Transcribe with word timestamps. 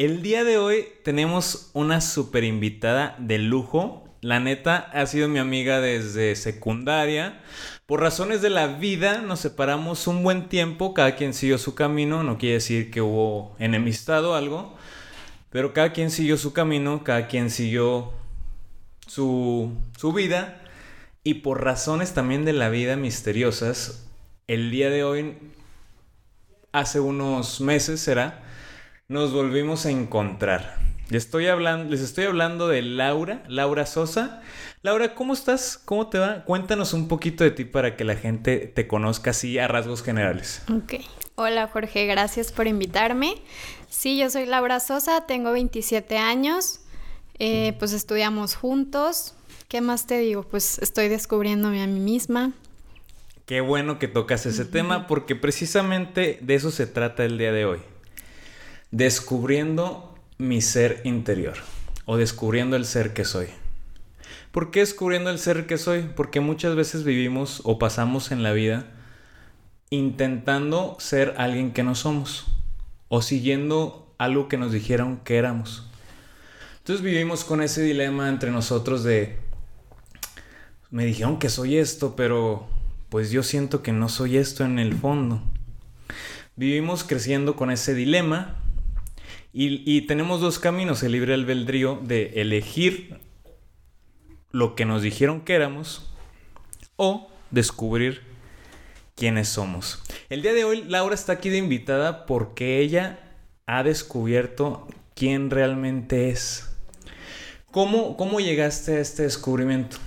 El 0.00 0.22
día 0.22 0.44
de 0.44 0.56
hoy 0.56 0.86
tenemos 1.04 1.68
una 1.74 2.00
super 2.00 2.42
invitada 2.42 3.14
de 3.18 3.36
lujo. 3.36 4.08
La 4.22 4.40
neta 4.40 4.78
ha 4.94 5.04
sido 5.04 5.28
mi 5.28 5.38
amiga 5.38 5.82
desde 5.82 6.36
secundaria. 6.36 7.42
Por 7.84 8.00
razones 8.00 8.40
de 8.40 8.48
la 8.48 8.66
vida 8.66 9.20
nos 9.20 9.40
separamos 9.40 10.06
un 10.06 10.22
buen 10.22 10.48
tiempo, 10.48 10.94
cada 10.94 11.16
quien 11.16 11.34
siguió 11.34 11.58
su 11.58 11.74
camino, 11.74 12.22
no 12.22 12.38
quiere 12.38 12.54
decir 12.54 12.90
que 12.90 13.02
hubo 13.02 13.54
enemistad 13.58 14.24
o 14.24 14.36
algo, 14.36 14.74
pero 15.50 15.74
cada 15.74 15.92
quien 15.92 16.10
siguió 16.10 16.38
su 16.38 16.54
camino, 16.54 17.04
cada 17.04 17.28
quien 17.28 17.50
siguió 17.50 18.14
su, 19.06 19.70
su 19.98 20.14
vida 20.14 20.62
y 21.24 21.34
por 21.34 21.62
razones 21.62 22.14
también 22.14 22.46
de 22.46 22.54
la 22.54 22.70
vida 22.70 22.96
misteriosas, 22.96 24.08
el 24.46 24.70
día 24.70 24.88
de 24.88 25.04
hoy, 25.04 25.36
hace 26.72 27.00
unos 27.00 27.60
meses 27.60 28.00
será, 28.00 28.46
nos 29.10 29.32
volvimos 29.32 29.86
a 29.86 29.90
encontrar. 29.90 30.78
Les 31.08 31.24
estoy 31.24 31.48
hablando, 31.48 31.90
les 31.90 32.00
estoy 32.00 32.26
hablando 32.26 32.68
de 32.68 32.80
Laura, 32.80 33.42
Laura 33.48 33.84
Sosa. 33.84 34.40
Laura, 34.82 35.16
¿cómo 35.16 35.32
estás? 35.32 35.82
¿Cómo 35.84 36.08
te 36.08 36.20
va? 36.20 36.44
Cuéntanos 36.44 36.92
un 36.92 37.08
poquito 37.08 37.42
de 37.42 37.50
ti 37.50 37.64
para 37.64 37.96
que 37.96 38.04
la 38.04 38.14
gente 38.14 38.58
te 38.58 38.86
conozca 38.86 39.30
así 39.30 39.58
a 39.58 39.66
rasgos 39.66 40.04
generales. 40.04 40.62
Ok. 40.72 41.02
Hola 41.34 41.66
Jorge, 41.66 42.06
gracias 42.06 42.52
por 42.52 42.68
invitarme. 42.68 43.34
Sí, 43.88 44.16
yo 44.16 44.30
soy 44.30 44.46
Laura 44.46 44.78
Sosa, 44.78 45.26
tengo 45.26 45.50
27 45.50 46.16
años, 46.16 46.78
eh, 47.40 47.74
pues 47.80 47.92
estudiamos 47.92 48.54
juntos. 48.54 49.34
¿Qué 49.66 49.80
más 49.80 50.06
te 50.06 50.18
digo? 50.18 50.44
Pues 50.44 50.78
estoy 50.78 51.08
descubriéndome 51.08 51.82
a 51.82 51.88
mí 51.88 51.98
misma. 51.98 52.52
Qué 53.44 53.60
bueno 53.60 53.98
que 53.98 54.06
tocas 54.06 54.46
ese 54.46 54.64
tema 54.64 55.08
porque 55.08 55.34
precisamente 55.34 56.38
de 56.42 56.54
eso 56.54 56.70
se 56.70 56.86
trata 56.86 57.24
el 57.24 57.38
día 57.38 57.50
de 57.50 57.64
hoy. 57.64 57.80
Descubriendo 58.90 60.14
mi 60.38 60.60
ser 60.60 61.00
interior 61.04 61.54
o 62.06 62.16
descubriendo 62.16 62.76
el 62.76 62.84
ser 62.84 63.12
que 63.12 63.24
soy. 63.24 63.46
¿Por 64.50 64.70
qué 64.70 64.80
descubriendo 64.80 65.30
el 65.30 65.38
ser 65.38 65.66
que 65.66 65.78
soy? 65.78 66.10
Porque 66.16 66.40
muchas 66.40 66.74
veces 66.74 67.04
vivimos 67.04 67.60
o 67.64 67.78
pasamos 67.78 68.32
en 68.32 68.42
la 68.42 68.52
vida 68.52 68.86
intentando 69.90 70.96
ser 70.98 71.34
alguien 71.38 71.72
que 71.72 71.82
no 71.82 71.94
somos 71.94 72.46
o 73.08 73.22
siguiendo 73.22 74.12
algo 74.18 74.48
que 74.48 74.56
nos 74.56 74.72
dijeron 74.72 75.18
que 75.18 75.36
éramos. 75.36 75.86
Entonces 76.78 77.04
vivimos 77.04 77.44
con 77.44 77.62
ese 77.62 77.82
dilema 77.82 78.28
entre 78.28 78.50
nosotros 78.50 79.04
de, 79.04 79.36
me 80.90 81.04
dijeron 81.04 81.38
que 81.38 81.48
soy 81.48 81.76
esto, 81.76 82.16
pero 82.16 82.66
pues 83.08 83.30
yo 83.30 83.42
siento 83.42 83.82
que 83.82 83.92
no 83.92 84.08
soy 84.08 84.36
esto 84.36 84.64
en 84.64 84.78
el 84.78 84.94
fondo. 84.94 85.42
Vivimos 86.56 87.04
creciendo 87.04 87.56
con 87.56 87.70
ese 87.70 87.94
dilema 87.94 88.56
y, 89.52 89.82
y 89.84 90.02
tenemos 90.02 90.40
dos 90.40 90.58
caminos, 90.58 91.02
el 91.02 91.12
libre 91.12 91.34
albedrío 91.34 92.00
de 92.02 92.40
elegir 92.40 93.18
lo 94.52 94.74
que 94.74 94.84
nos 94.84 95.02
dijeron 95.02 95.42
que 95.42 95.54
éramos 95.54 96.12
o 96.96 97.28
descubrir 97.50 98.22
quiénes 99.14 99.48
somos. 99.48 100.02
El 100.28 100.42
día 100.42 100.52
de 100.52 100.64
hoy 100.64 100.82
Laura 100.82 101.14
está 101.14 101.34
aquí 101.34 101.50
de 101.50 101.58
invitada 101.58 102.26
porque 102.26 102.80
ella 102.80 103.20
ha 103.66 103.82
descubierto 103.82 104.88
quién 105.14 105.50
realmente 105.50 106.30
es. 106.30 106.66
¿Cómo, 107.70 108.16
cómo 108.16 108.40
llegaste 108.40 108.96
a 108.96 109.00
este 109.00 109.22
descubrimiento? 109.22 109.98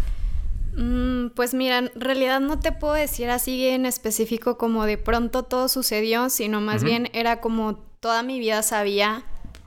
Mm, 0.75 1.27
pues 1.35 1.53
mira, 1.53 1.77
en 1.77 1.91
realidad 1.95 2.39
no 2.41 2.59
te 2.59 2.71
puedo 2.71 2.93
decir 2.93 3.29
así 3.29 3.67
en 3.67 3.85
específico 3.85 4.57
como 4.57 4.85
de 4.85 4.97
pronto 4.97 5.43
todo 5.43 5.69
sucedió, 5.69 6.29
sino 6.29 6.59
más 6.59 6.83
bien 6.83 7.09
era 7.13 7.39
como 7.39 7.75
toda 7.99 8.23
mi 8.23 8.39
vida 8.39 8.63
sabía 8.63 9.23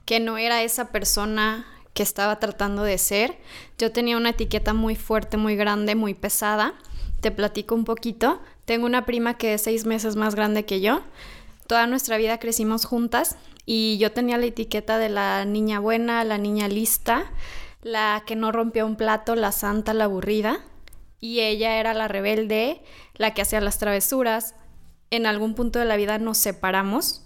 que 0.06 0.20
no 0.20 0.38
era 0.38 0.62
esa 0.62 0.92
persona 0.92 1.66
que 1.92 2.02
estaba 2.02 2.38
tratando 2.38 2.84
de 2.84 2.96
ser. 2.96 3.36
Yo 3.76 3.90
tenía 3.92 4.16
una 4.16 4.30
etiqueta 4.30 4.72
muy 4.72 4.94
fuerte, 4.94 5.36
muy 5.36 5.56
grande, 5.56 5.94
muy 5.94 6.14
pesada. 6.14 6.74
Te 7.20 7.32
platico 7.32 7.74
un 7.74 7.84
poquito. 7.84 8.40
Tengo 8.64 8.86
una 8.86 9.04
prima 9.04 9.36
que 9.36 9.54
es 9.54 9.62
seis 9.62 9.84
meses 9.84 10.14
más 10.14 10.34
grande 10.34 10.64
que 10.64 10.80
yo. 10.80 11.02
Toda 11.66 11.88
nuestra 11.88 12.16
vida 12.16 12.38
crecimos 12.38 12.84
juntas 12.84 13.36
y 13.64 13.98
yo 13.98 14.12
tenía 14.12 14.38
la 14.38 14.46
etiqueta 14.46 14.98
de 14.98 15.08
la 15.08 15.44
niña 15.44 15.80
buena, 15.80 16.22
la 16.22 16.38
niña 16.38 16.68
lista, 16.68 17.32
la 17.82 18.22
que 18.26 18.36
no 18.36 18.52
rompió 18.52 18.86
un 18.86 18.94
plato, 18.94 19.34
la 19.34 19.50
santa, 19.50 19.92
la 19.92 20.04
aburrida. 20.04 20.60
Y 21.18 21.40
ella 21.40 21.80
era 21.80 21.94
la 21.94 22.06
rebelde, 22.06 22.82
la 23.14 23.34
que 23.34 23.42
hacía 23.42 23.60
las 23.60 23.78
travesuras. 23.78 24.54
En 25.10 25.26
algún 25.26 25.54
punto 25.54 25.80
de 25.80 25.84
la 25.84 25.96
vida 25.96 26.18
nos 26.18 26.38
separamos 26.38 27.25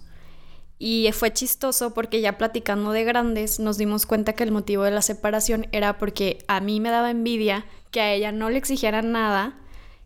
y 0.83 1.07
fue 1.11 1.31
chistoso 1.31 1.93
porque 1.93 2.21
ya 2.21 2.39
platicando 2.39 2.91
de 2.91 3.03
grandes 3.03 3.59
nos 3.59 3.77
dimos 3.77 4.07
cuenta 4.07 4.33
que 4.33 4.41
el 4.41 4.51
motivo 4.51 4.81
de 4.81 4.89
la 4.89 5.03
separación 5.03 5.67
era 5.71 5.99
porque 5.99 6.39
a 6.47 6.59
mí 6.59 6.79
me 6.79 6.89
daba 6.89 7.11
envidia 7.11 7.67
que 7.91 8.01
a 8.01 8.11
ella 8.11 8.31
no 8.31 8.49
le 8.49 8.57
exigieran 8.57 9.11
nada 9.11 9.59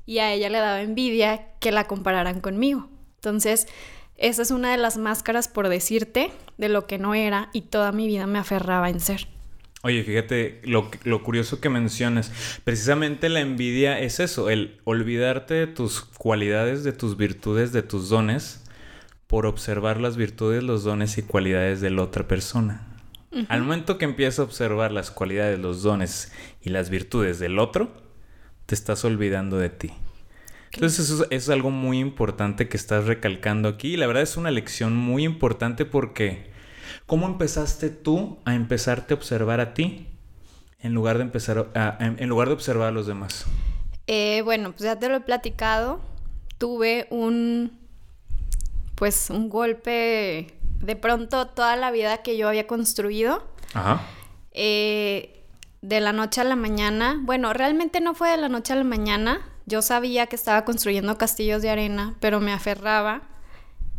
y 0.05 0.17
a 0.17 0.33
ella 0.33 0.49
le 0.49 0.57
daba 0.57 0.81
envidia 0.81 1.47
que 1.61 1.71
la 1.71 1.85
compararan 1.85 2.41
conmigo. 2.41 2.89
Entonces, 3.15 3.69
esa 4.17 4.41
es 4.41 4.51
una 4.51 4.69
de 4.69 4.75
las 4.75 4.97
máscaras 4.97 5.47
por 5.47 5.69
decirte 5.69 6.29
de 6.57 6.67
lo 6.67 6.87
que 6.87 6.97
no 6.97 7.15
era 7.15 7.49
y 7.53 7.61
toda 7.61 7.93
mi 7.93 8.05
vida 8.05 8.27
me 8.27 8.39
aferraba 8.39 8.89
en 8.89 8.99
ser. 8.99 9.29
Oye, 9.81 10.03
fíjate 10.03 10.59
lo, 10.65 10.91
lo 11.05 11.23
curioso 11.23 11.61
que 11.61 11.69
mencionas. 11.69 12.33
Precisamente 12.65 13.29
la 13.29 13.39
envidia 13.39 13.97
es 14.01 14.19
eso, 14.19 14.49
el 14.49 14.81
olvidarte 14.83 15.53
de 15.53 15.67
tus 15.67 16.01
cualidades, 16.01 16.83
de 16.83 16.91
tus 16.91 17.15
virtudes, 17.15 17.71
de 17.71 17.81
tus 17.81 18.09
dones 18.09 18.64
por 19.27 19.45
observar 19.45 19.99
las 19.99 20.17
virtudes, 20.17 20.63
los 20.63 20.83
dones 20.83 21.17
y 21.17 21.23
cualidades 21.23 21.81
de 21.81 21.89
la 21.89 22.03
otra 22.03 22.27
persona. 22.27 22.87
Al 23.49 23.63
momento 23.63 23.97
que 23.97 24.05
empiezas 24.05 24.39
a 24.39 24.43
observar 24.43 24.93
las 24.93 25.11
cualidades, 25.11 25.59
los 25.59 25.83
dones 25.83 26.31
y 26.61 26.69
las 26.69 26.89
virtudes 26.89 27.37
del 27.37 27.59
otro, 27.59 27.91
te 28.65 28.75
estás 28.75 29.03
olvidando 29.03 29.57
de 29.57 29.69
ti. 29.69 29.91
Entonces 30.71 31.09
eso 31.09 31.27
es 31.29 31.49
algo 31.49 31.69
muy 31.69 31.99
importante 31.99 32.69
que 32.69 32.77
estás 32.77 33.05
recalcando 33.07 33.67
aquí. 33.67 33.93
Y 33.93 33.97
la 33.97 34.07
verdad 34.07 34.23
es 34.23 34.37
una 34.37 34.51
lección 34.51 34.95
muy 34.95 35.25
importante 35.25 35.83
porque 35.85 36.49
¿cómo 37.05 37.27
empezaste 37.27 37.89
tú 37.89 38.39
a 38.45 38.55
empezarte 38.55 39.13
a 39.13 39.17
observar 39.17 39.59
a 39.59 39.73
ti 39.73 40.07
en 40.79 40.93
lugar 40.93 41.17
de 41.17 41.23
empezar 41.23 41.71
a, 41.75 41.97
en 41.99 42.29
lugar 42.29 42.47
de 42.47 42.53
observar 42.53 42.89
a 42.89 42.91
los 42.91 43.05
demás? 43.05 43.45
Eh, 44.07 44.41
bueno, 44.43 44.71
pues 44.71 44.83
ya 44.83 44.97
te 44.97 45.09
lo 45.09 45.15
he 45.15 45.21
platicado. 45.21 45.99
Tuve 46.57 47.07
un 47.09 47.84
pues 48.95 49.29
un 49.29 49.49
golpe 49.49 50.57
de 50.79 50.95
pronto 50.95 51.47
toda 51.47 51.75
la 51.75 51.91
vida 51.91 52.17
que 52.23 52.37
yo 52.37 52.47
había 52.47 52.67
construido. 52.67 53.43
Ajá. 53.73 54.01
Eh, 54.51 55.43
de 55.81 55.99
la 55.99 56.13
noche 56.13 56.41
a 56.41 56.43
la 56.43 56.55
mañana, 56.55 57.19
bueno, 57.21 57.53
realmente 57.53 58.01
no 58.01 58.15
fue 58.15 58.31
de 58.31 58.37
la 58.37 58.49
noche 58.49 58.73
a 58.73 58.75
la 58.75 58.83
mañana, 58.83 59.41
yo 59.67 59.83
sabía 59.83 60.25
que 60.25 60.35
estaba 60.35 60.65
construyendo 60.65 61.17
castillos 61.17 61.61
de 61.61 61.69
arena, 61.69 62.15
pero 62.19 62.39
me 62.39 62.51
aferraba 62.51 63.21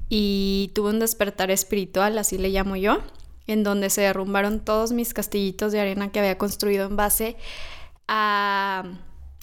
y 0.08 0.72
tuve 0.74 0.90
un 0.90 0.98
despertar 0.98 1.50
espiritual, 1.52 2.18
así 2.18 2.38
le 2.38 2.48
llamo 2.48 2.74
yo, 2.74 3.02
en 3.46 3.62
donde 3.62 3.90
se 3.90 4.00
derrumbaron 4.00 4.64
todos 4.64 4.92
mis 4.92 5.14
castillitos 5.14 5.70
de 5.70 5.80
arena 5.80 6.10
que 6.10 6.18
había 6.18 6.38
construido 6.38 6.86
en 6.86 6.96
base 6.96 7.36
a 8.08 8.84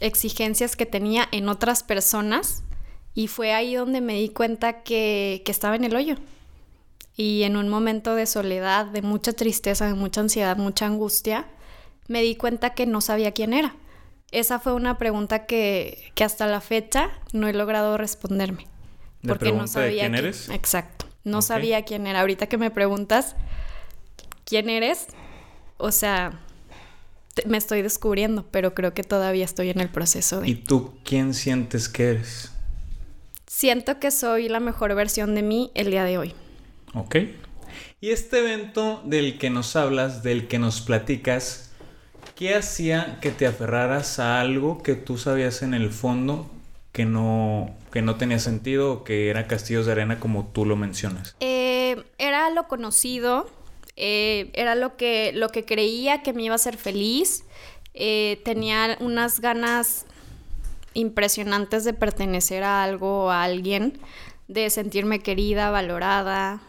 exigencias 0.02 0.76
que 0.76 0.86
tenía 0.86 1.28
en 1.32 1.48
otras 1.48 1.84
personas 1.84 2.64
y 3.16 3.28
fue 3.28 3.54
ahí 3.54 3.76
donde 3.76 4.02
me 4.02 4.16
di 4.16 4.30
cuenta 4.30 4.84
que, 4.84 5.44
estaba 5.46 5.76
en 5.76 5.84
el 5.84 5.96
hoyo. 5.96 6.16
Y 7.16 7.44
en 7.44 7.58
un 7.58 7.70
momento 7.70 8.16
de 8.16 8.26
soledad, 8.26 8.88
de 8.88 9.04
mucha 9.04 9.34
tristeza, 9.34 9.86
de 9.86 9.94
mucha 9.94 10.22
ansiedad, 10.22 10.58
mucha 10.58 10.88
angustia, 10.88 11.46
me 12.08 12.22
di 12.22 12.36
cuenta 12.36 12.72
que 12.74 12.88
no 12.88 13.02
sabía 13.02 13.32
quién 13.32 13.54
era. 13.54 13.76
Esa 14.32 14.60
fue 14.60 14.74
una 14.74 14.98
pregunta 14.98 15.46
que, 15.46 16.12
hasta 16.20 16.48
la 16.48 16.60
fecha 16.60 17.12
no 17.34 17.48
he 17.48 17.54
logrado 17.54 17.98
responderme. 17.98 18.68
Porque 19.28 19.52
no 19.52 19.68
sabía 19.68 20.02
quién 20.02 20.16
eres. 20.16 20.50
Exacto. 20.50 21.06
No 21.24 21.42
sabía 21.42 21.84
quién 21.84 22.08
era. 22.08 22.22
Ahorita 22.22 22.48
que 22.48 22.58
me 22.58 22.72
preguntas 22.72 23.36
quién 24.44 24.70
eres, 24.70 25.08
o 25.78 25.92
sea, 25.92 26.42
me 27.46 27.58
estoy 27.58 27.82
descubriendo, 27.84 28.46
pero 28.52 28.74
creo 28.74 28.94
que 28.94 29.04
todavía 29.04 29.46
estoy 29.46 29.70
en 29.70 29.80
el 29.80 29.90
proceso 29.90 30.42
de. 30.42 30.50
¿Y 30.50 30.56
tú 30.56 30.94
quién 31.04 31.34
sientes 31.34 31.88
que 31.88 32.10
eres? 32.10 32.53
Siento 33.54 34.00
que 34.00 34.10
soy 34.10 34.50
la 34.50 34.60
mejor 34.60 34.96
versión 34.96 35.36
de 35.36 35.44
mí 35.44 35.72
el 35.76 35.92
día 35.92 36.04
de 36.06 36.18
hoy. 36.18 36.34
Ok. 36.96 37.18
Y 38.02 38.10
este 38.10 38.40
evento 38.40 39.02
del 39.06 39.38
que 39.38 39.52
nos 39.52 39.76
hablas, 39.76 40.24
del 40.24 40.48
que 40.48 40.58
nos 40.58 40.82
platicas, 40.82 41.72
¿qué 42.36 42.56
hacía 42.56 43.20
que 43.22 43.30
te 43.30 43.46
aferraras 43.46 44.18
a 44.18 44.42
algo 44.42 44.82
que 44.82 44.96
tú 44.96 45.20
sabías 45.20 45.62
en 45.62 45.76
el 45.76 45.92
fondo 45.92 46.50
que 46.92 47.06
no, 47.06 47.76
que 47.92 48.02
no 48.02 48.16
tenía 48.16 48.40
sentido 48.40 48.92
o 48.92 49.04
que 49.04 49.30
era 49.30 49.48
castillos 49.48 49.86
de 49.86 49.92
arena 49.92 50.20
como 50.20 50.48
tú 50.48 50.66
lo 50.66 50.76
mencionas? 50.76 51.36
Eh, 51.40 52.04
era 52.18 52.50
lo 52.50 52.68
conocido, 52.68 53.48
eh, 53.96 54.50
era 54.54 54.74
lo 54.74 54.98
que, 54.98 55.32
lo 55.32 55.50
que 55.50 55.64
creía 55.64 56.24
que 56.24 56.34
me 56.34 56.44
iba 56.44 56.54
a 56.54 56.56
hacer 56.56 56.78
feliz. 56.78 57.46
Eh, 57.94 58.42
tenía 58.44 58.98
unas 59.00 59.40
ganas 59.40 60.08
impresionantes 60.94 61.84
de 61.84 61.94
pertenecer 61.94 62.64
a 62.64 62.84
algo 62.84 63.26
o 63.26 63.30
a 63.30 63.44
alguien, 63.44 64.00
de 64.48 64.70
sentirme 64.70 65.20
querida, 65.20 65.70
valorada, 65.70 66.62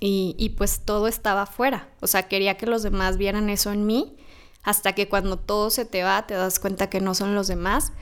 y, 0.00 0.34
y, 0.36 0.50
pues 0.50 0.80
todo 0.84 1.06
estaba 1.06 1.42
afuera. 1.42 1.88
O 2.00 2.08
sea, 2.08 2.24
quería 2.24 2.56
que 2.56 2.66
los 2.66 2.82
demás 2.82 3.18
vieran 3.18 3.48
eso 3.50 3.70
en 3.70 3.86
mí, 3.86 4.16
hasta 4.64 4.94
que 4.94 5.08
cuando 5.08 5.36
todo 5.36 5.70
se 5.70 5.84
te 5.84 6.02
va, 6.02 6.26
te 6.26 6.34
das 6.34 6.58
cuenta 6.58 6.90
que 6.90 7.00
no 7.00 7.14
son 7.14 7.34
los 7.34 7.46
demás. 7.46 7.92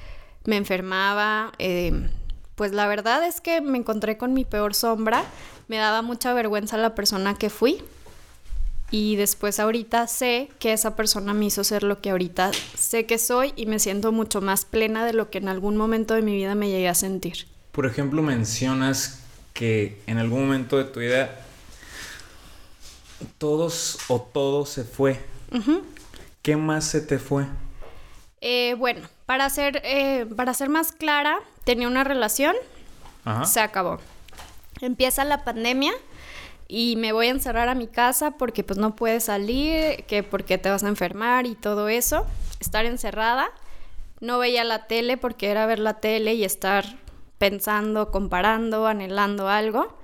Me 0.44 0.56
enfermaba, 0.56 1.52
eh, 1.58 2.08
pues 2.54 2.72
la 2.72 2.86
verdad 2.86 3.26
es 3.26 3.40
que 3.40 3.60
me 3.60 3.78
encontré 3.78 4.16
con 4.16 4.32
mi 4.32 4.44
peor 4.44 4.74
sombra, 4.74 5.24
me 5.68 5.76
daba 5.76 6.02
mucha 6.02 6.34
vergüenza 6.34 6.76
la 6.76 6.94
persona 6.94 7.34
que 7.34 7.50
fui. 7.50 7.82
Y 8.90 9.16
después 9.16 9.60
ahorita 9.60 10.06
sé 10.08 10.50
que 10.58 10.72
esa 10.72 10.96
persona 10.96 11.32
me 11.32 11.46
hizo 11.46 11.62
ser 11.62 11.84
lo 11.84 12.00
que 12.00 12.10
ahorita 12.10 12.50
sé 12.76 13.06
que 13.06 13.18
soy 13.18 13.52
y 13.54 13.66
me 13.66 13.78
siento 13.78 14.10
mucho 14.10 14.40
más 14.40 14.64
plena 14.64 15.04
de 15.04 15.12
lo 15.12 15.30
que 15.30 15.38
en 15.38 15.48
algún 15.48 15.76
momento 15.76 16.14
de 16.14 16.22
mi 16.22 16.34
vida 16.34 16.54
me 16.56 16.68
llegué 16.68 16.88
a 16.88 16.94
sentir. 16.94 17.46
Por 17.70 17.86
ejemplo, 17.86 18.20
mencionas 18.22 19.20
que 19.52 20.00
en 20.06 20.18
algún 20.18 20.40
momento 20.40 20.76
de 20.76 20.84
tu 20.84 21.00
vida 21.00 21.40
todos 23.38 23.98
o 24.08 24.20
todo 24.20 24.66
se 24.66 24.84
fue. 24.84 25.20
¿Qué 26.42 26.56
más 26.56 26.84
se 26.84 27.00
te 27.00 27.18
fue? 27.18 27.46
Eh, 28.40 28.74
bueno, 28.78 29.06
para 29.26 29.48
ser, 29.50 29.82
eh, 29.84 30.26
para 30.36 30.54
ser 30.54 30.68
más 30.68 30.92
clara, 30.92 31.38
tenía 31.64 31.86
una 31.86 32.04
relación, 32.04 32.56
Ajá. 33.24 33.44
se 33.44 33.60
acabó. 33.60 34.00
Empieza 34.80 35.24
la 35.24 35.44
pandemia 35.44 35.92
y 36.72 36.94
me 36.94 37.10
voy 37.10 37.26
a 37.26 37.30
encerrar 37.30 37.68
a 37.68 37.74
mi 37.74 37.88
casa 37.88 38.38
porque 38.38 38.62
pues 38.62 38.78
no 38.78 38.94
puedes 38.94 39.24
salir, 39.24 40.04
que 40.04 40.22
porque 40.22 40.56
te 40.56 40.70
vas 40.70 40.84
a 40.84 40.88
enfermar 40.88 41.44
y 41.46 41.56
todo 41.56 41.88
eso. 41.88 42.24
Estar 42.60 42.84
encerrada. 42.84 43.50
No 44.20 44.38
veía 44.38 44.62
la 44.62 44.86
tele 44.86 45.16
porque 45.16 45.48
era 45.48 45.66
ver 45.66 45.80
la 45.80 45.94
tele 45.94 46.34
y 46.34 46.44
estar 46.44 46.84
pensando, 47.38 48.12
comparando, 48.12 48.86
anhelando 48.86 49.48
algo. 49.48 49.98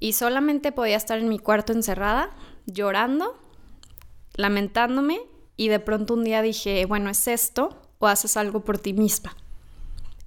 Y 0.00 0.14
solamente 0.14 0.72
podía 0.72 0.96
estar 0.96 1.18
en 1.18 1.28
mi 1.28 1.38
cuarto 1.38 1.74
encerrada, 1.74 2.30
llorando, 2.64 3.38
lamentándome. 4.32 5.20
Y 5.58 5.68
de 5.68 5.78
pronto 5.78 6.14
un 6.14 6.24
día 6.24 6.40
dije, 6.40 6.86
bueno, 6.86 7.10
es 7.10 7.28
esto 7.28 7.78
o 7.98 8.06
haces 8.06 8.38
algo 8.38 8.64
por 8.64 8.78
ti 8.78 8.94
misma. 8.94 9.36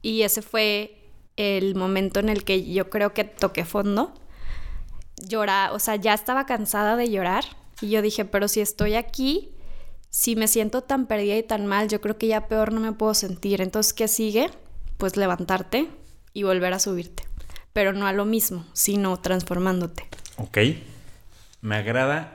Y 0.04 0.22
ese 0.22 0.44
fue 0.44 1.10
el 1.38 1.74
momento 1.74 2.20
en 2.20 2.30
el 2.30 2.44
que 2.44 2.72
yo 2.72 2.92
creo 2.92 3.16
que 3.16 3.24
toqué 3.24 3.66
fondo 3.66 4.14
llorar, 5.28 5.72
o 5.72 5.80
sea, 5.80 5.96
ya 5.96 6.14
estaba 6.14 6.46
cansada 6.46 6.96
de 6.96 7.10
llorar 7.10 7.46
y 7.82 7.90
yo 7.90 8.02
dije, 8.02 8.26
pero 8.26 8.48
si 8.48 8.62
estoy 8.62 8.96
aquí, 8.96 9.52
si 10.10 10.36
me 10.36 10.48
siento 10.48 10.82
tan 10.82 11.06
perdida 11.06 11.38
y 11.38 11.44
tan 11.44 11.66
mal, 11.66 11.88
yo 11.88 12.02
creo 12.02 12.18
que 12.18 12.28
ya 12.28 12.48
peor 12.48 12.74
no 12.74 12.80
me 12.80 12.94
puedo 12.94 13.14
sentir. 13.14 13.62
Entonces, 13.62 13.94
¿qué 13.94 14.08
sigue? 14.08 14.50
Pues 14.98 15.18
levantarte 15.18 15.88
y 16.34 16.44
volver 16.44 16.74
a 16.74 16.80
subirte. 16.80 17.24
Pero 17.74 17.94
no 17.94 18.08
a 18.08 18.14
lo 18.14 18.26
mismo, 18.26 18.66
sino 18.74 19.18
transformándote. 19.18 20.08
Ok, 20.38 20.58
me 21.62 21.76
agrada. 21.76 22.34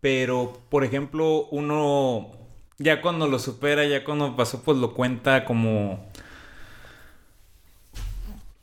Pero, 0.00 0.60
por 0.68 0.84
ejemplo, 0.84 1.46
uno 1.50 2.30
ya 2.78 3.00
cuando 3.00 3.26
lo 3.26 3.38
supera, 3.38 3.84
ya 3.86 4.04
cuando 4.04 4.36
pasó, 4.36 4.62
pues 4.62 4.78
lo 4.78 4.94
cuenta 4.94 5.44
como 5.44 6.06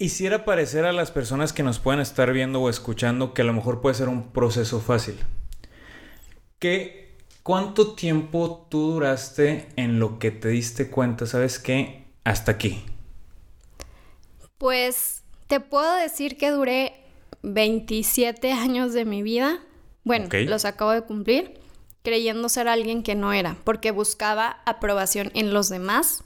Hiciera 0.01 0.45
parecer 0.45 0.85
a 0.85 0.93
las 0.93 1.11
personas 1.11 1.53
que 1.53 1.61
nos 1.61 1.77
pueden 1.77 1.99
estar 1.99 2.33
viendo 2.33 2.59
o 2.59 2.71
escuchando 2.71 3.35
que 3.35 3.43
a 3.43 3.45
lo 3.45 3.53
mejor 3.53 3.81
puede 3.81 3.93
ser 3.93 4.09
un 4.09 4.31
proceso 4.31 4.81
fácil. 4.81 5.15
¿Qué, 6.57 7.19
¿Cuánto 7.43 7.93
tiempo 7.93 8.65
tú 8.67 8.93
duraste 8.93 9.69
en 9.75 9.99
lo 9.99 10.17
que 10.17 10.31
te 10.31 10.47
diste 10.47 10.89
cuenta, 10.89 11.27
sabes 11.27 11.59
qué? 11.59 12.07
Hasta 12.23 12.53
aquí. 12.53 12.83
Pues 14.57 15.21
te 15.45 15.59
puedo 15.59 15.95
decir 15.97 16.35
que 16.35 16.49
duré 16.49 16.93
27 17.43 18.53
años 18.53 18.93
de 18.93 19.05
mi 19.05 19.21
vida. 19.21 19.59
Bueno, 20.03 20.29
los 20.47 20.65
acabo 20.65 20.89
de 20.89 21.03
cumplir 21.03 21.59
creyendo 22.01 22.49
ser 22.49 22.67
alguien 22.67 23.03
que 23.03 23.13
no 23.13 23.33
era, 23.33 23.55
porque 23.63 23.91
buscaba 23.91 24.63
aprobación 24.65 25.29
en 25.35 25.53
los 25.53 25.69
demás 25.69 26.23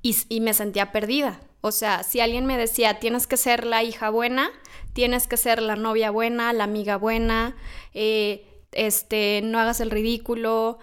y, 0.00 0.16
y 0.30 0.40
me 0.40 0.54
sentía 0.54 0.90
perdida. 0.90 1.38
O 1.62 1.70
sea, 1.70 2.02
si 2.02 2.20
alguien 2.20 2.44
me 2.44 2.58
decía, 2.58 2.98
tienes 2.98 3.28
que 3.28 3.36
ser 3.36 3.64
la 3.64 3.84
hija 3.84 4.10
buena, 4.10 4.50
tienes 4.92 5.28
que 5.28 5.36
ser 5.36 5.62
la 5.62 5.76
novia 5.76 6.10
buena, 6.10 6.52
la 6.52 6.64
amiga 6.64 6.96
buena, 6.96 7.56
eh, 7.94 8.44
este, 8.72 9.40
no 9.44 9.60
hagas 9.60 9.80
el 9.80 9.92
ridículo. 9.92 10.80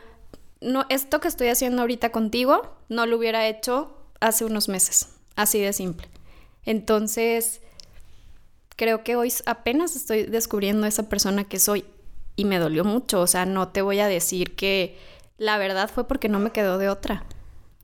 No, 0.62 0.86
esto 0.88 1.20
que 1.20 1.28
estoy 1.28 1.50
haciendo 1.50 1.82
ahorita 1.82 2.14
contigo 2.14 2.78
no 2.88 3.06
lo 3.06 3.18
hubiera 3.18 3.46
hecho 3.48 3.94
hace 4.22 4.46
unos 4.46 4.70
meses, 4.70 5.10
así 5.36 5.60
de 5.60 5.74
simple. 5.74 6.08
Entonces, 6.64 7.60
creo 8.78 9.04
que 9.04 9.18
hoy 9.18 9.34
apenas 9.46 9.98
estoy 9.98 10.24
descubriendo 10.24 10.88
esa 10.88 11.10
persona 11.10 11.44
que 11.44 11.60
soy 11.60 11.84
y 12.38 12.46
me 12.46 12.58
dolió 12.58 12.86
mucho. 12.86 13.20
O 13.20 13.28
sea, 13.28 13.46
no 13.46 13.68
te 13.68 13.82
voy 13.82 14.00
a 14.00 14.08
decir 14.08 14.56
que 14.56 14.98
la 15.38 15.58
verdad 15.58 15.90
fue 15.94 16.08
porque 16.08 16.30
no 16.30 16.40
me 16.40 16.52
quedó 16.52 16.78
de 16.78 16.88
otra, 16.88 17.26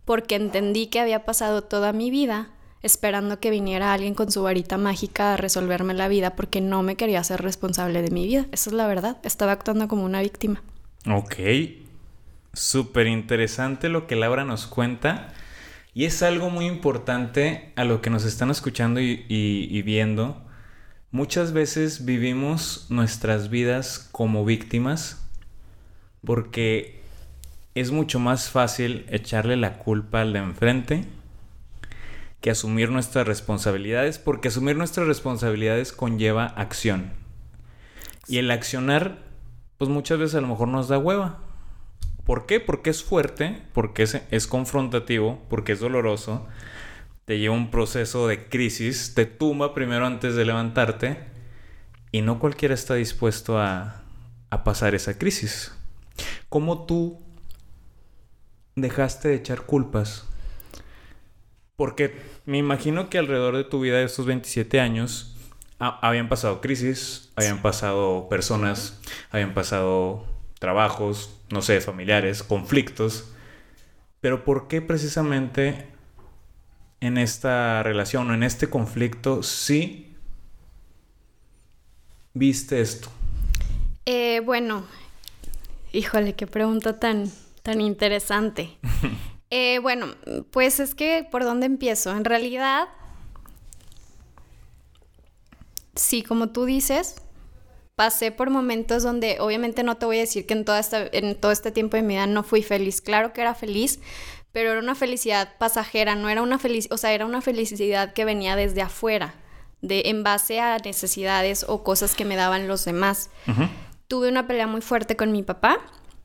porque 0.06 0.36
entendí 0.36 0.88
que 0.88 1.02
había 1.02 1.26
pasado 1.26 1.62
toda 1.62 1.92
mi 1.92 2.10
vida 2.10 2.55
esperando 2.86 3.40
que 3.40 3.50
viniera 3.50 3.94
alguien 3.94 4.14
con 4.14 4.32
su 4.32 4.44
varita 4.44 4.78
mágica 4.78 5.34
a 5.34 5.38
resolverme 5.38 5.96
la 5.96 6.08
vida 6.08 6.36
porque 6.36 6.62
no 6.62 6.84
me 6.84 6.96
quería 6.96 7.24
ser 7.24 7.42
responsable 7.42 8.04
de 8.04 8.12
mi 8.12 8.28
vida. 8.28 8.46
Esa 8.52 8.70
es 8.70 8.76
la 8.76 8.86
verdad. 8.86 9.18
Estaba 9.24 9.54
actuando 9.54 9.88
como 9.88 10.06
una 10.06 10.22
víctima. 10.22 10.62
Ok. 11.10 11.36
Súper 12.54 13.08
interesante 13.08 13.90
lo 13.90 14.06
que 14.06 14.16
Laura 14.16 14.46
nos 14.46 14.68
cuenta. 14.68 15.34
Y 15.96 16.06
es 16.06 16.22
algo 16.22 16.52
muy 16.52 16.68
importante 16.68 17.74
a 17.76 17.86
lo 17.86 18.02
que 18.02 18.12
nos 18.12 18.24
están 18.24 18.52
escuchando 18.52 19.02
y, 19.02 19.26
y 19.28 19.82
viendo. 19.82 20.46
Muchas 21.10 21.54
veces 21.54 22.06
vivimos 22.06 22.86
nuestras 22.90 23.50
vidas 23.50 24.10
como 24.12 24.46
víctimas 24.46 25.28
porque 26.24 27.02
es 27.74 27.90
mucho 27.90 28.20
más 28.20 28.50
fácil 28.50 29.08
echarle 29.10 29.56
la 29.56 29.80
culpa 29.80 30.22
al 30.22 30.34
de 30.34 30.40
enfrente 30.40 31.06
que 32.46 32.52
asumir 32.52 32.92
nuestras 32.92 33.26
responsabilidades, 33.26 34.20
porque 34.20 34.50
asumir 34.50 34.76
nuestras 34.76 35.08
responsabilidades 35.08 35.92
conlleva 35.92 36.46
acción. 36.46 37.12
Y 38.28 38.38
el 38.38 38.52
accionar, 38.52 39.24
pues 39.80 39.90
muchas 39.90 40.20
veces 40.20 40.36
a 40.36 40.42
lo 40.42 40.50
mejor 40.50 40.68
nos 40.68 40.88
da 40.88 41.00
hueva. 41.00 41.40
¿Por 42.24 42.46
qué? 42.46 42.60
Porque 42.60 42.92
es 42.92 43.04
fuerte, 43.04 43.64
porque 43.74 44.04
es, 44.30 44.46
confrontativo, 44.46 45.42
porque 45.50 45.72
es 45.72 45.80
doloroso, 45.80 46.46
te 47.26 47.40
lleva 47.40 47.56
un 47.56 47.72
proceso 47.72 48.28
de 48.28 48.48
crisis, 48.48 49.16
te 49.16 49.26
tumba 49.26 49.74
primero 49.74 50.06
antes 50.06 50.36
de 50.36 50.46
levantarte, 50.46 51.18
y 52.12 52.22
no 52.22 52.38
cualquiera 52.38 52.76
está 52.76 52.94
dispuesto 52.94 53.58
a, 53.58 54.04
a 54.52 54.64
pasar 54.64 54.94
esa 54.94 55.18
crisis. 55.18 55.76
¿Cómo 56.50 56.86
tú 56.86 57.20
dejaste 58.76 59.30
de 59.30 59.34
echar 59.34 59.64
culpas 59.64 60.28
porque 61.76 62.16
me 62.46 62.58
imagino 62.58 63.10
que 63.10 63.18
alrededor 63.18 63.58
de 63.58 63.64
tu 63.64 63.80
vida 63.80 63.98
de 63.98 64.06
estos 64.06 64.26
27 64.26 64.80
años 64.80 65.36
habían 65.80 66.30
pasado 66.30 66.62
crisis, 66.62 67.32
habían 67.36 67.62
pasado 67.62 68.30
personas, 68.30 69.00
habían 69.32 69.54
pasado 69.54 70.26
trabajos, 70.60 71.38
no 71.50 71.62
sé, 71.62 71.82
familiares, 71.82 72.44
conflictos. 72.44 73.32
Pero 74.22 74.44
¿por 74.44 74.68
qué 74.68 74.82
precisamente 74.82 75.88
en 77.02 77.18
esta 77.18 77.84
relación 77.84 78.32
o 78.32 78.34
en 78.34 78.44
este 78.44 78.70
conflicto 78.70 79.44
sí 79.44 80.16
viste 82.34 82.82
esto? 82.82 83.10
Eh, 84.06 84.42
bueno, 84.46 84.86
híjole, 85.92 86.34
qué 86.34 86.48
pregunta 86.48 87.00
tan, 87.00 87.32
tan 87.64 87.82
interesante. 87.82 88.78
Eh, 89.58 89.80
bueno, 89.80 90.08
pues 90.52 90.82
es 90.82 90.96
que 90.96 91.26
por 91.32 91.46
dónde 91.46 91.66
empiezo. 91.66 92.12
En 92.12 92.26
realidad, 92.26 92.90
sí, 95.96 96.24
como 96.24 96.50
tú 96.50 96.66
dices, 96.66 97.16
pasé 97.96 98.34
por 98.34 98.50
momentos 98.50 99.02
donde 99.02 99.38
obviamente 99.40 99.84
no 99.84 99.96
te 99.96 100.06
voy 100.06 100.18
a 100.18 100.20
decir 100.20 100.46
que 100.46 100.56
en, 100.56 100.66
toda 100.66 100.78
esta, 100.78 101.08
en 101.10 101.40
todo 101.40 101.54
este 101.54 101.72
tiempo 101.72 101.96
de 101.96 102.04
mi 102.04 102.16
vida 102.16 102.28
no 102.28 102.44
fui 102.44 102.64
feliz. 102.64 103.00
Claro 103.00 103.32
que 103.32 103.40
era 103.40 103.56
feliz, 103.56 104.02
pero 104.52 104.72
era 104.72 104.80
una 104.82 104.94
felicidad 104.94 105.54
pasajera, 105.58 106.16
no 106.16 106.28
era 106.28 106.42
una 106.42 106.60
felicidad, 106.60 106.94
o 106.94 106.98
sea, 106.98 107.14
era 107.14 107.26
una 107.26 107.40
felicidad 107.40 108.12
que 108.12 108.26
venía 108.26 108.58
desde 108.58 108.82
afuera, 108.82 109.36
de 109.82 110.02
en 110.08 110.22
base 110.22 110.60
a 110.60 110.80
necesidades 110.80 111.66
o 111.66 111.82
cosas 111.82 112.14
que 112.14 112.26
me 112.26 112.36
daban 112.36 112.68
los 112.68 112.84
demás. 112.84 113.30
Tuve 114.10 114.28
una 114.28 114.48
pelea 114.48 114.68
muy 114.68 114.82
fuerte 114.82 115.16
con 115.16 115.32
mi 115.32 115.44
papá 115.44 115.80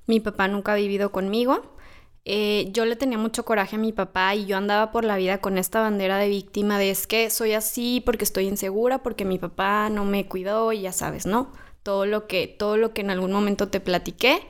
Mi 0.09 0.19
papá 0.19 0.49
nunca 0.49 0.73
ha 0.73 0.75
vivido 0.75 1.13
conmigo. 1.13 1.79
Eh, 2.25 2.69
yo 2.73 2.85
le 2.85 2.97
tenía 2.97 3.17
mucho 3.17 3.45
coraje 3.45 3.77
a 3.77 3.79
mi 3.79 3.93
papá 3.93 4.35
y 4.35 4.45
yo 4.45 4.57
andaba 4.57 4.93
por 4.93 5.05
la 5.05 5.17
vida 5.17 5.39
con 5.39 5.57
esta 5.57 5.81
bandera 5.81 6.19
de 6.19 6.29
víctima 6.29 6.79
de 6.79 6.91
es 6.91 7.07
que 7.07 7.31
soy 7.31 7.55
así 7.55 8.03
porque 8.05 8.25
estoy 8.25 8.47
insegura, 8.47 9.03
porque 9.03 9.25
mi 9.25 9.39
papá 9.39 9.89
no 9.89 10.05
me 10.05 10.27
cuidó 10.27 10.73
y 10.73 10.83
ya 10.83 10.93
sabes, 10.93 11.25
¿no? 11.25 11.53
Todo 11.83 12.05
lo 12.05 12.27
que, 12.27 12.47
todo 12.47 12.77
lo 12.77 12.93
que 12.93 13.01
en 13.01 13.11
algún 13.11 13.33
momento 13.33 13.69
te 13.69 13.81
platiqué. 13.81 14.43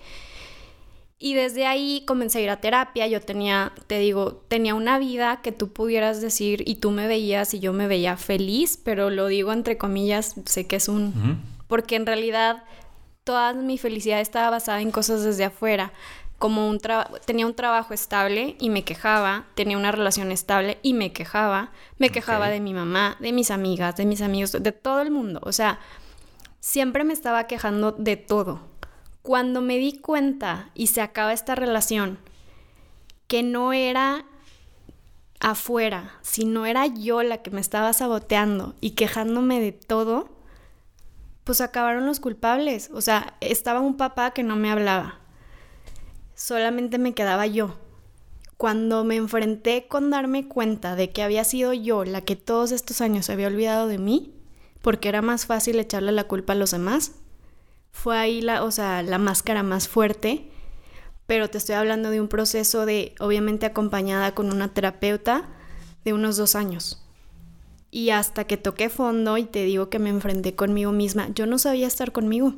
Y 1.22 1.34
desde 1.34 1.66
ahí 1.66 2.02
comencé 2.06 2.38
a 2.38 2.42
ir 2.42 2.50
a 2.50 2.60
terapia. 2.62 3.06
Yo 3.06 3.20
tenía, 3.20 3.72
te 3.86 3.98
digo, 3.98 4.42
tenía 4.48 4.74
una 4.74 4.98
vida 4.98 5.42
que 5.42 5.52
tú 5.52 5.70
pudieras 5.70 6.22
decir 6.22 6.64
y 6.66 6.76
tú 6.76 6.90
me 6.90 7.06
veías 7.06 7.52
y 7.52 7.60
yo 7.60 7.74
me 7.74 7.86
veía 7.86 8.16
feliz, 8.16 8.80
pero 8.82 9.10
lo 9.10 9.26
digo 9.26 9.52
entre 9.52 9.76
comillas, 9.76 10.34
sé 10.46 10.66
que 10.66 10.76
es 10.76 10.88
un... 10.88 11.44
Porque 11.68 11.94
en 11.94 12.06
realidad 12.06 12.64
toda 13.22 13.52
mi 13.52 13.76
felicidad 13.76 14.20
estaba 14.20 14.48
basada 14.50 14.80
en 14.80 14.90
cosas 14.90 15.22
desde 15.22 15.44
afuera. 15.44 15.92
Como 16.40 16.68
un 16.68 16.80
tenía 17.24 17.46
un 17.46 17.54
trabajo 17.54 17.94
estable 17.94 18.56
y 18.58 18.70
me 18.70 18.82
quejaba, 18.82 19.44
tenía 19.54 19.78
una 19.78 19.92
relación 19.92 20.32
estable 20.32 20.78
y 20.82 20.94
me 20.94 21.12
quejaba, 21.12 21.70
me 21.98 22.10
quejaba 22.10 22.48
de 22.48 22.58
mi 22.58 22.74
mamá, 22.74 23.16
de 23.20 23.30
mis 23.30 23.52
amigas, 23.52 23.94
de 23.94 24.06
mis 24.06 24.22
amigos, 24.22 24.50
de 24.52 24.72
todo 24.72 25.00
el 25.02 25.12
mundo. 25.12 25.38
O 25.44 25.52
sea, 25.52 25.78
siempre 26.58 27.04
me 27.04 27.12
estaba 27.12 27.46
quejando 27.46 27.92
de 27.92 28.16
todo 28.16 28.68
cuando 29.22 29.60
me 29.60 29.78
di 29.78 29.98
cuenta 29.98 30.70
y 30.74 30.88
se 30.88 31.00
acaba 31.00 31.32
esta 31.32 31.54
relación, 31.54 32.18
que 33.26 33.42
no 33.42 33.72
era 33.72 34.24
afuera, 35.40 36.18
sino 36.22 36.66
era 36.66 36.86
yo 36.86 37.22
la 37.22 37.38
que 37.38 37.50
me 37.50 37.60
estaba 37.60 37.92
saboteando 37.92 38.74
y 38.80 38.92
quejándome 38.92 39.60
de 39.60 39.72
todo, 39.72 40.28
pues 41.44 41.60
acabaron 41.60 42.06
los 42.06 42.20
culpables. 42.20 42.90
O 42.92 43.00
sea, 43.00 43.36
estaba 43.40 43.80
un 43.80 43.96
papá 43.96 44.32
que 44.32 44.42
no 44.42 44.56
me 44.56 44.70
hablaba. 44.70 45.19
Solamente 46.40 46.96
me 46.96 47.12
quedaba 47.12 47.46
yo. 47.46 47.76
Cuando 48.56 49.04
me 49.04 49.16
enfrenté 49.16 49.86
con 49.88 50.08
darme 50.08 50.48
cuenta 50.48 50.96
de 50.96 51.10
que 51.10 51.22
había 51.22 51.44
sido 51.44 51.74
yo 51.74 52.06
la 52.06 52.22
que 52.22 52.34
todos 52.34 52.72
estos 52.72 53.02
años 53.02 53.28
había 53.28 53.48
olvidado 53.48 53.88
de 53.88 53.98
mí, 53.98 54.32
porque 54.80 55.10
era 55.10 55.20
más 55.20 55.44
fácil 55.44 55.78
echarle 55.78 56.12
la 56.12 56.24
culpa 56.24 56.54
a 56.54 56.56
los 56.56 56.70
demás, 56.70 57.12
fue 57.92 58.16
ahí 58.16 58.40
la, 58.40 58.64
o 58.64 58.70
sea, 58.70 59.02
la 59.02 59.18
máscara 59.18 59.62
más 59.62 59.86
fuerte, 59.86 60.50
pero 61.26 61.50
te 61.50 61.58
estoy 61.58 61.74
hablando 61.74 62.08
de 62.08 62.22
un 62.22 62.28
proceso 62.28 62.86
de, 62.86 63.14
obviamente 63.20 63.66
acompañada 63.66 64.34
con 64.34 64.50
una 64.50 64.72
terapeuta, 64.72 65.46
de 66.06 66.14
unos 66.14 66.38
dos 66.38 66.54
años. 66.54 67.06
Y 67.90 68.10
hasta 68.10 68.44
que 68.44 68.56
toqué 68.56 68.88
fondo 68.88 69.36
y 69.36 69.44
te 69.44 69.64
digo 69.64 69.90
que 69.90 69.98
me 69.98 70.08
enfrenté 70.08 70.54
conmigo 70.54 70.90
misma, 70.90 71.28
yo 71.34 71.44
no 71.44 71.58
sabía 71.58 71.86
estar 71.86 72.12
conmigo. 72.12 72.54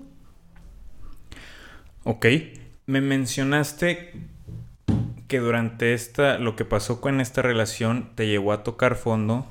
Ok, 2.05 2.27
me 2.93 3.01
mencionaste 3.01 4.13
que 5.27 5.39
durante 5.39 5.95
esta, 5.95 6.37
lo 6.37 6.57
que 6.57 6.67
pasó 6.67 7.01
con 7.01 7.23
esta 7.23 7.41
relación 7.41 8.15
te 8.15 8.27
llevó 8.27 8.53
a 8.53 8.63
tocar 8.63 8.97
fondo, 8.97 9.47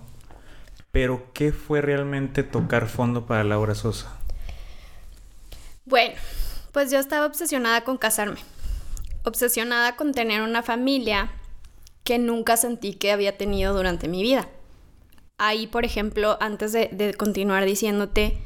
pero 0.91 1.25
¿qué 1.33 1.51
fue 1.51 1.81
realmente 1.81 2.43
tocar 2.43 2.87
fondo 2.87 3.25
para 3.25 3.43
Laura 3.43 3.73
Sosa? 3.73 4.15
Bueno, 5.85 6.13
pues 6.71 6.91
yo 6.91 6.99
estaba 6.99 7.25
obsesionada 7.25 7.83
con 7.83 7.97
casarme, 7.97 8.41
obsesionada 9.23 9.95
con 9.95 10.13
tener 10.13 10.43
una 10.43 10.61
familia 10.61 11.31
que 12.03 12.19
nunca 12.19 12.57
sentí 12.57 12.93
que 12.93 13.11
había 13.11 13.39
tenido 13.39 13.73
durante 13.73 14.07
mi 14.07 14.21
vida. 14.21 14.49
Ahí, 15.39 15.65
por 15.65 15.83
ejemplo, 15.83 16.37
antes 16.41 16.73
de, 16.73 17.15
continuar 17.17 17.65
diciéndote, 17.65 18.37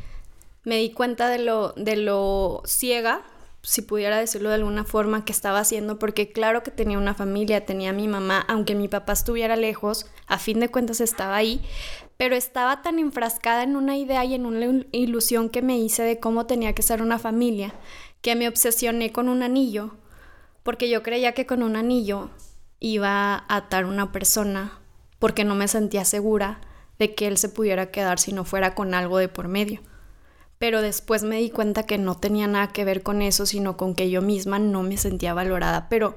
me 0.64 0.78
di 0.78 0.92
cuenta 0.92 1.28
de 1.28 1.40
lo, 1.40 1.74
de 1.74 1.98
lo 1.98 2.64
ciega, 2.66 3.24
si 3.66 3.82
pudiera 3.82 4.20
decirlo 4.20 4.50
de 4.50 4.56
alguna 4.56 4.84
forma, 4.84 5.26
que 5.26 5.32
estaba 5.32 5.60
haciendo, 5.60 5.98
porque 5.98 6.32
claro 6.32 6.62
que 6.62 6.70
tenía 6.70 7.00
una 7.00 7.16
familia, 7.16 7.66
tenía 7.66 7.90
a 7.90 7.94
mi 7.94 8.08
mamá, 8.08 8.46
aunque 8.48 8.76
mi 8.76 8.88
papá 8.88 9.14
estuviera 9.14 9.56
lejos, 9.56 10.06
a 10.28 10.38
fin 10.38 10.60
de 10.60 10.70
cuentas 10.70 11.02
estaba 11.02 11.36
ahí, 11.36 11.62
pero 12.16 12.36
estaba 12.36 12.84
tan 12.84 13.00
enfrascada 13.00 13.64
en 13.64 13.76
una 13.76 13.98
idea 13.98 14.24
y 14.24 14.36
en 14.36 14.46
una 14.46 14.86
ilusión 14.92 15.50
que 15.50 15.64
me 15.64 15.80
hice 15.80 16.04
de 16.04 16.20
cómo 16.20 16.46
tenía 16.46 16.74
que 16.74 16.84
ser 16.84 17.02
una 17.02 17.18
familia, 17.18 17.74
que 18.22 18.36
me 18.36 18.48
obsesioné 18.48 19.12
con 19.12 19.30
un 19.30 19.42
anillo, 19.42 19.96
porque 20.62 20.88
yo 20.88 21.02
creía 21.02 21.34
que 21.34 21.48
con 21.48 21.64
un 21.64 21.76
anillo 21.76 22.30
iba 22.80 23.34
a 23.34 23.56
atar 23.56 23.86
una 23.86 24.12
persona, 24.12 24.80
porque 25.18 25.44
no 25.44 25.56
me 25.56 25.68
sentía 25.68 26.06
segura 26.06 26.62
de 27.00 27.16
que 27.16 27.26
él 27.28 27.40
se 27.40 27.50
pudiera 27.50 27.90
quedar 27.90 28.20
si 28.20 28.32
no 28.32 28.46
fuera 28.46 28.76
con 28.76 28.94
algo 28.94 29.18
de 29.18 29.28
por 29.28 29.48
medio. 29.48 29.82
Pero 30.58 30.82
después 30.82 31.24
me 31.24 31.38
di 31.38 31.50
cuenta 31.50 31.84
que 31.84 31.98
no 31.98 32.16
tenía 32.16 32.48
nada 32.48 32.68
que 32.68 32.86
ver 32.86 33.04
con 33.04 33.22
eso, 33.22 33.46
sino 33.46 33.78
con 33.78 33.94
que 33.96 34.10
yo 34.10 34.22
misma 34.22 34.60
no 34.60 34.84
me 34.84 34.98
sentía 34.98 35.34
valorada, 35.34 35.90
pero 35.90 36.16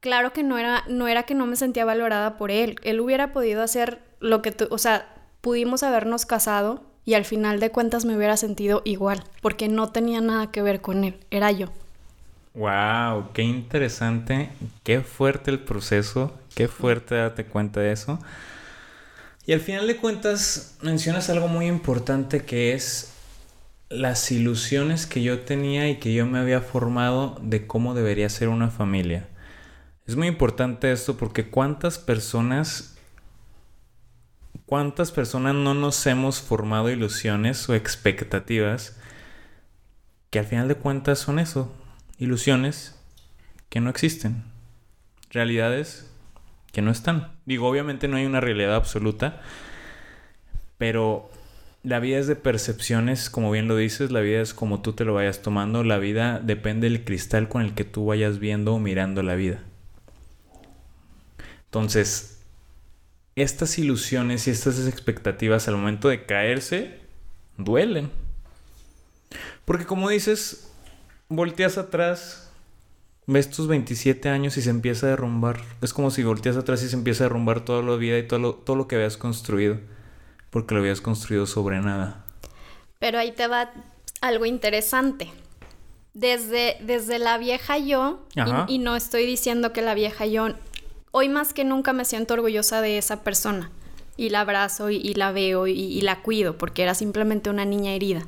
claro 0.00 0.34
que 0.34 0.42
no 0.42 0.58
era, 0.58 0.84
no 0.86 1.08
era 1.08 1.22
que 1.22 1.34
no 1.34 1.46
me 1.46 1.56
sentía 1.56 1.86
valorada 1.86 2.36
por 2.36 2.50
él. 2.50 2.76
Él 2.82 3.00
hubiera 3.00 3.32
podido 3.32 3.62
hacer 3.62 4.00
lo 4.20 4.42
que 4.42 4.52
tú, 4.52 4.66
o 4.70 4.76
sea, 4.76 5.08
pudimos 5.40 5.82
habernos 5.82 6.26
casado 6.26 6.82
y 7.06 7.14
al 7.14 7.24
final 7.24 7.60
de 7.60 7.70
cuentas 7.70 8.04
me 8.04 8.16
hubiera 8.16 8.36
sentido 8.36 8.82
igual, 8.84 9.24
porque 9.40 9.68
no 9.68 9.90
tenía 9.90 10.20
nada 10.20 10.50
que 10.50 10.62
ver 10.62 10.80
con 10.80 11.04
él, 11.04 11.18
era 11.30 11.50
yo. 11.52 11.68
Wow, 12.54 13.32
qué 13.32 13.42
interesante, 13.42 14.50
qué 14.82 15.00
fuerte 15.00 15.50
el 15.50 15.58
proceso, 15.58 16.32
qué 16.54 16.68
fuerte 16.68 17.14
darte 17.14 17.46
cuenta 17.46 17.80
de 17.80 17.92
eso. 17.92 18.18
Y 19.46 19.52
al 19.52 19.60
final 19.60 19.86
de 19.86 19.96
cuentas 19.96 20.76
mencionas 20.80 21.28
algo 21.30 21.48
muy 21.48 21.66
importante 21.66 22.44
que 22.44 22.74
es 22.74 23.13
las 23.94 24.30
ilusiones 24.30 25.06
que 25.06 25.22
yo 25.22 25.40
tenía 25.40 25.88
y 25.88 25.96
que 25.96 26.12
yo 26.12 26.26
me 26.26 26.38
había 26.38 26.60
formado 26.60 27.38
de 27.42 27.66
cómo 27.66 27.94
debería 27.94 28.28
ser 28.28 28.48
una 28.48 28.70
familia. 28.70 29.28
Es 30.06 30.16
muy 30.16 30.26
importante 30.26 30.92
esto 30.92 31.16
porque 31.16 31.48
cuántas 31.48 31.98
personas 31.98 32.94
¿Cuántas 34.66 35.12
personas 35.12 35.54
no 35.54 35.74
nos 35.74 36.06
hemos 36.06 36.40
formado 36.40 36.88
ilusiones 36.88 37.68
o 37.68 37.74
expectativas 37.74 38.98
que 40.30 40.38
al 40.38 40.46
final 40.46 40.68
de 40.68 40.76
cuentas 40.76 41.18
son 41.18 41.38
eso? 41.38 41.74
Ilusiones 42.18 42.98
que 43.68 43.80
no 43.80 43.90
existen. 43.90 44.42
Realidades 45.30 46.10
que 46.72 46.80
no 46.80 46.90
están. 46.90 47.32
Digo, 47.44 47.68
obviamente 47.68 48.08
no 48.08 48.16
hay 48.16 48.24
una 48.24 48.40
realidad 48.40 48.74
absoluta, 48.74 49.42
pero 50.78 51.30
la 51.84 52.00
vida 52.00 52.18
es 52.18 52.26
de 52.26 52.34
percepciones, 52.34 53.28
como 53.28 53.50
bien 53.50 53.68
lo 53.68 53.76
dices, 53.76 54.10
la 54.10 54.20
vida 54.20 54.40
es 54.40 54.54
como 54.54 54.80
tú 54.80 54.94
te 54.94 55.04
lo 55.04 55.12
vayas 55.12 55.42
tomando, 55.42 55.84
la 55.84 55.98
vida 55.98 56.40
depende 56.40 56.88
del 56.88 57.04
cristal 57.04 57.48
con 57.48 57.60
el 57.60 57.74
que 57.74 57.84
tú 57.84 58.06
vayas 58.06 58.38
viendo 58.38 58.74
o 58.74 58.78
mirando 58.78 59.22
la 59.22 59.34
vida. 59.34 59.62
Entonces, 61.66 62.42
estas 63.36 63.78
ilusiones 63.78 64.48
y 64.48 64.50
estas 64.50 64.86
expectativas 64.86 65.68
al 65.68 65.76
momento 65.76 66.08
de 66.08 66.24
caerse 66.24 67.00
duelen. 67.58 68.10
Porque 69.66 69.84
como 69.84 70.08
dices, 70.08 70.72
volteas 71.28 71.76
atrás, 71.76 72.50
ves 73.26 73.50
tus 73.50 73.68
27 73.68 74.30
años 74.30 74.56
y 74.56 74.62
se 74.62 74.70
empieza 74.70 75.06
a 75.06 75.10
derrumbar. 75.10 75.60
Es 75.82 75.92
como 75.92 76.10
si 76.10 76.22
volteas 76.22 76.56
atrás 76.56 76.82
y 76.82 76.88
se 76.88 76.96
empieza 76.96 77.24
a 77.24 77.28
derrumbar 77.28 77.62
toda 77.62 77.82
la 77.82 77.96
vida 77.96 78.18
y 78.18 78.26
todo 78.26 78.38
lo, 78.38 78.54
todo 78.54 78.76
lo 78.76 78.88
que 78.88 78.96
habías 78.96 79.18
construido. 79.18 79.78
Porque 80.54 80.74
lo 80.74 80.80
habías 80.80 81.02
construido 81.02 81.44
sobre 81.44 81.82
nada. 81.82 82.24
Pero 82.98 83.18
ahí 83.18 83.32
te 83.32 83.46
va 83.46 83.70
algo 84.22 84.46
interesante. 84.46 85.30
Desde, 86.14 86.78
desde 86.80 87.18
la 87.18 87.36
vieja 87.36 87.76
yo, 87.76 88.24
y, 88.34 88.76
y 88.76 88.78
no 88.78 88.96
estoy 88.96 89.26
diciendo 89.26 89.74
que 89.74 89.82
la 89.82 89.92
vieja 89.92 90.24
yo 90.24 90.54
hoy 91.10 91.28
más 91.28 91.54
que 91.54 91.62
nunca 91.62 91.92
me 91.92 92.04
siento 92.04 92.34
orgullosa 92.34 92.80
de 92.80 92.98
esa 92.98 93.22
persona 93.22 93.70
y 94.16 94.30
la 94.30 94.40
abrazo 94.40 94.90
y, 94.90 95.14
la 95.14 95.30
veo 95.30 95.68
y, 95.68 96.00
la 96.00 96.22
cuido 96.22 96.58
porque 96.58 96.82
era 96.82 96.94
simplemente 96.94 97.50
una 97.50 97.64
niña 97.64 97.92
herida. 97.92 98.26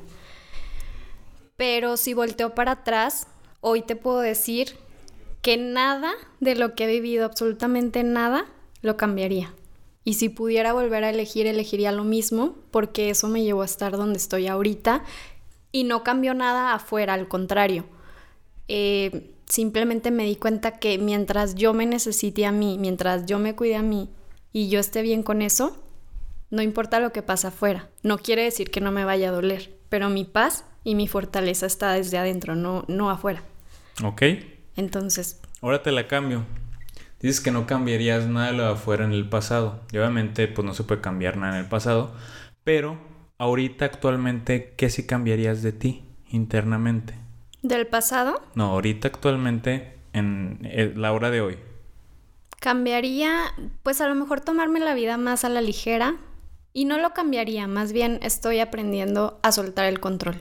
Pero 1.57 1.97
si 1.97 2.13
volteo 2.13 2.55
para 2.55 2.71
atrás, 2.71 3.27
hoy 3.59 3.81
te 3.81 3.97
puedo 3.97 4.19
decir 4.19 4.77
que 5.41 5.57
nada 5.57 6.13
de 6.39 6.55
lo 6.55 6.75
que 6.75 6.85
he 6.85 6.87
vivido, 6.87 7.25
absolutamente 7.25 8.03
nada, 8.03 8.45
lo 8.81 8.95
cambiaría. 8.95 9.53
Y 10.07 10.13
si 10.13 10.29
pudiera 10.29 10.71
volver 10.71 11.03
a 11.03 11.09
elegir, 11.09 11.47
elegiría 11.47 11.91
lo 11.91 12.05
mismo 12.05 12.55
porque 12.71 13.09
eso 13.09 13.27
me 13.27 13.43
llevó 13.43 13.63
a 13.63 13.65
estar 13.65 13.97
donde 13.97 14.15
estoy 14.15 14.47
ahorita 14.47 15.03
y 15.73 15.83
no 15.83 16.05
cambió 16.05 16.33
nada 16.33 16.73
afuera, 16.73 17.13
al 17.13 17.27
contrario. 17.27 17.83
Eh, 18.69 19.31
simplemente 19.49 20.11
me 20.11 20.23
di 20.23 20.37
cuenta 20.37 20.79
que 20.79 20.97
mientras 20.97 21.55
yo 21.55 21.73
me 21.73 21.85
necesite 21.85 22.45
a 22.45 22.53
mí, 22.53 22.77
mientras 22.79 23.25
yo 23.25 23.37
me 23.37 23.53
cuide 23.53 23.75
a 23.75 23.81
mí 23.81 24.09
y 24.53 24.69
yo 24.69 24.79
esté 24.79 25.01
bien 25.01 25.23
con 25.23 25.41
eso, 25.41 25.75
no 26.51 26.61
importa 26.61 27.01
lo 27.01 27.11
que 27.11 27.21
pasa 27.21 27.49
afuera. 27.49 27.89
No 28.01 28.17
quiere 28.17 28.43
decir 28.43 28.71
que 28.71 28.79
no 28.79 28.93
me 28.93 29.03
vaya 29.03 29.27
a 29.27 29.33
doler, 29.33 29.75
pero 29.89 30.07
mi 30.07 30.23
paz 30.23 30.63
y 30.85 30.95
mi 30.95 31.09
fortaleza 31.09 31.65
está 31.65 31.91
desde 31.91 32.17
adentro, 32.17 32.55
no, 32.55 32.85
no 32.87 33.09
afuera. 33.09 33.43
Ok. 34.05 34.21
Entonces. 34.77 35.41
Ahora 35.61 35.83
te 35.83 35.91
la 35.91 36.07
cambio. 36.07 36.45
Dices 37.19 37.41
que 37.41 37.51
no 37.51 37.65
cambiarías 37.65 38.27
nada 38.27 38.47
de 38.47 38.57
lo 38.57 38.63
de 38.63 38.71
afuera 38.73 39.05
en 39.05 39.11
el 39.11 39.27
pasado. 39.27 39.81
Y 39.91 39.97
obviamente, 39.97 40.47
pues 40.47 40.65
no 40.65 40.73
se 40.73 40.83
puede 40.83 41.01
cambiar 41.01 41.37
nada 41.37 41.57
en 41.57 41.63
el 41.63 41.69
pasado. 41.69 42.13
Pero 42.63 42.97
ahorita, 43.37 43.85
actualmente, 43.85 44.73
¿qué 44.77 44.89
sí 44.89 45.07
cambiarías 45.07 45.63
de 45.63 45.71
ti 45.71 46.03
internamente? 46.29 47.15
¿Del 47.63 47.87
pasado? 47.87 48.41
No, 48.53 48.65
ahorita 48.65 49.07
actualmente 49.07 49.97
en 50.13 50.59
eh, 50.63 50.93
la 50.95 51.11
hora 51.11 51.31
de 51.31 51.41
hoy. 51.41 51.57
Cambiaría, 52.59 53.53
pues 53.83 53.99
a 54.01 54.07
lo 54.07 54.15
mejor 54.15 54.41
tomarme 54.41 54.79
la 54.79 54.93
vida 54.93 55.17
más 55.17 55.43
a 55.43 55.49
la 55.49 55.61
ligera. 55.61 56.17
Y 56.73 56.85
no 56.85 56.99
lo 56.99 57.11
cambiaría, 57.11 57.65
más 57.65 57.91
bien 57.91 58.19
estoy 58.21 58.59
aprendiendo 58.59 59.39
a 59.41 59.51
soltar 59.51 59.85
el 59.85 59.99
control. 59.99 60.35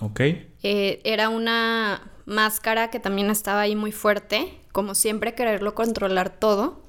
Ok. 0.00 0.20
Eh, 0.20 1.00
era 1.04 1.28
una 1.28 2.00
máscara 2.26 2.90
que 2.90 3.00
también 3.00 3.30
estaba 3.30 3.62
ahí 3.62 3.74
muy 3.74 3.92
fuerte, 3.92 4.60
como 4.72 4.94
siempre 4.94 5.34
quererlo 5.34 5.74
controlar 5.74 6.30
todo, 6.30 6.82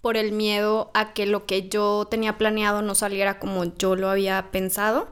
por 0.00 0.16
el 0.16 0.32
miedo 0.32 0.90
a 0.94 1.12
que 1.14 1.26
lo 1.26 1.46
que 1.46 1.68
yo 1.68 2.06
tenía 2.08 2.38
planeado 2.38 2.82
no 2.82 2.94
saliera 2.94 3.40
como 3.40 3.64
yo 3.64 3.96
lo 3.96 4.08
había 4.08 4.50
pensado. 4.52 5.08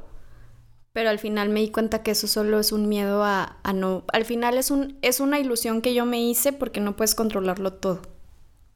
Pero 0.93 1.11
al 1.11 1.19
final 1.19 1.49
me 1.49 1.59
di 1.59 1.71
cuenta 1.71 2.05
que 2.05 2.13
eso 2.13 2.29
solo 2.29 2.61
es 2.61 2.71
un 2.71 2.89
miedo 2.89 3.25
a, 3.25 3.59
no... 3.75 4.05
Al 4.13 4.25
final 4.25 4.57
es, 4.57 4.71
un, 4.71 4.97
es 5.03 5.19
una 5.19 5.41
ilusión 5.41 5.83
que 5.83 5.93
yo 5.93 6.07
me 6.07 6.23
hice 6.23 6.53
porque 6.53 6.79
no 6.79 6.95
puedes 6.95 7.17
controlarlo 7.17 7.73
todo 7.73 8.14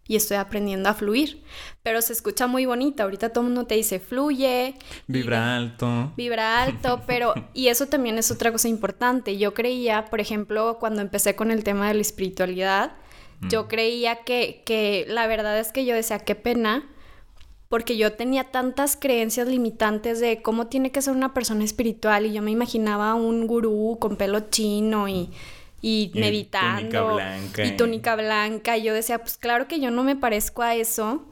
y 0.09 0.17
estoy 0.17 0.39
aprendiendo 0.39 0.89
a 0.89 0.95
fluir. 0.95 1.45
Pero 1.83 2.03
se 2.03 2.15
escucha 2.15 2.47
muy 2.47 2.65
bonita. 2.67 3.05
Ahorita 3.05 3.29
todo 3.29 3.43
el 3.43 3.49
mundo 3.53 3.67
te 3.67 3.77
dice 3.77 4.01
fluye. 4.01 4.75
Vibra 5.07 5.55
alto. 5.55 6.13
Vibra 6.17 6.63
alto, 6.63 7.03
pero. 7.07 7.35
Y 7.53 7.69
eso 7.69 7.87
también 7.87 8.19
es 8.19 8.31
otra 8.31 8.51
cosa 8.51 8.69
importante. 8.69 9.37
Yo 9.37 9.55
creía, 9.55 10.07
por 10.07 10.21
ejemplo, 10.21 10.79
cuando 10.81 11.03
empecé 11.03 11.37
con 11.37 11.51
el 11.51 11.63
tema 11.63 11.89
de 11.89 11.95
la 11.95 12.01
espiritualidad, 12.01 12.93
yo 13.43 13.65
mm. 13.65 13.69
creía 13.69 14.25
que, 14.25 14.63
que 14.65 15.05
la 15.09 15.27
verdad 15.27 15.61
es 15.61 15.71
que 15.71 15.85
yo 15.85 15.95
decía, 15.95 16.19
qué 16.19 16.35
pena. 16.35 16.89
Porque 17.69 17.99
yo 17.99 18.15
tenía 18.15 18.45
tantas 18.45 18.97
creencias 18.97 19.47
limitantes 19.47 20.21
de 20.21 20.41
cómo 20.41 20.69
tiene 20.69 20.91
que 20.91 21.03
ser 21.03 21.13
una 21.13 21.35
persona 21.35 21.65
espiritual 21.65 22.25
y 22.25 22.33
yo 22.33 22.41
me 22.41 22.51
imaginaba 22.51 23.13
un 23.13 23.47
gurú 23.47 23.99
con 24.01 24.17
pelo 24.17 24.49
chino 24.49 25.07
y 25.07 25.29
y, 25.81 26.11
meditando. 26.15 26.81
Túnica 26.81 27.03
blanca. 27.03 27.65
Y 27.65 27.77
túnica 27.77 28.17
blanca. 28.17 28.77
Y 28.77 28.83
yo 28.83 28.95
decía, 28.95 29.19
pues 29.19 29.39
claro 29.39 29.69
que 29.69 29.81
yo 29.81 29.91
no 29.91 30.03
me 30.05 30.17
parezco 30.17 30.63
a 30.63 30.75
eso. 30.75 31.25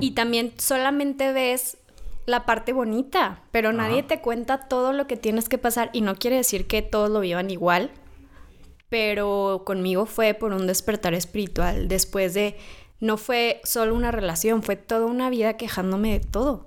Y 0.00 0.12
también 0.12 0.52
solamente 0.58 1.32
ves 1.32 1.78
la 2.26 2.46
parte 2.46 2.72
bonita, 2.72 3.42
pero 3.50 3.72
nadie 3.72 4.02
te 4.02 4.20
cuenta 4.20 4.66
todo 4.68 4.92
lo 4.92 5.06
que 5.06 5.16
tienes 5.16 5.48
que 5.48 5.58
pasar. 5.58 5.90
Y 5.92 6.00
no 6.00 6.16
quiere 6.16 6.36
decir 6.36 6.66
que 6.66 6.82
todos 6.82 7.10
lo 7.10 7.20
vivan 7.20 7.50
igual. 7.50 7.90
Pero 8.88 9.62
conmigo 9.64 10.06
fue 10.06 10.34
por 10.34 10.52
un 10.52 10.66
despertar 10.66 11.14
espiritual. 11.14 11.88
Después 11.88 12.34
de. 12.34 12.56
No 13.00 13.18
fue 13.18 13.60
solo 13.64 13.94
una 13.94 14.12
relación, 14.12 14.62
fue 14.62 14.76
toda 14.76 15.04
una 15.04 15.28
vida 15.28 15.56
quejándome 15.56 16.12
de 16.12 16.20
todo. 16.20 16.66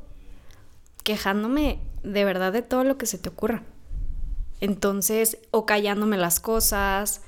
Quejándome 1.03 1.79
de 2.03 2.25
verdad 2.25 2.53
de 2.53 2.61
todo 2.61 2.83
lo 2.83 2.97
que 2.97 3.07
se 3.07 3.17
te 3.17 3.29
ocurra. 3.29 3.63
Entonces, 4.61 5.37
o 5.51 5.65
callándome 5.65 6.17
las 6.17 6.39
cosas, 6.39 7.21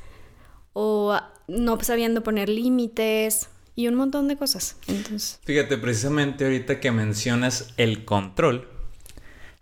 o 0.74 1.20
no 1.48 1.80
sabiendo 1.82 2.24
poner 2.24 2.50
límites 2.50 3.50
y 3.76 3.88
un 3.88 3.96
montón 3.96 4.28
de 4.28 4.38
cosas. 4.38 4.78
Entonces. 4.88 5.40
Fíjate, 5.44 5.78
precisamente 5.78 6.46
ahorita 6.46 6.80
que 6.80 6.92
mencionas 6.92 7.74
el 7.78 8.06
control, 8.06 8.68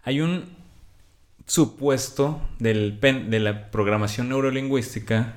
hay 0.03 0.21
un 0.21 0.45
supuesto 1.45 2.41
del 2.59 3.00
de 3.00 3.39
la 3.39 3.71
programación 3.71 4.29
neurolingüística 4.29 5.36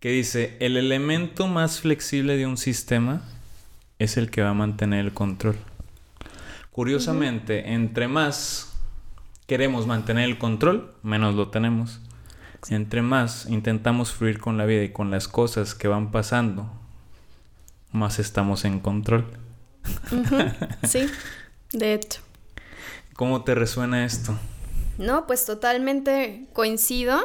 que 0.00 0.10
dice, 0.10 0.56
el 0.60 0.76
elemento 0.76 1.46
más 1.46 1.80
flexible 1.80 2.36
de 2.36 2.46
un 2.46 2.56
sistema 2.56 3.22
es 3.98 4.16
el 4.16 4.30
que 4.30 4.40
va 4.40 4.50
a 4.50 4.54
mantener 4.54 5.04
el 5.04 5.12
control. 5.12 5.56
Curiosamente, 6.70 7.74
entre 7.74 8.08
más 8.08 8.69
queremos 9.50 9.88
mantener 9.88 10.26
el 10.26 10.38
control, 10.38 10.94
menos 11.02 11.34
lo 11.34 11.48
tenemos. 11.48 11.98
Entre 12.68 13.02
más 13.02 13.46
intentamos 13.46 14.12
fluir 14.12 14.38
con 14.38 14.56
la 14.56 14.64
vida 14.64 14.84
y 14.84 14.92
con 14.92 15.10
las 15.10 15.26
cosas 15.26 15.74
que 15.74 15.88
van 15.88 16.12
pasando, 16.12 16.70
más 17.90 18.20
estamos 18.20 18.64
en 18.64 18.78
control. 18.78 19.26
Sí, 20.86 21.04
de 21.72 21.94
hecho. 21.94 22.20
¿Cómo 23.16 23.42
te 23.42 23.56
resuena 23.56 24.04
esto? 24.04 24.38
No, 24.98 25.26
pues 25.26 25.44
totalmente 25.46 26.46
coincido 26.52 27.18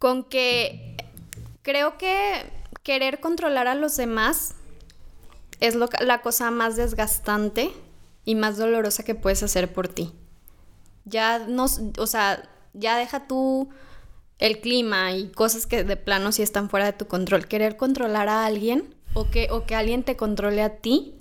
con 0.00 0.24
que 0.24 0.96
creo 1.62 1.98
que 1.98 2.50
querer 2.82 3.20
controlar 3.20 3.68
a 3.68 3.76
los 3.76 3.96
demás 3.96 4.56
es 5.60 5.76
la 5.76 6.20
cosa 6.20 6.50
más 6.50 6.74
desgastante 6.74 7.70
y 8.24 8.34
más 8.34 8.56
dolorosa 8.56 9.04
que 9.04 9.14
puedes 9.14 9.44
hacer 9.44 9.72
por 9.72 9.86
ti. 9.86 10.12
Ya 11.04 11.38
no, 11.38 11.66
o 11.98 12.06
sea, 12.06 12.48
ya 12.72 12.96
deja 12.96 13.26
tú 13.26 13.68
el 14.38 14.60
clima 14.60 15.12
y 15.12 15.30
cosas 15.32 15.66
que 15.66 15.84
de 15.84 15.96
plano 15.96 16.32
sí 16.32 16.42
están 16.42 16.70
fuera 16.70 16.86
de 16.86 16.92
tu 16.92 17.06
control. 17.06 17.46
Querer 17.46 17.76
controlar 17.76 18.28
a 18.28 18.46
alguien 18.46 18.94
o 19.14 19.30
que, 19.30 19.48
o 19.50 19.66
que 19.66 19.74
alguien 19.74 20.02
te 20.02 20.16
controle 20.16 20.62
a 20.62 20.76
ti 20.76 21.14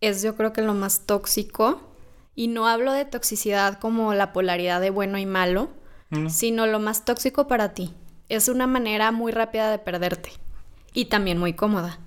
es 0.00 0.22
yo 0.22 0.36
creo 0.36 0.52
que 0.52 0.62
lo 0.62 0.74
más 0.74 1.06
tóxico. 1.06 1.80
Y 2.36 2.48
no 2.48 2.66
hablo 2.66 2.92
de 2.92 3.04
toxicidad 3.04 3.78
como 3.78 4.12
la 4.12 4.32
polaridad 4.32 4.80
de 4.80 4.90
bueno 4.90 5.18
y 5.18 5.26
malo, 5.26 5.68
sino 6.28 6.66
lo 6.66 6.80
más 6.80 7.04
tóxico 7.04 7.46
para 7.46 7.74
ti. 7.74 7.94
Es 8.28 8.48
una 8.48 8.66
manera 8.66 9.12
muy 9.12 9.30
rápida 9.30 9.70
de 9.70 9.78
perderte 9.78 10.32
y 10.92 11.04
también 11.04 11.38
muy 11.38 11.52
cómoda. 11.52 12.00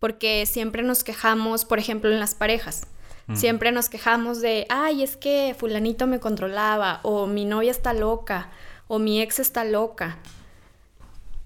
Porque 0.00 0.46
siempre 0.46 0.82
nos 0.82 1.04
quejamos, 1.04 1.64
por 1.64 1.78
ejemplo, 1.78 2.10
en 2.10 2.18
las 2.18 2.34
parejas. 2.34 2.88
Siempre 3.34 3.72
nos 3.72 3.88
quejamos 3.88 4.40
de, 4.40 4.66
ay, 4.68 5.02
es 5.02 5.16
que 5.16 5.54
fulanito 5.58 6.06
me 6.06 6.20
controlaba, 6.20 7.00
o 7.02 7.26
mi 7.26 7.44
novia 7.44 7.70
está 7.70 7.92
loca, 7.92 8.50
o 8.88 8.98
mi 8.98 9.20
ex 9.20 9.38
está 9.38 9.64
loca. 9.64 10.18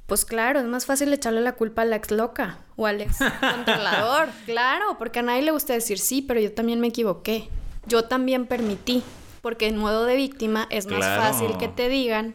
Pues 0.07 0.25
claro, 0.25 0.61
es 0.61 0.66
más 0.66 0.87
fácil 0.87 1.12
echarle 1.12 1.40
la 1.40 1.53
culpa 1.53 1.83
a 1.83 1.85
la 1.85 1.96
ex 1.96 2.11
loca 2.11 2.59
o 2.77 2.87
al 2.87 3.01
ex 3.01 3.18
controlador. 3.40 4.29
claro, 4.44 4.96
porque 4.99 5.20
a 5.20 5.22
nadie 5.22 5.42
le 5.42 5.51
gusta 5.51 5.72
decir 5.72 5.99
sí, 5.99 6.22
pero 6.22 6.40
yo 6.40 6.53
también 6.53 6.81
me 6.81 6.88
equivoqué. 6.88 7.49
Yo 7.87 8.05
también 8.05 8.46
permití, 8.46 9.03
porque 9.42 9.68
en 9.68 9.77
modo 9.77 10.05
de 10.05 10.16
víctima 10.16 10.66
es 10.70 10.87
más 10.87 11.05
fácil 11.05 11.57
que 11.57 11.68
te 11.68 11.88
digan 11.88 12.35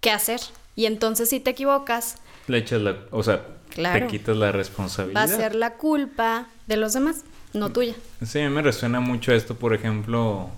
qué 0.00 0.10
hacer. 0.10 0.40
Y 0.76 0.86
entonces 0.86 1.28
si 1.28 1.40
te 1.40 1.50
equivocas... 1.50 2.16
Le 2.48 2.58
echas 2.58 2.80
la... 2.82 2.98
O 3.10 3.22
sea, 3.22 3.46
te 3.74 4.06
quitas 4.08 4.36
la 4.36 4.50
responsabilidad. 4.50 5.20
Va 5.20 5.24
a 5.24 5.28
ser 5.28 5.54
la 5.54 5.74
culpa 5.74 6.48
de 6.66 6.76
los 6.76 6.92
demás 6.94 7.24
no 7.54 7.70
tuya. 7.70 7.94
Sí, 8.24 8.40
a 8.40 8.48
mí 8.48 8.54
me 8.54 8.62
resuena 8.62 9.00
mucho 9.00 9.32
esto, 9.32 9.56
por 9.56 9.74
ejemplo, 9.74 10.50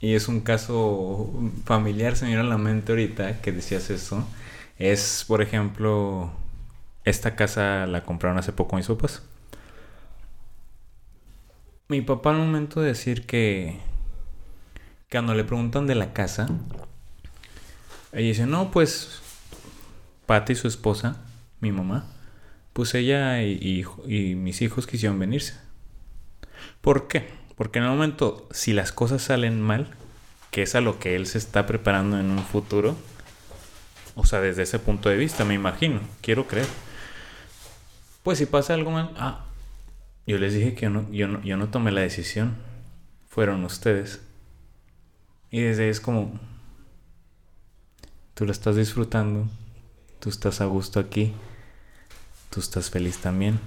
y 0.00 0.14
es 0.14 0.28
un 0.28 0.40
caso 0.40 1.30
familiar, 1.64 2.16
se 2.16 2.24
me 2.24 2.32
viene 2.32 2.42
a 2.42 2.50
la 2.50 2.58
mente 2.58 2.92
ahorita 2.92 3.40
que 3.40 3.52
decías 3.52 3.90
eso, 3.90 4.26
es, 4.78 5.24
por 5.26 5.42
ejemplo, 5.42 6.30
esta 7.04 7.36
casa 7.36 7.86
la 7.86 8.04
compraron 8.04 8.38
hace 8.38 8.52
poco 8.52 8.76
mis 8.76 8.86
papás. 8.86 9.22
Mi 11.88 12.00
papá 12.00 12.30
al 12.30 12.38
momento 12.38 12.80
de 12.80 12.88
decir 12.88 13.26
que 13.26 13.78
cuando 15.10 15.34
le 15.34 15.44
preguntan 15.44 15.86
de 15.86 15.94
la 15.94 16.12
casa, 16.12 16.48
ella 18.12 18.28
dice, 18.28 18.46
no, 18.46 18.70
pues 18.70 19.20
Pati, 20.26 20.54
su 20.54 20.66
esposa, 20.68 21.18
mi 21.60 21.72
mamá, 21.72 22.04
pues 22.74 22.92
ella 22.94 23.40
y, 23.40 23.84
mis 24.34 24.60
hijos 24.60 24.86
quisieron 24.86 25.18
venirse. 25.18 25.54
¿Por 26.80 27.06
qué? 27.06 27.30
Porque 27.56 27.78
en 27.78 27.84
el 27.84 27.90
momento, 27.92 28.48
si 28.50 28.72
las 28.72 28.90
cosas 28.92 29.22
salen 29.22 29.62
mal, 29.62 29.94
que 30.50 30.62
es 30.62 30.74
a 30.74 30.80
lo 30.80 30.98
que 30.98 31.14
él 31.14 31.26
se 31.26 31.38
está 31.38 31.66
preparando 31.66 32.18
en 32.18 32.30
un 32.30 32.44
futuro, 32.44 32.96
o 34.16 34.26
sea, 34.26 34.40
desde 34.40 34.64
ese 34.64 34.80
punto 34.80 35.08
de 35.08 35.16
vista, 35.16 35.44
me 35.44 35.54
imagino, 35.54 36.00
quiero 36.20 36.48
creer. 36.48 36.66
Pues 38.24 38.38
si 38.38 38.46
pasa 38.46 38.74
algo 38.74 38.90
mal, 38.90 39.12
ah, 39.18 39.44
yo 40.26 40.38
les 40.38 40.52
dije 40.52 40.74
que 40.74 40.82
yo 40.82 40.90
no, 40.90 41.42
yo 41.42 41.56
no, 41.56 41.68
tomé 41.68 41.92
la 41.92 42.00
decisión, 42.00 42.56
fueron 43.28 43.64
ustedes. 43.64 44.20
Y 45.52 45.60
desde 45.60 45.84
ahí 45.84 45.90
es 45.90 46.00
como, 46.00 46.40
tú 48.34 48.46
lo 48.46 48.50
estás 48.50 48.74
disfrutando, 48.74 49.46
tú 50.18 50.28
estás 50.28 50.60
a 50.60 50.64
gusto 50.64 50.98
aquí 50.98 51.32
tú 52.54 52.60
estás 52.60 52.88
feliz 52.88 53.18
también. 53.18 53.58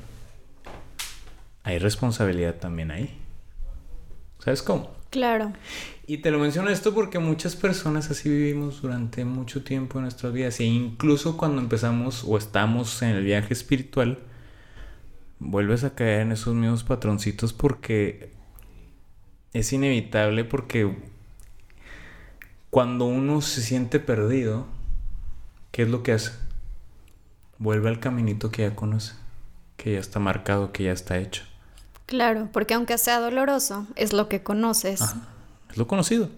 Hay 1.63 1.77
responsabilidad 1.77 2.55
también 2.55 2.89
ahí. 2.91 3.19
¿Sabes 4.39 4.61
cómo? 4.61 4.95
Claro. 5.09 5.51
Y 6.05 6.19
te 6.19 6.31
lo 6.31 6.39
menciono 6.39 6.69
esto 6.69 6.93
porque 6.93 7.19
muchas 7.19 7.57
personas 7.57 8.09
así 8.09 8.29
vivimos 8.29 8.81
durante 8.81 9.25
mucho 9.25 9.63
tiempo 9.63 9.97
en 9.97 10.03
nuestras 10.03 10.31
vidas. 10.31 10.61
E 10.61 10.63
incluso 10.63 11.35
cuando 11.35 11.61
empezamos 11.61 12.23
o 12.25 12.37
estamos 12.37 13.01
en 13.01 13.09
el 13.09 13.25
viaje 13.25 13.53
espiritual, 13.53 14.19
vuelves 15.39 15.83
a 15.83 15.93
caer 15.93 16.21
en 16.21 16.31
esos 16.31 16.55
mismos 16.55 16.85
patroncitos 16.85 17.51
porque 17.51 18.31
es 19.51 19.73
inevitable 19.73 20.45
porque 20.45 20.95
cuando 22.69 23.03
uno 23.03 23.41
se 23.41 23.61
siente 23.61 23.99
perdido, 23.99 24.65
¿qué 25.71 25.83
es 25.83 25.89
lo 25.89 26.03
que 26.03 26.13
hace? 26.13 26.46
Vuelve 27.59 27.89
al 27.89 27.99
caminito 27.99 28.51
que 28.51 28.63
ya 28.63 28.75
conoce, 28.75 29.13
que 29.75 29.93
ya 29.93 29.99
está 29.99 30.19
marcado, 30.19 30.71
que 30.71 30.83
ya 30.83 30.91
está 30.91 31.17
hecho. 31.17 31.43
Claro, 32.05 32.49
porque 32.53 32.73
aunque 32.73 32.97
sea 32.97 33.19
doloroso, 33.19 33.85
es 33.95 34.13
lo 34.13 34.29
que 34.29 34.41
conoces. 34.41 35.01
es 35.69 35.77
lo 35.77 35.87
conocido. 35.87 36.29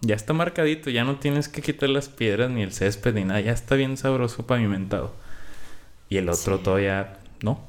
Ya 0.00 0.14
está 0.14 0.32
marcadito, 0.32 0.88
ya 0.88 1.04
no 1.04 1.16
tienes 1.16 1.48
que 1.48 1.60
quitar 1.60 1.90
las 1.90 2.08
piedras 2.08 2.50
ni 2.50 2.62
el 2.62 2.72
césped 2.72 3.14
ni 3.14 3.24
nada, 3.24 3.40
ya 3.40 3.52
está 3.52 3.74
bien 3.74 3.96
sabroso 3.96 4.46
pavimentado. 4.46 5.14
Y 6.08 6.16
el 6.16 6.28
otro 6.28 6.58
todavía 6.60 7.18
no. 7.42 7.60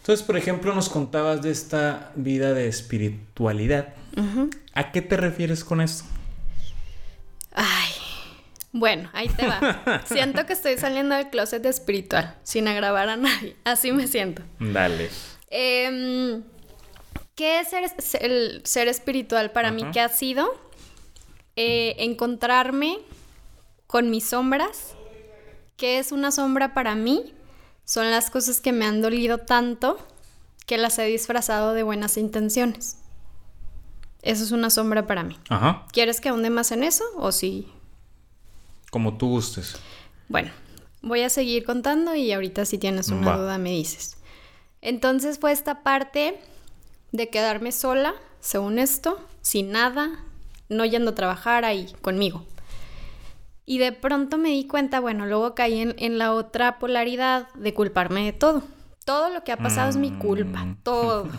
Entonces, 0.00 0.26
por 0.26 0.36
ejemplo, 0.36 0.74
nos 0.74 0.88
contabas 0.88 1.42
de 1.42 1.50
esta 1.50 2.10
vida 2.16 2.54
de 2.54 2.66
espiritualidad. 2.66 3.94
¿A 4.74 4.90
qué 4.90 5.02
te 5.02 5.16
refieres 5.16 5.62
con 5.62 5.80
esto? 5.80 6.04
Ay, 7.54 7.91
bueno, 8.72 9.10
ahí 9.12 9.28
te 9.28 9.46
va. 9.46 10.02
siento 10.06 10.46
que 10.46 10.54
estoy 10.54 10.78
saliendo 10.78 11.14
del 11.14 11.28
closet 11.28 11.64
espiritual, 11.66 12.36
sin 12.42 12.66
agravar 12.68 13.10
a 13.10 13.16
nadie. 13.16 13.56
Así 13.64 13.92
me 13.92 14.06
siento. 14.08 14.42
Dale. 14.58 15.10
Em, 15.50 16.42
¿Qué 17.34 17.60
es 17.60 17.68
ser, 17.68 17.84
el 18.22 18.62
ser 18.64 18.88
espiritual 18.88 19.52
para 19.52 19.70
mí? 19.70 19.84
¿Qué 19.92 20.00
ha 20.00 20.08
sido? 20.08 20.48
Eh, 21.56 21.96
encontrarme 21.98 22.98
con 23.86 24.10
mis 24.10 24.30
sombras. 24.30 24.94
¿Qué 25.76 25.98
es 25.98 26.10
una 26.12 26.30
sombra 26.30 26.72
para 26.72 26.94
mí? 26.94 27.34
Son 27.84 28.10
las 28.10 28.30
cosas 28.30 28.60
que 28.60 28.72
me 28.72 28.86
han 28.86 29.02
dolido 29.02 29.38
tanto 29.38 29.98
que 30.66 30.78
las 30.78 30.98
he 30.98 31.04
disfrazado 31.04 31.74
de 31.74 31.82
buenas 31.82 32.16
intenciones. 32.16 32.98
Eso 34.22 34.44
es 34.44 34.52
una 34.52 34.70
sombra 34.70 35.06
para 35.06 35.24
mí. 35.24 35.36
Ajá. 35.48 35.86
¿Quieres 35.92 36.20
que 36.20 36.28
ahonde 36.28 36.48
más 36.48 36.70
en 36.72 36.84
eso 36.84 37.04
o 37.16 37.32
sí? 37.32 37.68
Como 38.92 39.16
tú 39.16 39.28
gustes. 39.28 39.76
Bueno, 40.28 40.50
voy 41.00 41.22
a 41.22 41.30
seguir 41.30 41.64
contando 41.64 42.14
y 42.14 42.30
ahorita 42.30 42.66
si 42.66 42.76
tienes 42.76 43.08
una 43.08 43.38
duda 43.38 43.56
me 43.56 43.70
dices. 43.70 44.18
Entonces 44.82 45.38
fue 45.38 45.50
esta 45.50 45.82
parte 45.82 46.38
de 47.10 47.30
quedarme 47.30 47.72
sola, 47.72 48.12
según 48.40 48.78
esto, 48.78 49.18
sin 49.40 49.72
nada, 49.72 50.22
no 50.68 50.84
yendo 50.84 51.12
a 51.12 51.14
trabajar 51.14 51.64
ahí 51.64 51.90
conmigo. 52.02 52.44
Y 53.64 53.78
de 53.78 53.92
pronto 53.92 54.36
me 54.36 54.50
di 54.50 54.66
cuenta, 54.66 55.00
bueno, 55.00 55.24
luego 55.24 55.54
caí 55.54 55.94
en, 55.96 56.18
la 56.18 56.34
otra 56.34 56.78
polaridad 56.78 57.48
de 57.54 57.72
culparme 57.72 58.26
de 58.26 58.34
todo. 58.34 58.62
Todo 59.06 59.30
lo 59.30 59.42
que 59.42 59.52
ha 59.52 59.56
pasado 59.56 59.88
es 59.88 59.96
mi 59.96 60.10
culpa, 60.10 60.66
mm. 60.66 60.82
todo. 60.82 61.30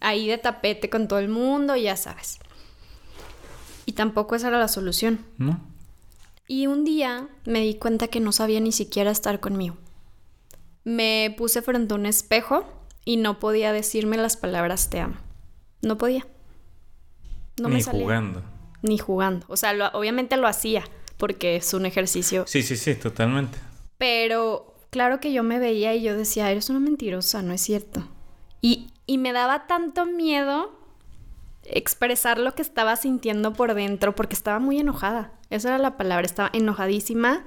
Ahí 0.00 0.26
de 0.26 0.38
tapete 0.38 0.90
con 0.90 1.06
todo 1.06 1.20
el 1.20 1.28
mundo, 1.28 1.76
ya 1.76 1.96
sabes. 1.96 2.40
Y 3.86 3.92
tampoco 3.92 4.34
esa 4.34 4.48
era 4.48 4.58
la 4.58 4.66
solución. 4.66 5.24
No. 5.38 5.70
Y 6.52 6.66
un 6.66 6.82
día 6.84 7.28
me 7.44 7.60
di 7.60 7.76
cuenta 7.76 8.08
que 8.08 8.18
no 8.18 8.32
sabía 8.32 8.58
ni 8.58 8.72
siquiera 8.72 9.12
estar 9.12 9.38
conmigo. 9.38 9.76
Me 10.82 11.32
puse 11.38 11.62
frente 11.62 11.94
a 11.94 11.96
un 11.96 12.06
espejo 12.06 12.66
y 13.04 13.18
no 13.18 13.38
podía 13.38 13.72
decirme 13.72 14.16
las 14.16 14.36
palabras 14.36 14.90
te 14.90 14.98
amo. 14.98 15.14
No 15.80 15.96
podía. 15.96 16.26
No 17.60 17.68
ni 17.68 17.76
me 17.76 17.82
salía. 17.82 18.02
jugando. 18.02 18.42
Ni 18.82 18.98
jugando. 18.98 19.46
O 19.48 19.56
sea, 19.56 19.92
obviamente 19.94 20.36
lo 20.36 20.48
hacía 20.48 20.82
porque 21.18 21.54
es 21.54 21.72
un 21.72 21.86
ejercicio. 21.86 22.42
Sí, 22.48 22.64
sí, 22.64 22.76
sí, 22.76 22.96
totalmente. 22.96 23.56
Pero 23.96 24.74
claro 24.90 25.20
que 25.20 25.32
yo 25.32 25.44
me 25.44 25.60
veía 25.60 25.94
y 25.94 26.02
yo 26.02 26.16
decía, 26.16 26.50
eres 26.50 26.68
una 26.68 26.80
mentirosa, 26.80 27.42
no 27.42 27.52
es 27.52 27.60
cierto. 27.60 28.08
Y, 28.60 28.88
y 29.06 29.18
me 29.18 29.32
daba 29.32 29.68
tanto 29.68 30.04
miedo 30.04 30.79
expresar 31.64 32.38
lo 32.38 32.54
que 32.54 32.62
estaba 32.62 32.96
sintiendo 32.96 33.52
por 33.52 33.74
dentro 33.74 34.14
porque 34.14 34.34
estaba 34.34 34.58
muy 34.58 34.78
enojada. 34.78 35.32
Esa 35.50 35.68
era 35.68 35.78
la 35.78 35.96
palabra, 35.96 36.26
estaba 36.26 36.50
enojadísima. 36.52 37.44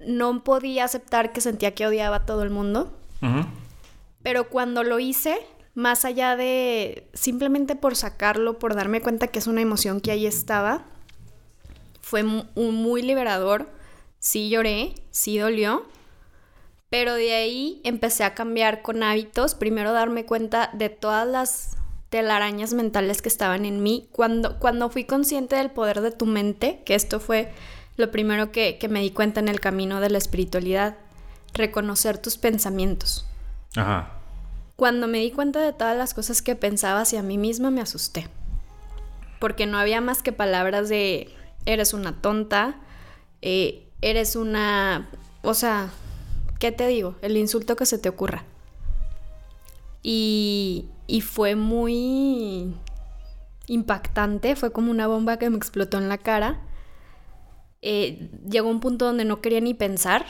No 0.00 0.44
podía 0.44 0.84
aceptar 0.84 1.32
que 1.32 1.40
sentía 1.40 1.74
que 1.74 1.86
odiaba 1.86 2.16
a 2.16 2.26
todo 2.26 2.42
el 2.42 2.50
mundo. 2.50 2.92
Pero 4.22 4.48
cuando 4.48 4.84
lo 4.84 4.98
hice, 4.98 5.38
más 5.74 6.04
allá 6.04 6.36
de 6.36 7.08
simplemente 7.14 7.76
por 7.76 7.96
sacarlo, 7.96 8.58
por 8.58 8.74
darme 8.74 9.00
cuenta 9.00 9.28
que 9.28 9.38
es 9.38 9.46
una 9.46 9.60
emoción 9.60 10.00
que 10.00 10.10
ahí 10.10 10.26
estaba, 10.26 10.84
fue 12.00 12.22
muy 12.22 13.02
liberador. 13.02 13.68
Sí 14.20 14.48
lloré, 14.48 14.94
sí 15.10 15.38
dolió, 15.38 15.86
pero 16.90 17.14
de 17.14 17.34
ahí 17.34 17.80
empecé 17.84 18.24
a 18.24 18.34
cambiar 18.34 18.82
con 18.82 19.02
hábitos. 19.02 19.54
Primero 19.54 19.92
darme 19.92 20.24
cuenta 20.24 20.70
de 20.72 20.88
todas 20.88 21.26
las 21.26 21.77
telarañas 22.10 22.72
mentales 22.72 23.22
que 23.22 23.28
estaban 23.28 23.64
en 23.64 23.82
mí. 23.82 24.08
Cuando, 24.12 24.58
cuando 24.58 24.90
fui 24.90 25.04
consciente 25.04 25.56
del 25.56 25.70
poder 25.70 26.00
de 26.00 26.10
tu 26.10 26.26
mente, 26.26 26.82
que 26.84 26.94
esto 26.94 27.20
fue 27.20 27.52
lo 27.96 28.10
primero 28.10 28.52
que, 28.52 28.78
que 28.78 28.88
me 28.88 29.00
di 29.00 29.10
cuenta 29.10 29.40
en 29.40 29.48
el 29.48 29.60
camino 29.60 30.00
de 30.00 30.10
la 30.10 30.18
espiritualidad, 30.18 30.96
reconocer 31.54 32.18
tus 32.18 32.38
pensamientos. 32.38 33.26
Ajá. 33.76 34.12
Cuando 34.76 35.08
me 35.08 35.18
di 35.18 35.32
cuenta 35.32 35.60
de 35.60 35.72
todas 35.72 35.96
las 35.96 36.14
cosas 36.14 36.40
que 36.40 36.54
pensaba 36.54 37.00
hacia 37.00 37.22
mí 37.22 37.36
misma, 37.36 37.70
me 37.70 37.80
asusté. 37.80 38.28
Porque 39.40 39.66
no 39.66 39.76
había 39.78 40.00
más 40.00 40.22
que 40.22 40.32
palabras 40.32 40.88
de 40.88 41.34
eres 41.66 41.92
una 41.92 42.20
tonta, 42.20 42.76
eh, 43.42 43.88
eres 44.00 44.36
una... 44.36 45.08
O 45.42 45.54
sea, 45.54 45.90
¿qué 46.58 46.72
te 46.72 46.86
digo? 46.86 47.16
El 47.22 47.36
insulto 47.36 47.76
que 47.76 47.86
se 47.86 47.98
te 47.98 48.08
ocurra. 48.08 48.44
Y, 50.02 50.86
y 51.08 51.22
fue 51.22 51.56
muy 51.56 52.74
impactante, 53.66 54.54
fue 54.54 54.70
como 54.70 54.90
una 54.90 55.08
bomba 55.08 55.38
que 55.38 55.50
me 55.50 55.56
explotó 55.56 55.98
en 55.98 56.08
la 56.08 56.18
cara. 56.18 56.60
Eh, 57.80 58.30
llegó 58.48 58.68
un 58.68 58.80
punto 58.80 59.06
donde 59.06 59.24
no 59.24 59.40
quería 59.40 59.60
ni 59.60 59.72
pensar, 59.72 60.26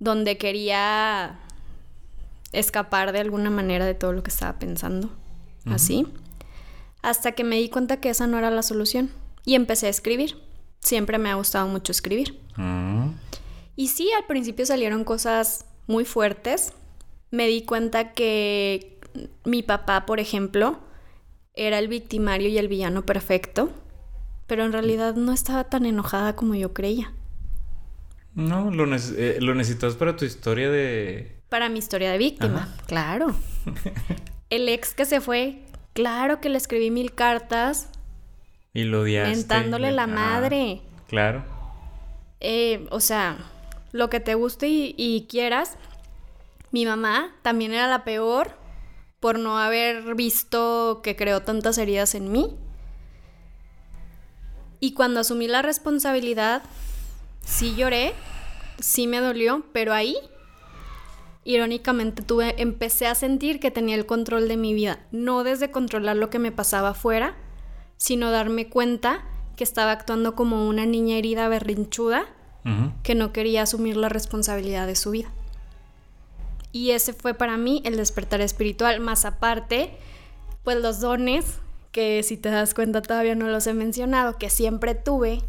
donde 0.00 0.36
quería 0.36 1.38
escapar 2.52 3.12
de 3.12 3.20
alguna 3.20 3.50
manera 3.50 3.86
de 3.86 3.94
todo 3.94 4.12
lo 4.12 4.22
que 4.22 4.30
estaba 4.30 4.58
pensando, 4.58 5.10
así, 5.66 6.06
hasta 7.02 7.32
que 7.32 7.44
me 7.44 7.56
di 7.56 7.68
cuenta 7.68 8.00
que 8.00 8.10
esa 8.10 8.26
no 8.26 8.36
era 8.36 8.50
la 8.50 8.62
solución 8.62 9.10
y 9.44 9.54
empecé 9.54 9.86
a 9.86 9.90
escribir. 9.90 10.42
Siempre 10.80 11.18
me 11.18 11.30
ha 11.30 11.34
gustado 11.34 11.68
mucho 11.68 11.92
escribir. 11.92 12.40
Mm. 12.56 13.10
Y 13.76 13.88
sí, 13.88 14.10
al 14.16 14.26
principio 14.26 14.66
salieron 14.66 15.04
cosas 15.04 15.66
muy 15.86 16.04
fuertes. 16.04 16.72
Me 17.30 17.46
di 17.46 17.62
cuenta 17.62 18.12
que 18.12 18.97
mi 19.44 19.62
papá, 19.62 20.06
por 20.06 20.20
ejemplo, 20.20 20.78
era 21.54 21.78
el 21.78 21.88
victimario 21.88 22.48
y 22.48 22.58
el 22.58 22.68
villano 22.68 23.04
perfecto, 23.04 23.70
pero 24.46 24.64
en 24.64 24.72
realidad 24.72 25.14
no 25.14 25.32
estaba 25.32 25.64
tan 25.64 25.86
enojada 25.86 26.36
como 26.36 26.54
yo 26.54 26.72
creía. 26.72 27.12
No, 28.34 28.70
lo, 28.70 28.84
eh, 28.94 29.38
necesitas 29.40 29.94
para 29.96 30.16
tu 30.16 30.24
historia 30.24 30.70
de... 30.70 31.40
Para 31.48 31.68
mi 31.68 31.78
historia 31.78 32.12
de 32.12 32.18
víctima, 32.18 32.74
claro. 32.86 33.34
el 34.50 34.68
ex 34.68 34.94
que 34.94 35.04
se 35.04 35.20
fue, 35.20 35.62
claro 35.92 36.40
que 36.40 36.48
le 36.48 36.58
escribí 36.58 36.90
mil 36.90 37.14
cartas, 37.14 37.90
y 38.74 38.84
lo 38.84 39.00
odiaste. 39.00 39.34
Mentándole 39.34 39.90
la 39.92 40.06
madre. 40.06 40.80
claro. 41.08 41.44
Eh, 42.40 42.86
o 42.90 43.00
sea, 43.00 43.36
lo 43.90 44.08
que 44.08 44.20
te 44.20 44.34
guste 44.34 44.68
y, 44.68 45.26
quieras. 45.28 45.76
Mi 46.70 46.86
mamá 46.86 47.34
también 47.42 47.72
era 47.72 47.88
la 47.88 48.04
peor 48.04 48.52
por 49.20 49.38
no 49.38 49.58
haber 49.58 50.14
visto 50.14 51.00
que 51.02 51.16
creó 51.16 51.42
tantas 51.42 51.78
heridas 51.78 52.14
en 52.14 52.30
mí. 52.30 52.56
Y 54.80 54.92
cuando 54.94 55.20
asumí 55.20 55.48
la 55.48 55.62
responsabilidad, 55.62 56.62
sí 57.40 57.74
lloré, 57.74 58.14
sí 58.78 59.06
me 59.08 59.18
dolió, 59.18 59.64
pero 59.72 59.92
ahí, 59.92 60.16
irónicamente, 61.44 62.22
tuve, 62.22 62.60
empecé 62.62 63.08
a 63.08 63.16
sentir 63.16 63.58
que 63.58 63.72
tenía 63.72 63.96
el 63.96 64.06
control 64.06 64.46
de 64.46 64.56
mi 64.56 64.72
vida, 64.72 65.00
no 65.10 65.42
desde 65.42 65.72
controlar 65.72 66.16
lo 66.16 66.30
que 66.30 66.38
me 66.38 66.52
pasaba 66.52 66.90
afuera, 66.90 67.36
sino 67.96 68.30
darme 68.30 68.68
cuenta 68.68 69.24
que 69.56 69.64
estaba 69.64 69.90
actuando 69.90 70.36
como 70.36 70.68
una 70.68 70.86
niña 70.86 71.16
herida 71.16 71.48
berrinchuda 71.48 72.26
que 73.02 73.14
no 73.14 73.32
quería 73.32 73.62
asumir 73.62 73.96
la 73.96 74.10
responsabilidad 74.10 74.86
de 74.86 74.94
su 74.94 75.10
vida. 75.10 75.32
Y 76.78 76.92
ese 76.92 77.12
fue 77.12 77.34
para 77.34 77.56
mí 77.56 77.82
el 77.84 77.96
despertar 77.96 78.40
espiritual, 78.40 79.00
más 79.00 79.24
aparte, 79.24 79.90
pues 80.62 80.76
los 80.76 81.00
dones, 81.00 81.44
que 81.90 82.22
si 82.22 82.36
te 82.36 82.50
das 82.50 82.72
cuenta 82.72 83.02
todavía 83.02 83.34
no 83.34 83.48
los 83.48 83.66
he 83.66 83.74
mencionado, 83.74 84.38
que 84.38 84.48
siempre 84.48 84.94
tuve. 84.94 85.42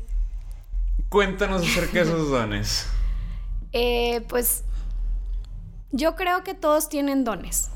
Cuéntanos 1.09 1.61
acerca 1.61 1.99
de 1.99 2.01
esos 2.01 2.31
dones. 2.31 2.87
Eh, 3.71 4.25
pues 4.27 4.63
yo 5.91 6.15
creo 6.15 6.43
que 6.43 6.55
todos 6.55 6.89
tienen 6.89 7.23
dones. 7.23 7.69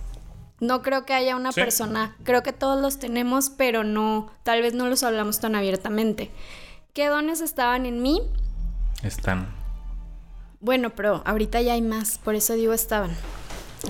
No 0.59 0.81
creo 0.81 1.05
que 1.05 1.13
haya 1.13 1.35
una 1.35 1.51
persona, 1.51 2.15
creo 2.23 2.41
que 2.41 2.51
todos 2.51 2.81
los 2.81 2.97
tenemos, 2.97 3.51
pero 3.51 3.83
no, 3.83 4.31
tal 4.41 4.63
vez 4.63 4.73
no 4.73 4.87
los 4.87 5.03
hablamos 5.03 5.39
tan 5.39 5.53
abiertamente. 5.53 6.31
¿Qué 6.93 7.09
dones 7.09 7.41
estaban 7.41 7.85
en 7.85 8.01
mí? 8.01 8.23
Están. 9.03 9.53
Bueno, 10.59 10.89
pero 10.95 11.21
ahorita 11.25 11.61
ya 11.61 11.73
hay 11.73 11.83
más, 11.83 12.17
por 12.17 12.33
eso 12.33 12.53
digo 12.53 12.73
estaban. 12.73 13.15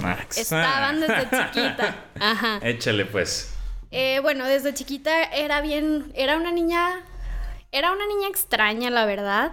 Max. 0.02 0.38
Estaban 0.38 1.00
desde 1.00 1.24
chiquita. 1.30 1.96
Ajá. 2.20 2.60
Échale 2.62 3.06
pues. 3.06 3.54
Eh, 3.92 4.20
bueno, 4.22 4.46
desde 4.46 4.74
chiquita 4.74 5.24
era 5.24 5.62
bien, 5.62 6.12
era 6.16 6.38
una 6.38 6.52
niña, 6.52 7.02
era 7.72 7.92
una 7.92 8.08
niña 8.08 8.28
extraña, 8.28 8.90
la 8.90 9.06
verdad, 9.06 9.52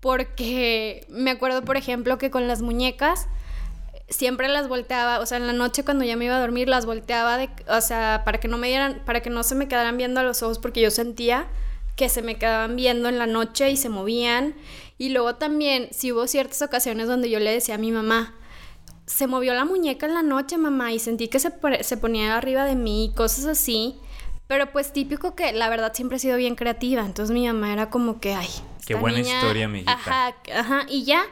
porque 0.00 1.06
me 1.08 1.30
acuerdo, 1.30 1.64
por 1.64 1.76
ejemplo, 1.76 2.18
que 2.18 2.30
con 2.30 2.48
las 2.48 2.62
muñecas 2.62 3.28
siempre 4.08 4.48
las 4.48 4.68
volteaba, 4.68 5.20
o 5.20 5.26
sea, 5.26 5.38
en 5.38 5.46
la 5.46 5.52
noche 5.52 5.84
cuando 5.84 6.04
ya 6.04 6.16
me 6.16 6.24
iba 6.26 6.36
a 6.36 6.40
dormir 6.40 6.68
las 6.68 6.86
volteaba 6.86 7.36
de, 7.38 7.48
o 7.68 7.80
sea, 7.80 8.22
para 8.24 8.38
que 8.38 8.48
no 8.48 8.58
me 8.58 8.68
dieran, 8.68 9.02
para 9.04 9.20
que 9.20 9.30
no 9.30 9.42
se 9.42 9.54
me 9.54 9.68
quedaran 9.68 9.96
viendo 9.96 10.20
a 10.20 10.22
los 10.22 10.42
ojos 10.42 10.58
porque 10.58 10.80
yo 10.80 10.90
sentía 10.90 11.46
que 11.96 12.08
se 12.08 12.22
me 12.22 12.36
quedaban 12.36 12.76
viendo 12.76 13.08
en 13.08 13.18
la 13.18 13.26
noche 13.26 13.70
y 13.70 13.76
se 13.76 13.88
movían. 13.88 14.54
Y 14.98 15.08
luego 15.10 15.36
también, 15.36 15.88
si 15.92 16.12
hubo 16.12 16.26
ciertas 16.26 16.62
ocasiones 16.62 17.08
donde 17.08 17.30
yo 17.30 17.40
le 17.40 17.50
decía 17.50 17.76
a 17.76 17.78
mi 17.78 17.90
mamá, 17.90 18.34
se 19.06 19.26
movió 19.26 19.54
la 19.54 19.64
muñeca 19.64 20.06
en 20.06 20.14
la 20.14 20.22
noche, 20.22 20.58
mamá, 20.58 20.92
y 20.92 20.98
sentí 20.98 21.28
que 21.28 21.38
se, 21.38 21.52
se 21.82 21.96
ponía 21.96 22.36
arriba 22.36 22.64
de 22.64 22.74
mí, 22.74 23.12
cosas 23.16 23.46
así. 23.46 23.96
Pero 24.48 24.70
pues 24.72 24.92
típico 24.92 25.34
que 25.34 25.52
la 25.52 25.68
verdad 25.68 25.92
siempre 25.94 26.16
he 26.16 26.20
sido 26.20 26.36
bien 26.36 26.54
creativa. 26.54 27.04
Entonces 27.04 27.32
mi 27.34 27.46
mamá 27.46 27.72
era 27.72 27.90
como 27.90 28.20
que, 28.20 28.34
ay. 28.34 28.48
Qué 28.86 28.94
buena 28.94 29.18
historia, 29.18 29.66
mi 29.66 29.82
Ajá, 29.86 30.34
ajá. 30.54 30.86
Y 30.88 31.04
ya, 31.04 31.24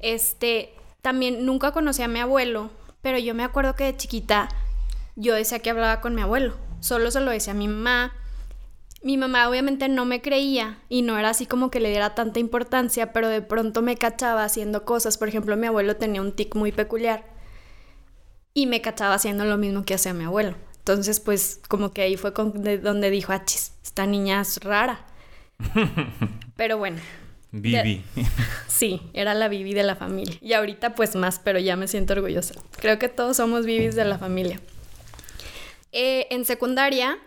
este, 0.00 0.72
también 1.02 1.44
nunca 1.44 1.72
conocí 1.72 2.02
a 2.02 2.08
mi 2.08 2.20
abuelo, 2.20 2.70
pero 3.02 3.18
yo 3.18 3.34
me 3.34 3.44
acuerdo 3.44 3.74
que 3.74 3.84
de 3.84 3.96
chiquita 3.96 4.48
yo 5.14 5.34
decía 5.34 5.58
que 5.58 5.70
hablaba 5.70 6.00
con 6.00 6.14
mi 6.14 6.22
abuelo. 6.22 6.56
Solo 6.80 7.10
se 7.10 7.20
lo 7.20 7.30
decía 7.30 7.52
a 7.52 7.56
mi 7.56 7.68
mamá. 7.68 8.14
Mi 9.06 9.16
mamá 9.16 9.48
obviamente 9.48 9.88
no 9.88 10.04
me 10.04 10.20
creía 10.20 10.80
y 10.88 11.02
no 11.02 11.16
era 11.16 11.30
así 11.30 11.46
como 11.46 11.70
que 11.70 11.78
le 11.78 11.90
diera 11.90 12.16
tanta 12.16 12.40
importancia, 12.40 13.12
pero 13.12 13.28
de 13.28 13.40
pronto 13.40 13.80
me 13.80 13.96
cachaba 13.96 14.42
haciendo 14.42 14.84
cosas. 14.84 15.16
Por 15.16 15.28
ejemplo, 15.28 15.56
mi 15.56 15.68
abuelo 15.68 15.94
tenía 15.94 16.20
un 16.20 16.32
tic 16.32 16.56
muy 16.56 16.72
peculiar 16.72 17.24
y 18.52 18.66
me 18.66 18.80
cachaba 18.80 19.14
haciendo 19.14 19.44
lo 19.44 19.58
mismo 19.58 19.84
que 19.84 19.94
hacía 19.94 20.12
mi 20.12 20.24
abuelo. 20.24 20.56
Entonces, 20.78 21.20
pues 21.20 21.60
como 21.68 21.92
que 21.92 22.02
ahí 22.02 22.16
fue 22.16 22.32
donde 22.32 23.10
dijo, 23.10 23.32
achis, 23.32 23.74
esta 23.84 24.06
niña 24.06 24.40
es 24.40 24.58
rara. 24.58 25.06
pero 26.56 26.76
bueno. 26.76 26.98
Vivi. 27.52 28.02
Sí, 28.66 29.02
era 29.12 29.34
la 29.34 29.46
Vivi 29.46 29.72
de 29.72 29.84
la 29.84 29.94
familia. 29.94 30.34
Y 30.40 30.52
ahorita 30.54 30.96
pues 30.96 31.14
más, 31.14 31.38
pero 31.38 31.60
ya 31.60 31.76
me 31.76 31.86
siento 31.86 32.14
orgullosa. 32.14 32.54
Creo 32.80 32.98
que 32.98 33.08
todos 33.08 33.36
somos 33.36 33.66
Vivis 33.66 33.94
de 33.94 34.04
la 34.04 34.18
familia. 34.18 34.60
Eh, 35.92 36.26
en 36.30 36.44
secundaria 36.44 37.18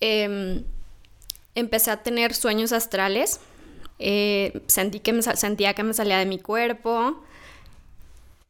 em, 0.00 0.64
empecé 1.54 1.90
a 1.90 2.02
tener 2.02 2.34
sueños 2.34 2.72
astrales. 2.72 3.40
Eh, 3.98 4.62
sentí 4.66 5.00
que 5.00 5.12
me, 5.12 5.22
sentía 5.22 5.74
que 5.74 5.82
me 5.82 5.94
salía 5.94 6.18
de 6.18 6.26
mi 6.26 6.38
cuerpo. 6.38 7.22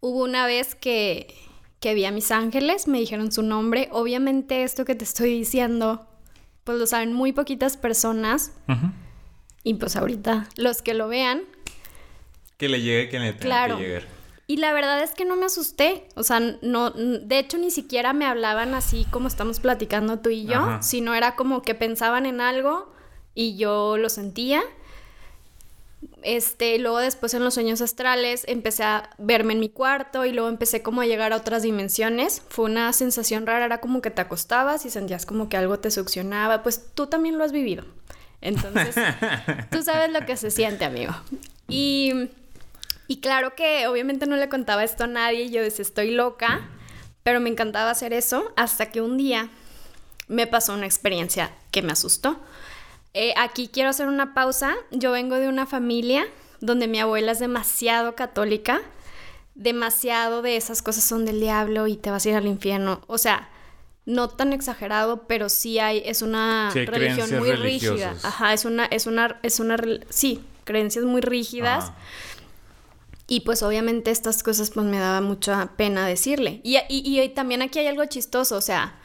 Hubo 0.00 0.22
una 0.22 0.46
vez 0.46 0.74
que 0.74 1.34
que 1.80 1.94
vi 1.94 2.04
a 2.04 2.12
mis 2.12 2.30
ángeles, 2.30 2.86
me 2.86 3.00
dijeron 3.00 3.32
su 3.32 3.42
nombre. 3.42 3.88
Obviamente 3.90 4.62
esto 4.62 4.84
que 4.84 4.94
te 4.94 5.04
estoy 5.04 5.30
diciendo, 5.30 6.06
pues 6.62 6.78
lo 6.78 6.86
saben 6.86 7.14
muy 7.14 7.32
poquitas 7.32 7.76
personas. 7.78 8.52
Y 9.64 9.74
pues 9.74 9.96
ahorita 9.96 10.46
los 10.56 10.82
que 10.82 10.94
lo 10.94 11.08
vean. 11.08 11.42
Que 12.58 12.68
le 12.68 12.82
llegue 12.82 13.08
quien 13.08 13.22
le 13.22 13.32
tenga 13.32 13.76
que 13.76 13.82
llegar. 13.82 14.19
Y 14.50 14.56
la 14.56 14.72
verdad 14.72 15.00
es 15.00 15.12
que 15.12 15.24
no 15.24 15.36
me 15.36 15.46
asusté. 15.46 16.08
O 16.16 16.24
sea, 16.24 16.40
no, 16.40 16.90
de 16.90 17.38
hecho 17.38 17.56
ni 17.56 17.70
siquiera 17.70 18.12
me 18.12 18.26
hablaban 18.26 18.74
así 18.74 19.06
como 19.12 19.28
estamos 19.28 19.60
platicando 19.60 20.18
tú 20.18 20.30
y 20.30 20.44
yo, 20.44 20.78
sino 20.80 21.14
era 21.14 21.36
como 21.36 21.62
que 21.62 21.76
pensaban 21.76 22.26
en 22.26 22.40
algo 22.40 22.92
y 23.32 23.56
yo 23.56 23.96
lo 23.96 24.08
sentía. 24.08 24.60
Este, 26.24 26.80
luego 26.80 26.98
después 26.98 27.32
en 27.34 27.44
los 27.44 27.54
sueños 27.54 27.80
astrales 27.80 28.42
empecé 28.48 28.82
a 28.82 29.10
verme 29.18 29.52
en 29.52 29.60
mi 29.60 29.68
cuarto 29.68 30.24
y 30.24 30.32
luego 30.32 30.48
empecé 30.48 30.82
como 30.82 31.00
a 31.00 31.06
llegar 31.06 31.32
a 31.32 31.36
otras 31.36 31.62
dimensiones. 31.62 32.42
Fue 32.48 32.64
una 32.64 32.92
sensación 32.92 33.46
rara, 33.46 33.66
era 33.66 33.78
como 33.78 34.02
que 34.02 34.10
te 34.10 34.20
acostabas 34.20 34.84
y 34.84 34.90
sentías 34.90 35.26
como 35.26 35.48
que 35.48 35.58
algo 35.58 35.78
te 35.78 35.92
succionaba. 35.92 36.64
Pues 36.64 36.92
tú 36.92 37.06
también 37.06 37.38
lo 37.38 37.44
has 37.44 37.52
vivido. 37.52 37.84
Entonces, 38.40 38.96
tú 39.70 39.84
sabes 39.84 40.10
lo 40.10 40.26
que 40.26 40.36
se 40.36 40.50
siente, 40.50 40.84
amigo. 40.84 41.14
Y, 41.68 42.30
y 43.10 43.16
claro 43.16 43.56
que 43.56 43.88
obviamente 43.88 44.26
no 44.26 44.36
le 44.36 44.48
contaba 44.48 44.84
esto 44.84 45.02
a 45.02 45.06
nadie, 45.08 45.50
yo 45.50 45.60
decía, 45.60 45.82
estoy 45.82 46.12
loca, 46.12 46.68
pero 47.24 47.40
me 47.40 47.50
encantaba 47.50 47.90
hacer 47.90 48.12
eso 48.12 48.52
hasta 48.54 48.92
que 48.92 49.00
un 49.00 49.16
día 49.16 49.50
me 50.28 50.46
pasó 50.46 50.74
una 50.74 50.86
experiencia 50.86 51.50
que 51.72 51.82
me 51.82 51.90
asustó. 51.90 52.38
Eh, 53.12 53.34
aquí 53.36 53.66
quiero 53.66 53.90
hacer 53.90 54.06
una 54.06 54.32
pausa. 54.32 54.76
Yo 54.92 55.10
vengo 55.10 55.34
de 55.34 55.48
una 55.48 55.66
familia 55.66 56.24
donde 56.60 56.86
mi 56.86 57.00
abuela 57.00 57.32
es 57.32 57.40
demasiado 57.40 58.14
católica, 58.14 58.80
demasiado 59.56 60.40
de 60.40 60.56
esas 60.56 60.80
cosas 60.80 61.02
son 61.02 61.24
del 61.24 61.40
diablo 61.40 61.88
y 61.88 61.96
te 61.96 62.12
vas 62.12 62.24
a 62.26 62.28
ir 62.28 62.36
al 62.36 62.46
infierno. 62.46 63.02
O 63.08 63.18
sea, 63.18 63.48
no 64.06 64.28
tan 64.28 64.52
exagerado, 64.52 65.26
pero 65.26 65.48
sí 65.48 65.80
hay, 65.80 66.00
es 66.06 66.22
una 66.22 66.70
religión 66.72 67.40
muy 67.40 67.50
rígida. 67.54 68.14
Ajá, 68.22 68.52
es 68.52 68.64
una, 68.64 68.84
es 68.84 69.08
una, 69.08 69.40
es 69.42 69.58
una, 69.58 69.76
sí, 70.10 70.44
creencias 70.62 71.04
muy 71.04 71.20
rígidas. 71.20 71.90
Y 73.30 73.42
pues 73.42 73.62
obviamente 73.62 74.10
estas 74.10 74.42
cosas 74.42 74.70
pues 74.70 74.84
me 74.86 74.98
daba 74.98 75.20
mucha 75.20 75.76
pena 75.76 76.04
decirle. 76.04 76.60
Y, 76.64 76.78
y, 76.88 77.20
y, 77.20 77.28
también 77.28 77.62
aquí 77.62 77.78
hay 77.78 77.86
algo 77.86 78.04
chistoso, 78.06 78.56
o 78.56 78.60
sea, 78.60 78.98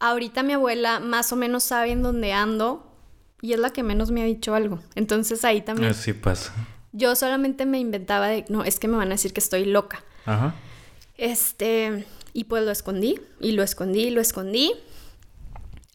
ahorita 0.00 0.42
mi 0.42 0.52
abuela 0.52 1.00
más 1.00 1.32
o 1.32 1.36
menos 1.36 1.64
sabe 1.64 1.92
en 1.92 2.02
dónde 2.02 2.34
ando, 2.34 2.92
y 3.40 3.54
es 3.54 3.58
la 3.58 3.70
que 3.70 3.82
menos 3.82 4.10
me 4.10 4.20
ha 4.20 4.26
dicho 4.26 4.54
algo. 4.54 4.80
Entonces 4.96 5.46
ahí 5.46 5.62
también. 5.62 5.92
Así 5.92 6.12
pasa. 6.12 6.52
Yo 6.92 7.16
solamente 7.16 7.64
me 7.64 7.78
inventaba 7.78 8.28
de, 8.28 8.44
no, 8.50 8.64
es 8.64 8.78
que 8.78 8.86
me 8.86 8.98
van 8.98 9.08
a 9.08 9.12
decir 9.12 9.32
que 9.32 9.40
estoy 9.40 9.64
loca. 9.64 10.04
Ajá. 10.26 10.54
Este, 11.16 12.04
y 12.34 12.44
pues 12.44 12.64
lo 12.64 12.70
escondí, 12.70 13.18
y 13.40 13.52
lo 13.52 13.62
escondí, 13.62 14.00
y 14.00 14.10
lo 14.10 14.20
escondí. 14.20 14.74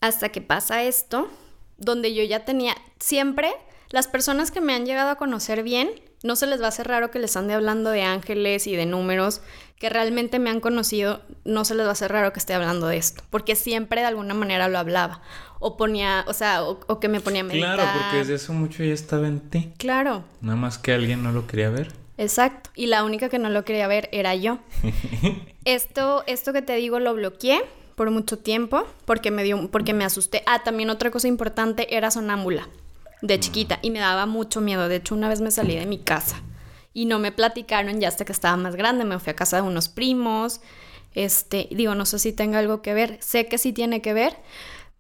Hasta 0.02 0.30
que 0.30 0.42
pasa 0.42 0.82
esto, 0.82 1.30
donde 1.78 2.16
yo 2.16 2.24
ya 2.24 2.46
tenía, 2.46 2.76
siempre, 3.00 3.52
las 3.92 4.08
personas 4.08 4.50
que 4.50 4.60
me 4.60 4.74
han 4.74 4.88
llegado 4.88 5.12
a 5.12 5.18
conocer 5.18 5.62
bien, 5.62 5.92
no 6.24 6.36
se 6.38 6.48
les 6.48 6.62
va 6.62 6.66
a 6.66 6.70
hacer 6.70 6.88
raro 6.88 7.12
que 7.12 7.20
les 7.20 7.36
ande 7.36 7.54
hablando 7.54 7.92
de 7.92 8.02
ángeles 8.02 8.66
y 8.66 8.76
de 8.76 8.86
números, 8.86 9.42
que 9.78 9.90
realmente 9.90 10.40
me 10.40 10.50
han 10.50 10.62
conocido, 10.62 11.22
no 11.44 11.66
se 11.66 11.76
les 11.76 11.86
va 11.86 11.90
a 11.90 11.92
hacer 11.92 12.12
raro 12.12 12.32
que 12.32 12.40
esté 12.40 12.54
hablando 12.54 12.88
de 12.88 12.98
esto, 12.98 13.24
porque 13.30 13.56
siempre 13.56 14.02
de 14.02 14.08
alguna 14.08 14.34
manera 14.34 14.70
lo 14.70 14.80
hablaba 14.80 15.22
o 15.60 15.78
ponía, 15.78 16.24
o 16.28 16.34
sea, 16.34 16.64
o, 16.64 17.00
que 17.00 17.10
me 17.10 17.20
ponía 17.20 17.42
a 17.42 17.44
meditar. 17.44 17.76
Claro, 17.76 17.92
porque 18.00 18.18
desde 18.18 18.36
eso 18.36 18.54
mucho 18.54 18.84
ya 18.84 18.94
estaba 18.94 19.28
en 19.28 19.42
ti. 19.42 19.72
Claro. 19.78 20.24
Nada 20.42 20.58
más 20.58 20.78
que 20.78 20.94
alguien 20.94 21.24
no 21.24 21.32
lo 21.32 21.46
quería 21.48 21.70
ver. 21.70 21.92
Exacto. 22.18 22.70
Y 22.76 22.88
la 22.88 23.04
única 23.04 23.30
que 23.30 23.40
no 23.40 23.50
lo 23.50 23.66
quería 23.66 23.88
ver 23.88 24.10
era 24.12 24.36
yo. 24.36 24.60
esto, 25.66 26.24
esto 26.28 26.54
que 26.54 26.62
te 26.62 26.76
digo 26.76 27.00
lo 27.00 27.14
bloqueé 27.14 27.64
por 27.96 28.12
mucho 28.12 28.38
tiempo 28.38 28.86
porque 29.06 29.32
me 29.32 29.44
dio, 29.44 29.70
porque 29.72 29.94
me 29.94 30.04
asusté. 30.04 30.44
Ah, 30.46 30.64
también 30.64 30.90
otra 30.90 31.12
cosa 31.12 31.28
importante 31.28 31.96
era 31.96 32.12
sonámbula 32.12 32.68
de 33.24 33.40
chiquita 33.40 33.80
y 33.82 33.90
me 33.90 34.00
daba 34.00 34.26
mucho 34.26 34.62
miedo. 34.62 34.88
De 34.88 34.98
hecho, 34.98 35.16
una 35.16 35.30
vez 35.30 35.42
me 35.42 35.50
salí 35.50 35.76
de 35.76 35.86
mi 35.86 35.98
casa 35.98 36.42
y 36.94 37.06
no 37.06 37.20
me 37.20 37.32
platicaron 37.32 38.00
ya 38.00 38.10
hasta 38.10 38.26
que 38.26 38.34
estaba 38.34 38.58
más 38.58 38.76
grande. 38.76 39.06
Me 39.06 39.18
fui 39.18 39.32
a 39.32 39.36
casa 39.36 39.58
de 39.58 39.64
unos 39.64 39.90
primos. 39.90 40.62
Este, 41.16 41.70
digo, 41.72 41.96
no 41.96 42.06
sé 42.06 42.20
si 42.20 42.34
tenga 42.34 42.60
algo 42.60 42.82
que 42.82 42.94
ver. 42.94 43.18
Sé 43.22 43.48
que 43.48 43.58
sí 43.58 43.72
tiene 43.72 44.02
que 44.02 44.14
ver, 44.14 44.38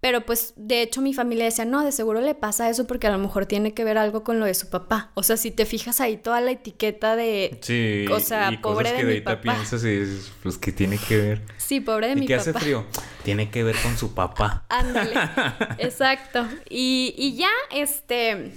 pero 0.04 0.26
pues 0.26 0.52
de 0.58 0.82
hecho 0.82 1.02
mi 1.02 1.14
familia 1.14 1.46
decía, 1.46 1.64
no, 1.64 1.82
de 1.82 1.94
seguro 1.94 2.20
le 2.20 2.36
pasa 2.36 2.70
eso 2.70 2.86
porque 2.86 3.08
a 3.08 3.10
lo 3.10 3.20
mejor 3.20 3.46
tiene 3.46 3.74
que 3.74 3.86
ver 3.86 3.98
algo 3.98 4.22
con 4.26 4.38
lo 4.38 4.46
de 4.46 4.54
su 4.54 4.70
papá. 4.70 5.12
O 5.14 5.24
sea, 5.24 5.38
si 5.38 5.50
te 5.50 5.66
fijas 5.66 6.02
ahí 6.02 6.18
toda 6.18 6.42
la 6.42 6.52
etiqueta 6.52 7.16
de... 7.16 7.58
Sí, 7.62 8.06
o 8.12 8.20
sea, 8.20 8.52
pobre 8.62 8.92
de, 8.92 9.06
mi 9.06 9.22
papá. 9.22 9.54
piensas 9.54 9.82
y 9.86 10.00
dices, 10.00 10.34
pues 10.44 10.58
que 10.58 10.74
tiene 10.74 10.98
que 10.98 11.16
ver. 11.16 11.42
Sí, 11.56 11.80
pobre 11.80 12.10
de 12.10 12.16
mi 12.16 12.24
papá. 12.24 12.26
¿Y 12.26 12.28
qué 12.28 12.36
hace 12.36 12.52
frío? 12.52 12.86
Tiene 13.24 13.50
que 13.50 13.64
ver 13.64 13.78
con 13.82 13.98
su 13.98 14.14
papá. 14.14 14.66
Ándale, 14.68 15.14
exacto. 15.78 16.50
Y, 16.70 17.16
y 17.18 17.38
ya, 17.38 17.52
este... 17.72 18.52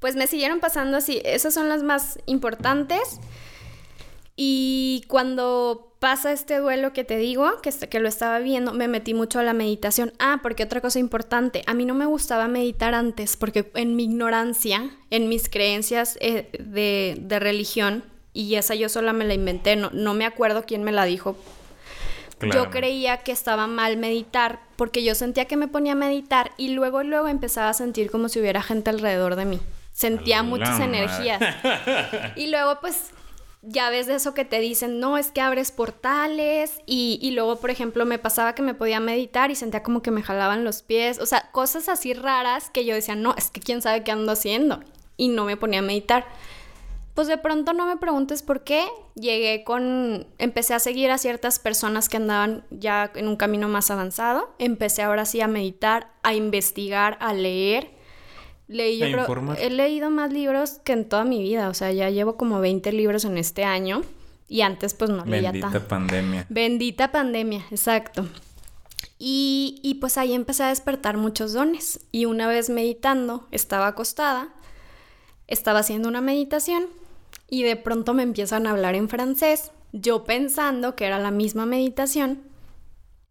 Pues 0.00 0.16
me 0.16 0.26
siguieron 0.26 0.60
pasando 0.60 0.98
así. 0.98 1.22
Esas 1.24 1.54
son 1.54 1.70
las 1.70 1.82
más 1.82 2.18
importantes. 2.26 3.20
Y 4.36 5.02
cuando 5.08 5.95
pasa 6.06 6.30
este 6.30 6.60
duelo 6.60 6.92
que 6.92 7.02
te 7.02 7.16
digo, 7.16 7.60
que, 7.62 7.72
que 7.72 7.98
lo 7.98 8.06
estaba 8.06 8.38
viendo, 8.38 8.72
me 8.72 8.86
metí 8.86 9.12
mucho 9.12 9.40
a 9.40 9.42
la 9.42 9.52
meditación. 9.52 10.12
Ah, 10.20 10.38
porque 10.40 10.62
otra 10.62 10.80
cosa 10.80 11.00
importante, 11.00 11.64
a 11.66 11.74
mí 11.74 11.84
no 11.84 11.96
me 11.96 12.06
gustaba 12.06 12.46
meditar 12.46 12.94
antes, 12.94 13.36
porque 13.36 13.72
en 13.74 13.96
mi 13.96 14.04
ignorancia, 14.04 14.88
en 15.10 15.28
mis 15.28 15.48
creencias 15.48 16.16
eh, 16.20 16.48
de, 16.60 17.16
de, 17.20 17.40
religión, 17.40 18.04
y 18.32 18.54
esa 18.54 18.76
yo 18.76 18.88
sola 18.88 19.12
me 19.12 19.24
la 19.24 19.34
inventé, 19.34 19.74
no, 19.74 19.90
no 19.92 20.14
me 20.14 20.26
acuerdo 20.26 20.62
quién 20.64 20.84
me 20.84 20.92
la 20.92 21.06
dijo. 21.06 21.36
Yo 22.52 22.70
creía 22.70 23.16
que 23.24 23.32
estaba 23.32 23.66
mal 23.66 23.96
meditar 23.96 24.60
porque 24.76 25.02
yo 25.02 25.16
sentía 25.16 25.46
que 25.46 25.56
me 25.56 25.66
ponía 25.66 25.94
a 25.94 25.96
meditar 25.96 26.52
y 26.56 26.68
luego 26.68 27.02
luego 27.02 27.26
empezaba 27.26 27.70
a 27.70 27.74
sentir 27.74 28.12
como 28.12 28.28
si 28.28 28.38
hubiera 28.38 28.62
gente 28.62 28.90
alrededor 28.90 29.34
de 29.34 29.44
mí. 29.44 29.60
Sentía 29.92 30.44
muchas 30.44 30.78
energías. 30.78 31.42
y 32.36 32.46
luego 32.46 32.78
pues 32.80 33.10
ya 33.68 33.90
ves 33.90 34.06
de 34.06 34.14
eso 34.14 34.32
que 34.32 34.44
te 34.44 34.60
dicen, 34.60 35.00
no, 35.00 35.18
es 35.18 35.32
que 35.32 35.40
abres 35.40 35.72
portales 35.72 36.80
y, 36.86 37.18
y, 37.20 37.32
luego, 37.32 37.56
por 37.56 37.70
ejemplo, 37.70 38.06
me 38.06 38.18
pasaba 38.18 38.54
que 38.54 38.62
me 38.62 38.74
podía 38.74 39.00
meditar 39.00 39.50
y 39.50 39.56
sentía 39.56 39.82
como 39.82 40.02
que 40.02 40.10
me 40.10 40.22
jalaban 40.22 40.64
los 40.64 40.82
pies, 40.82 41.18
o 41.18 41.26
sea, 41.26 41.50
cosas 41.50 41.88
así 41.88 42.14
raras 42.14 42.70
que 42.70 42.84
yo 42.84 42.94
decía, 42.94 43.16
no, 43.16 43.34
es 43.36 43.50
que 43.50 43.60
quién 43.60 43.82
sabe 43.82 44.04
qué 44.04 44.12
ando 44.12 44.32
haciendo 44.32 44.80
y 45.16 45.28
no 45.28 45.44
me 45.44 45.56
ponía 45.56 45.80
a 45.80 45.82
meditar. 45.82 46.26
Pues 47.14 47.28
de 47.28 47.38
pronto 47.38 47.72
no 47.72 47.86
me 47.86 47.96
preguntes 47.96 48.42
por 48.42 48.62
qué, 48.62 48.86
llegué 49.14 49.64
con, 49.64 50.26
empecé 50.38 50.74
a 50.74 50.78
seguir 50.78 51.10
a 51.10 51.18
ciertas 51.18 51.58
personas 51.58 52.10
que 52.10 52.18
andaban 52.18 52.64
ya 52.70 53.10
en 53.14 53.26
un 53.26 53.36
camino 53.36 53.68
más 53.68 53.90
avanzado, 53.90 54.54
empecé 54.58 55.02
ahora 55.02 55.24
sí 55.24 55.40
a 55.40 55.48
meditar, 55.48 56.12
a 56.22 56.34
investigar, 56.34 57.16
a 57.20 57.32
leer 57.32 57.95
Leí, 58.68 58.98
yo 58.98 59.06
creo, 59.06 59.54
he 59.54 59.70
leído 59.70 60.10
más 60.10 60.32
libros 60.32 60.80
que 60.82 60.92
en 60.92 61.08
toda 61.08 61.24
mi 61.24 61.40
vida, 61.40 61.68
o 61.68 61.74
sea, 61.74 61.92
ya 61.92 62.10
llevo 62.10 62.36
como 62.36 62.60
20 62.60 62.90
libros 62.92 63.24
en 63.24 63.38
este 63.38 63.64
año, 63.64 64.02
Y 64.48 64.60
antes 64.60 64.94
pues 64.94 65.10
no 65.10 65.24
leía 65.24 65.52
tanto. 65.52 65.68
Bendita 65.68 65.88
pandemia. 65.88 66.46
Bendita 66.48 67.12
pandemia, 67.12 67.64
exacto. 67.70 68.26
Y, 69.18 69.80
y 69.82 69.94
pues 69.94 70.18
ahí 70.18 70.34
empecé 70.34 70.64
a 70.64 70.68
despertar 70.68 71.16
muchos 71.16 71.52
dones. 71.52 72.00
Y 72.12 72.26
una 72.26 72.46
vez 72.46 72.70
meditando, 72.70 73.46
estaba 73.50 73.88
acostada, 73.88 74.50
estaba 75.46 75.80
haciendo 75.80 76.08
una 76.08 76.20
meditación 76.20 76.86
y 77.48 77.62
de 77.62 77.76
pronto 77.76 78.14
me 78.14 78.22
empiezan 78.22 78.66
a 78.66 78.70
hablar 78.70 78.94
en 78.94 79.08
francés, 79.08 79.70
yo 79.92 80.24
pensando 80.24 80.96
que 80.96 81.06
era 81.06 81.18
la 81.18 81.30
misma 81.30 81.66
meditación. 81.66 82.42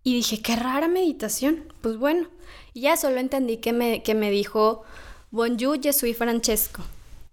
Y 0.03 0.13
dije, 0.13 0.41
qué 0.41 0.55
rara 0.55 0.87
meditación. 0.87 1.65
Pues 1.81 1.97
bueno, 1.97 2.27
y 2.73 2.81
ya 2.81 2.97
solo 2.97 3.17
entendí 3.19 3.57
que 3.57 3.73
me, 3.73 4.03
que 4.03 4.13
me 4.13 4.29
dijo, 4.31 4.83
Bonjour, 5.31 5.77
je 5.81 5.91
suis 5.93 6.15
Francesco. 6.15 6.81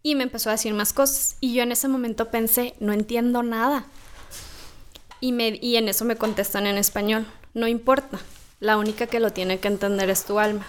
Y 0.02 0.14
me 0.14 0.24
empezó 0.24 0.48
a 0.50 0.52
decir 0.52 0.74
más 0.74 0.92
cosas. 0.92 1.37
Y 1.40 1.55
yo 1.55 1.62
en 1.62 1.72
ese 1.72 1.88
momento 1.88 2.31
pensé, 2.31 2.74
no 2.81 2.92
entiendo 2.92 3.42
nada. 3.42 3.85
Y, 5.20 5.33
me, 5.33 5.59
y 5.61 5.76
en 5.76 5.88
eso 5.88 6.05
me 6.05 6.16
contestan 6.16 6.66
en 6.66 6.76
español, 6.76 7.26
no 7.55 7.68
importa, 7.68 8.18
la 8.59 8.76
única 8.76 9.07
que 9.07 9.20
lo 9.20 9.31
tiene 9.31 9.61
que 9.61 9.68
entender 9.68 10.11
es 10.11 10.24
tu 10.24 10.40
alma. 10.40 10.66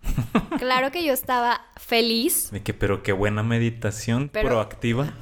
claro 0.58 0.90
que 0.90 1.04
yo 1.04 1.12
estaba 1.12 1.60
feliz. 1.76 2.50
De 2.50 2.62
que, 2.62 2.72
pero 2.72 3.02
qué 3.02 3.12
buena 3.12 3.42
meditación 3.42 4.30
Pero- 4.32 4.48
proactiva. 4.48 5.12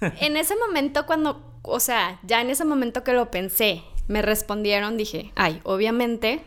En 0.20 0.36
ese 0.38 0.54
momento 0.56 1.04
cuando, 1.06 1.42
o 1.62 1.78
sea, 1.80 2.18
ya 2.22 2.40
en 2.40 2.48
ese 2.50 2.64
momento 2.64 3.04
que 3.04 3.12
lo 3.12 3.30
pensé, 3.30 3.82
me 4.08 4.22
respondieron, 4.22 4.96
dije, 4.96 5.32
ay, 5.34 5.60
obviamente 5.64 6.42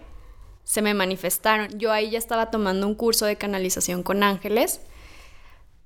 se 0.65 0.82
me 0.82 0.93
manifestaron. 0.93 1.69
Yo 1.80 1.93
ahí 1.93 2.10
ya 2.10 2.17
estaba 2.17 2.51
tomando 2.51 2.86
un 2.88 2.95
curso 2.95 3.25
de 3.25 3.38
canalización 3.38 4.04
con 4.04 4.21
ángeles, 4.23 4.82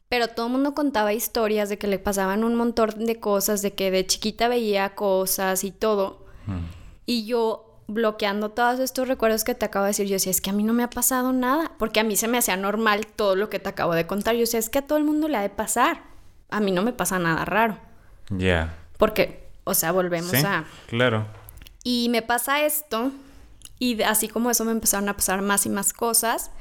pero 0.08 0.30
todo 0.30 0.48
el 0.48 0.54
mundo 0.54 0.74
contaba 0.74 1.14
historias 1.14 1.70
de 1.70 1.78
que 1.78 1.86
le 1.86 2.00
pasaban 2.00 2.44
un 2.44 2.56
montón 2.56 3.06
de 3.06 3.20
cosas, 3.20 3.62
de 3.62 3.74
que 3.76 3.92
de 3.92 4.08
chiquita 4.08 4.48
veía 4.48 4.96
cosas 4.96 5.64
y 5.64 5.70
todo. 5.72 6.26
Mm. 6.48 6.66
Y 7.06 7.26
yo 7.26 7.66
bloqueando 7.88 8.50
todos 8.50 8.80
estos 8.80 9.08
recuerdos 9.08 9.44
que 9.44 9.56
te 9.56 9.66
acabo 9.66 9.84
de 9.86 9.90
decir, 9.90 10.08
yo 10.08 10.14
decía, 10.14 10.32
es 10.32 10.42
que 10.42 10.52
a 10.52 10.54
mí 10.54 10.64
no 10.64 10.74
me 10.74 10.84
ha 10.84 10.90
pasado 10.90 11.34
nada, 11.34 11.72
porque 11.78 12.00
a 12.00 12.04
mí 12.04 12.16
se 12.16 12.28
me 12.28 12.38
hacía 12.38 12.56
normal 12.56 13.06
todo 13.08 13.36
lo 13.36 13.50
que 13.50 13.60
te 13.60 13.70
acabo 13.70 13.94
de 13.96 14.08
contar. 14.08 14.36
Yo 14.36 14.42
decía, 14.42 14.60
es 14.60 14.70
que 14.70 14.80
a 14.80 14.88
todo 14.88 14.98
el 14.98 15.04
mundo 15.04 15.28
le 15.28 15.38
ha 15.38 15.42
de 15.42 15.50
pasar. 15.50 16.04
A 16.50 16.60
mí 16.60 16.72
no 16.72 16.82
me 16.84 16.94
pasa 16.94 17.20
nada 17.20 17.46
raro. 17.46 17.78
Ya. 18.30 18.76
Porque, 18.98 19.48
o 19.64 19.74
sea, 19.74 19.92
volvemos 19.92 20.32
Sí, 20.32 20.38
a... 20.46 20.66
claro. 20.88 21.26
Y 21.84 22.10
me 22.10 22.22
pasa 22.22 22.64
esto, 22.66 23.12
y 23.80 24.02
así 24.04 24.28
como 24.28 24.52
eso 24.52 24.66
me 24.66 24.72
empezaron 24.72 25.08
a 25.10 25.16
pasar 25.16 25.42
más 25.42 25.66
y 25.66 25.70
más 25.70 25.94
cosas. 25.94 26.52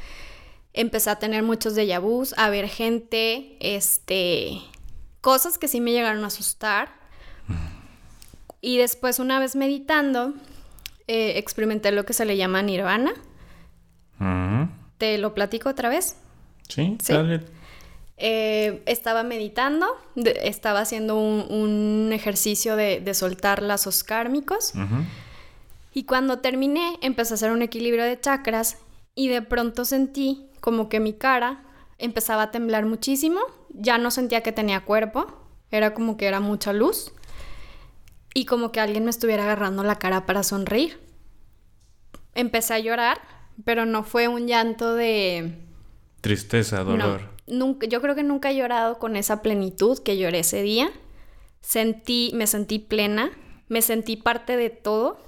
Empecé 0.73 1.11
a 1.11 1.17
tener 1.19 1.43
muchos 1.43 1.75
déjà 1.77 1.99
vus, 2.01 2.35
a 2.39 2.49
ver 2.51 2.69
gente, 2.69 3.57
este, 3.61 4.61
cosas 5.21 5.59
que 5.59 5.67
sí 5.69 5.81
me 5.81 5.93
llegaron 5.93 6.23
a 6.25 6.29
asustar. 6.29 6.91
Y 8.61 8.79
después, 8.79 9.19
una 9.19 9.39
vez 9.39 9.55
meditando, 9.57 10.35
eh, 11.07 11.35
experimenté 11.39 11.93
lo 11.93 12.05
que 12.05 12.13
se 12.13 12.25
le 12.25 12.37
llama 12.37 12.63
nirvana. 12.63 13.13
Ujú. 14.21 14.69
¿Te 14.99 15.17
lo 15.19 15.33
platico 15.35 15.69
otra 15.69 15.89
vez? 15.89 16.17
Sí, 16.69 16.97
Sí. 17.03 17.13
dale. 17.13 17.41
Eh, 18.17 18.83
estaba 18.87 19.23
meditando, 19.23 19.87
de- 20.17 20.41
estaba 20.45 20.81
haciendo 20.81 21.17
un, 21.17 21.47
un 21.51 22.13
ejercicio 22.13 22.75
de, 22.75 23.01
de 23.01 23.15
soltar 23.15 23.63
lazos 23.63 24.03
kármicos. 24.03 24.73
Ujú. 24.75 25.05
Y 25.93 26.05
cuando 26.05 26.39
terminé, 26.39 26.99
empecé 27.01 27.35
a 27.35 27.37
hacer 27.37 27.51
un 27.51 27.63
equilibrio 27.63 28.05
de 28.05 28.21
chakras 28.21 28.79
y 29.15 29.29
de 29.29 29.43
pronto 29.43 29.85
sentí 29.85 30.49
como 30.61 30.89
que 30.89 31.01
mi 31.01 31.13
cara 31.13 31.65
empezaba 31.99 32.45
a 32.45 32.51
temblar 32.51 32.87
muchísimo. 32.87 33.41
Ya 33.71 33.99
no 33.99 34.11
sentía 34.11 34.43
que 34.43 34.53
tenía 34.53 34.85
cuerpo, 34.85 35.27
era 35.71 35.95
como 35.95 36.17
que 36.17 36.27
era 36.27 36.41
mucha 36.41 36.73
luz 36.73 37.13
y 38.35 38.45
como 38.45 38.71
que 38.73 38.81
alguien 38.81 39.05
me 39.05 39.11
estuviera 39.11 39.45
agarrando 39.45 39.83
la 39.83 39.99
cara 39.99 40.27
para 40.27 40.43
sonreír. 40.43 41.01
Empecé 42.35 42.75
a 42.75 42.79
llorar, 42.79 43.21
pero 43.65 43.85
no 43.85 44.05
fue 44.05 44.29
un 44.29 44.47
llanto 44.47 44.95
de... 44.95 45.59
Tristeza, 46.21 46.85
dolor. 46.85 47.23
No, 47.47 47.59
nunca, 47.59 47.87
yo 47.87 48.01
creo 48.01 48.15
que 48.15 48.23
nunca 48.23 48.51
he 48.51 48.57
llorado 48.57 48.99
con 48.99 49.17
esa 49.17 49.43
plenitud 49.43 49.99
que 50.03 50.19
lloré 50.19 50.41
ese 50.41 50.63
día. 50.63 50.91
Sentí, 51.61 52.31
me 52.35 52.47
sentí 52.47 52.79
plena, 52.79 53.31
me 53.69 53.83
sentí 53.83 54.17
parte 54.17 54.57
de 54.57 54.71
todo 54.71 55.28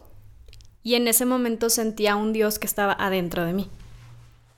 y 0.83 0.95
en 0.95 1.09
ese 1.09 1.27
momento 1.27 1.71
sentí 1.71 2.07
a 2.07 2.17
un 2.17 2.33
Dios 2.33 2.59
que 2.59 2.67
estaba 2.67 2.93
adentro 2.93 3.45
de 3.45 3.53
mí. 3.53 3.71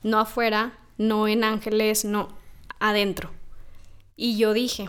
No 0.02 0.18
afuera, 0.18 0.78
no 0.98 1.28
en 1.28 1.44
ángeles, 1.44 2.04
no 2.04 2.28
adentro. 2.80 3.30
Y 4.16 4.37
yo 4.37 4.52
dije, 4.52 4.88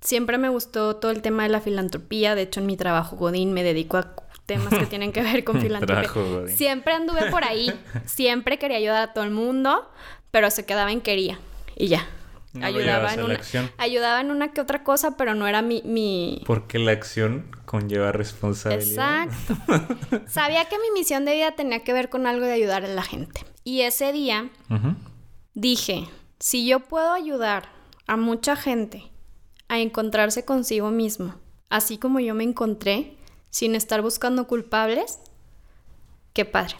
siempre 0.00 0.38
me 0.38 0.48
gustó 0.48 0.96
todo 0.96 1.10
el 1.10 1.22
tema 1.22 1.42
de 1.42 1.48
la 1.50 1.60
filantropía, 1.60 2.34
de 2.34 2.42
hecho 2.42 2.60
en 2.60 2.66
mi 2.66 2.76
trabajo 2.76 3.16
Godín 3.16 3.52
me 3.52 3.62
dedico 3.62 3.96
a 3.96 4.14
temas 4.46 4.72
que 4.72 4.86
tienen 4.86 5.12
que 5.12 5.22
ver 5.22 5.44
con 5.44 5.60
filantropía. 5.60 6.10
Trabajo. 6.10 6.48
Siempre 6.48 6.94
anduve 6.94 7.30
por 7.30 7.44
ahí, 7.44 7.72
siempre 8.06 8.58
quería 8.58 8.78
ayudar 8.78 9.02
a 9.10 9.12
todo 9.12 9.24
el 9.24 9.30
mundo, 9.30 9.90
pero 10.30 10.50
se 10.50 10.64
quedaba 10.64 10.92
en 10.92 11.00
quería 11.00 11.38
y 11.76 11.88
ya. 11.88 12.06
No 12.54 12.66
ayudaba, 12.66 13.12
en 13.12 13.22
una, 13.22 13.34
acción. 13.34 13.70
ayudaba 13.76 14.20
en 14.20 14.30
una 14.30 14.52
que 14.52 14.60
otra 14.60 14.82
cosa, 14.82 15.16
pero 15.16 15.34
no 15.34 15.46
era 15.46 15.60
mi... 15.60 15.82
mi... 15.84 16.42
Porque 16.46 16.78
la 16.78 16.92
acción 16.92 17.46
conlleva 17.66 18.10
responsabilidad. 18.10 19.28
Exacto. 19.28 20.22
Sabía 20.26 20.64
que 20.64 20.76
mi 20.78 20.90
misión 20.98 21.24
de 21.24 21.34
vida 21.34 21.52
tenía 21.52 21.84
que 21.84 21.92
ver 21.92 22.08
con 22.08 22.26
algo 22.26 22.46
de 22.46 22.52
ayudar 22.52 22.84
a 22.84 22.88
la 22.88 23.02
gente. 23.02 23.44
Y 23.64 23.82
ese 23.82 24.12
día 24.12 24.48
dije, 25.54 26.08
si 26.38 26.66
yo 26.66 26.80
puedo 26.80 27.12
ayudar 27.12 27.68
a 28.06 28.16
mucha 28.16 28.56
gente 28.56 29.02
a 29.68 29.78
encontrarse 29.78 30.46
consigo 30.46 30.90
mismo, 30.90 31.34
así 31.68 31.98
como 31.98 32.18
yo 32.20 32.34
me 32.34 32.44
encontré, 32.44 33.18
sin 33.50 33.74
estar 33.74 34.00
buscando 34.00 34.46
culpables, 34.46 35.18
qué 36.32 36.46
padre. 36.46 36.76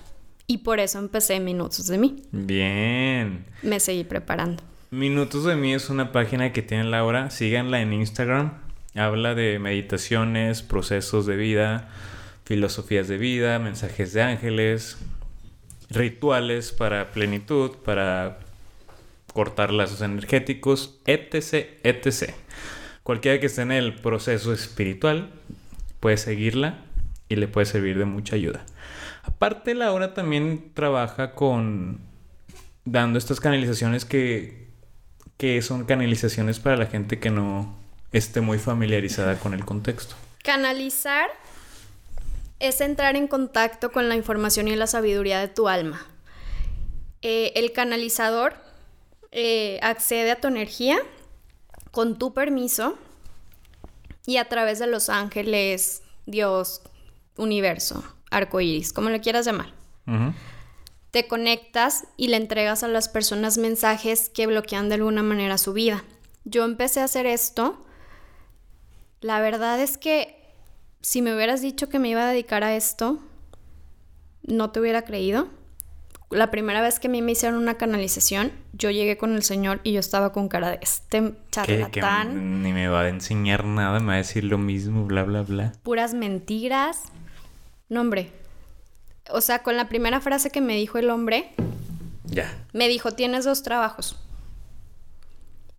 Y 0.47 0.59
por 0.59 0.81
eso 0.81 0.99
empecé 0.99 1.41
Minutos 1.41 1.89
de 1.89 1.99
mí. 1.99 2.23
Bien. 2.33 3.45
Me 3.63 3.81
seguí 3.81 4.05
preparando. 4.05 4.63
Minutos 4.91 5.45
de 5.45 5.55
mí 5.55 5.75
es 5.75 5.91
una 5.91 6.13
página 6.13 6.55
que 6.55 6.63
tiene 6.63 6.85
Laura. 6.85 7.29
Síganla 7.29 7.83
en 7.83 7.93
Instagram. 7.93 8.55
Habla 8.95 9.35
de 9.35 9.59
meditaciones, 9.59 10.63
procesos 10.63 11.27
de 11.27 11.37
vida, 11.37 11.91
filosofías 12.47 13.07
de 13.07 13.19
vida, 13.19 13.59
mensajes 13.59 14.15
de 14.15 14.23
ángeles, 14.23 14.97
rituales 15.91 16.73
para 16.73 17.13
plenitud, 17.13 17.73
para 17.85 18.39
cortar 19.35 19.75
lazos 19.75 20.01
energéticos, 20.01 20.99
etc, 21.05 21.69
etc. 21.83 22.33
Cualquiera 23.03 23.39
que 23.41 23.47
esté 23.47 23.61
en 23.61 23.73
el 23.73 23.95
proceso 23.95 24.55
espiritual 24.55 25.29
puede 26.01 26.17
seguirla 26.17 26.79
y 27.29 27.37
le 27.37 27.47
puede 27.47 27.67
servir 27.67 27.99
de 27.99 28.07
mucha 28.07 28.37
ayuda. 28.37 28.65
Aparte, 29.23 29.75
Laura 29.75 30.15
también 30.15 30.71
trabaja 30.73 31.35
con 31.35 32.01
dando 32.87 33.19
estas 33.19 33.39
canalizaciones 33.39 34.07
que, 34.07 34.68
que 35.39 35.63
son 35.63 35.85
canalizaciones 35.85 36.59
para 36.59 36.77
la 36.77 36.87
gente 36.87 37.19
que 37.21 37.31
no 37.31 37.75
esté 38.13 38.41
muy 38.41 38.59
familiarizada 38.59 39.39
con 39.39 39.55
el 39.55 39.65
contexto. 39.65 40.17
Canalizar 40.43 41.31
es 42.59 42.81
entrar 42.81 43.17
en 43.17 43.29
contacto 43.29 43.93
con 43.93 44.09
la 44.09 44.17
información 44.17 44.69
y 44.69 44.75
la 44.75 44.87
sabiduría 44.87 45.39
de 45.39 45.49
tu 45.49 45.69
alma. 45.69 46.05
Eh, 47.23 47.53
el 47.55 47.73
canalizador 47.73 48.55
eh, 49.31 49.79
accede 49.83 50.33
a 50.33 50.41
tu 50.41 50.49
energía 50.49 50.99
con 51.93 52.19
tu 52.19 52.35
permiso 52.35 52.99
y 54.27 54.39
a 54.39 54.49
través 54.49 54.81
de 54.81 54.89
los 54.89 55.09
ángeles, 55.09 56.03
Dios, 56.27 56.83
universo, 57.37 58.05
arco 58.31 58.61
iris, 58.61 58.93
como 58.93 59.09
le 59.09 59.21
quieras 59.21 59.47
llamar. 59.47 59.73
Ujú. 60.07 60.35
Te 61.11 61.27
conectas 61.27 62.07
y 62.17 62.29
le 62.29 62.37
entregas 62.37 62.83
a 62.83 62.89
las 62.89 63.09
personas 63.09 63.59
mensajes 63.59 64.29
que 64.29 64.47
bloquean 64.47 64.89
de 64.89 64.97
alguna 64.97 65.23
manera 65.23 65.57
su 65.59 65.73
vida. 65.73 66.05
Yo 66.45 66.65
empecé 66.65 67.01
a 67.01 67.05
hacer 67.05 67.27
esto. 67.27 67.85
La 69.21 69.41
verdad 69.41 69.81
es 69.81 69.97
que 69.97 70.39
si 71.01 71.23
me 71.23 71.35
hubieras 71.35 71.63
dicho 71.63 71.89
que 71.89 71.99
me 71.99 72.09
iba 72.09 72.23
a 72.23 72.31
dedicar 72.31 72.63
a 72.65 72.77
esto, 72.77 73.19
no 74.43 74.71
te 74.71 74.81
hubiera 74.81 75.03
creído. 75.03 75.49
La 76.31 76.51
primera 76.51 76.83
vez 76.83 77.01
que 77.01 77.09
a 77.09 77.11
mí 77.11 77.23
me 77.23 77.33
hicieron 77.33 77.59
una 77.59 77.79
canalización, 77.79 78.53
yo 78.75 78.91
llegué 78.91 79.17
con 79.17 79.35
el 79.35 79.43
señor 79.43 79.81
y 79.83 79.93
yo 79.93 80.01
estaba 80.01 80.31
con 80.33 80.49
cara 80.49 80.71
de 80.71 80.79
este 80.83 81.23
que 81.23 81.35
charlatán, 81.51 82.63
ni 82.63 82.75
me 82.75 82.89
va 82.89 83.03
a 83.03 83.09
enseñar 83.09 83.65
nada, 83.65 83.99
me 84.01 84.09
va 84.09 84.13
a 84.15 84.17
decir 84.19 84.45
lo 84.45 84.59
mismo, 84.59 85.07
bla, 85.07 85.23
bla, 85.25 85.41
bla. 85.43 85.73
puras 85.83 86.13
mentiras. 86.13 87.05
No, 87.89 88.03
hombre. 88.03 88.31
O 89.31 89.41
sea, 89.41 89.63
con 89.63 89.77
la 89.77 89.89
primera 89.89 90.21
frase 90.21 90.51
que 90.51 90.61
me 90.61 90.75
dijo 90.77 90.99
el 90.99 91.11
hombre, 91.11 91.53
Ya. 92.25 92.53
me 92.73 92.89
dijo, 92.89 93.13
tienes 93.13 93.45
dos 93.45 93.63
trabajos. 93.63 94.17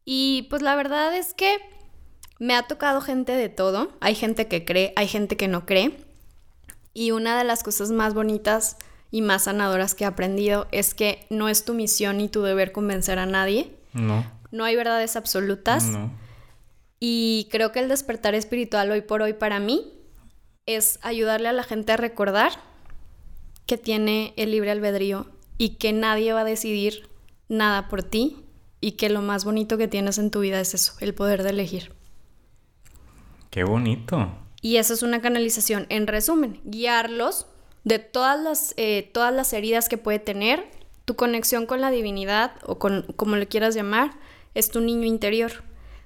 Y 0.05 0.47
pues 0.49 0.61
la 0.61 0.75
verdad 0.75 1.15
es 1.15 1.33
que 1.33 1.57
me 2.39 2.55
ha 2.55 2.63
tocado 2.63 3.01
gente 3.01 3.33
de 3.33 3.49
todo. 3.49 3.91
Hay 3.99 4.15
gente 4.15 4.47
que 4.47 4.65
cree, 4.65 4.93
hay 4.95 5.07
gente 5.07 5.37
que 5.37 5.47
no 5.47 5.65
cree. 5.65 5.97
Y 6.93 7.11
una 7.11 7.37
de 7.37 7.43
las 7.43 7.63
cosas 7.63 7.91
más 7.91 8.13
bonitas 8.13 8.77
y 9.11 9.21
más 9.21 9.43
sanadoras 9.43 9.95
que 9.95 10.03
he 10.03 10.07
aprendido 10.07 10.67
es 10.71 10.93
que 10.93 11.25
no 11.29 11.49
es 11.49 11.65
tu 11.65 11.73
misión 11.73 12.17
ni 12.17 12.29
tu 12.29 12.41
deber 12.41 12.71
convencer 12.71 13.19
a 13.19 13.25
nadie. 13.25 13.71
No. 13.93 14.25
No 14.51 14.63
hay 14.63 14.75
verdades 14.75 15.15
absolutas. 15.15 15.85
No. 15.85 16.11
Y 16.99 17.47
creo 17.51 17.71
que 17.71 17.79
el 17.79 17.87
despertar 17.89 18.35
espiritual 18.35 18.89
hoy 18.91 19.01
por 19.01 19.21
hoy 19.21 19.33
para 19.33 19.59
mí 19.59 19.93
es 20.65 20.99
ayudarle 21.01 21.47
a 21.49 21.53
la 21.53 21.63
gente 21.63 21.91
a 21.91 21.97
recordar 21.97 22.51
que 23.69 23.77
tiene 23.77 24.33
el 24.35 24.49
libre 24.49 24.71
albedrío 24.71 25.27
y 25.59 25.75
que 25.75 25.93
nadie 25.93 26.33
va 26.33 26.41
a 26.41 26.43
decidir 26.43 27.07
nada 27.49 27.87
por 27.87 28.01
ti 28.01 28.37
y 28.81 28.93
que 28.93 29.09
lo 29.09 29.21
más 29.21 29.45
bonito 29.45 29.77
que 29.77 29.87
tienes 29.87 30.17
en 30.17 30.31
tu 30.31 30.39
vida 30.39 30.59
es 30.59 30.73
eso, 30.73 30.93
el 31.01 31.13
poder 31.13 31.43
de 31.43 31.51
elegir. 31.51 31.93
Qué 33.51 33.63
bonito. 33.63 34.27
Y 34.63 34.77
esa 34.77 34.95
es 34.95 35.03
una 35.03 35.21
canalización. 35.21 35.85
En 35.89 36.07
resumen, 36.07 36.59
guiarlos 36.63 37.45
de 37.83 37.99
todas 37.99 38.41
las, 38.41 38.73
eh, 38.75 39.07
todas 39.13 39.31
las 39.31 39.53
heridas 39.53 39.87
que 39.87 39.99
puede 39.99 40.17
tener. 40.17 40.65
Tu 41.05 41.15
conexión 41.15 41.67
con 41.67 41.79
la 41.79 41.91
divinidad 41.91 42.53
o 42.65 42.79
con 42.79 43.03
como 43.15 43.35
le 43.35 43.47
quieras 43.47 43.75
llamar 43.75 44.13
es 44.55 44.71
tu 44.71 44.81
niño 44.81 45.05
interior. 45.05 45.63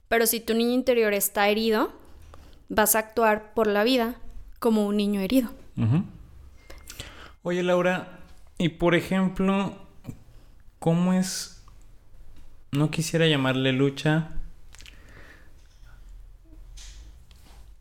Pero 0.09 0.27
si 0.27 0.41
tu 0.41 0.53
niño 0.53 0.73
interior 0.73 1.13
está 1.13 1.47
herido, 1.47 1.93
vas 2.67 2.95
a 2.95 2.99
actuar 2.99 3.53
por 3.53 3.67
la 3.67 3.85
vida 3.85 4.15
como 4.59 4.85
un 4.85 4.97
niño 4.97 5.21
herido. 5.21 5.49
Oye 7.45 7.61
Laura, 7.61 8.19
y 8.57 8.69
por 8.69 8.95
ejemplo, 8.95 9.75
¿cómo 10.79 11.11
es? 11.11 11.61
No 12.71 12.89
quisiera 12.89 13.27
llamarle 13.27 13.73
lucha, 13.73 14.29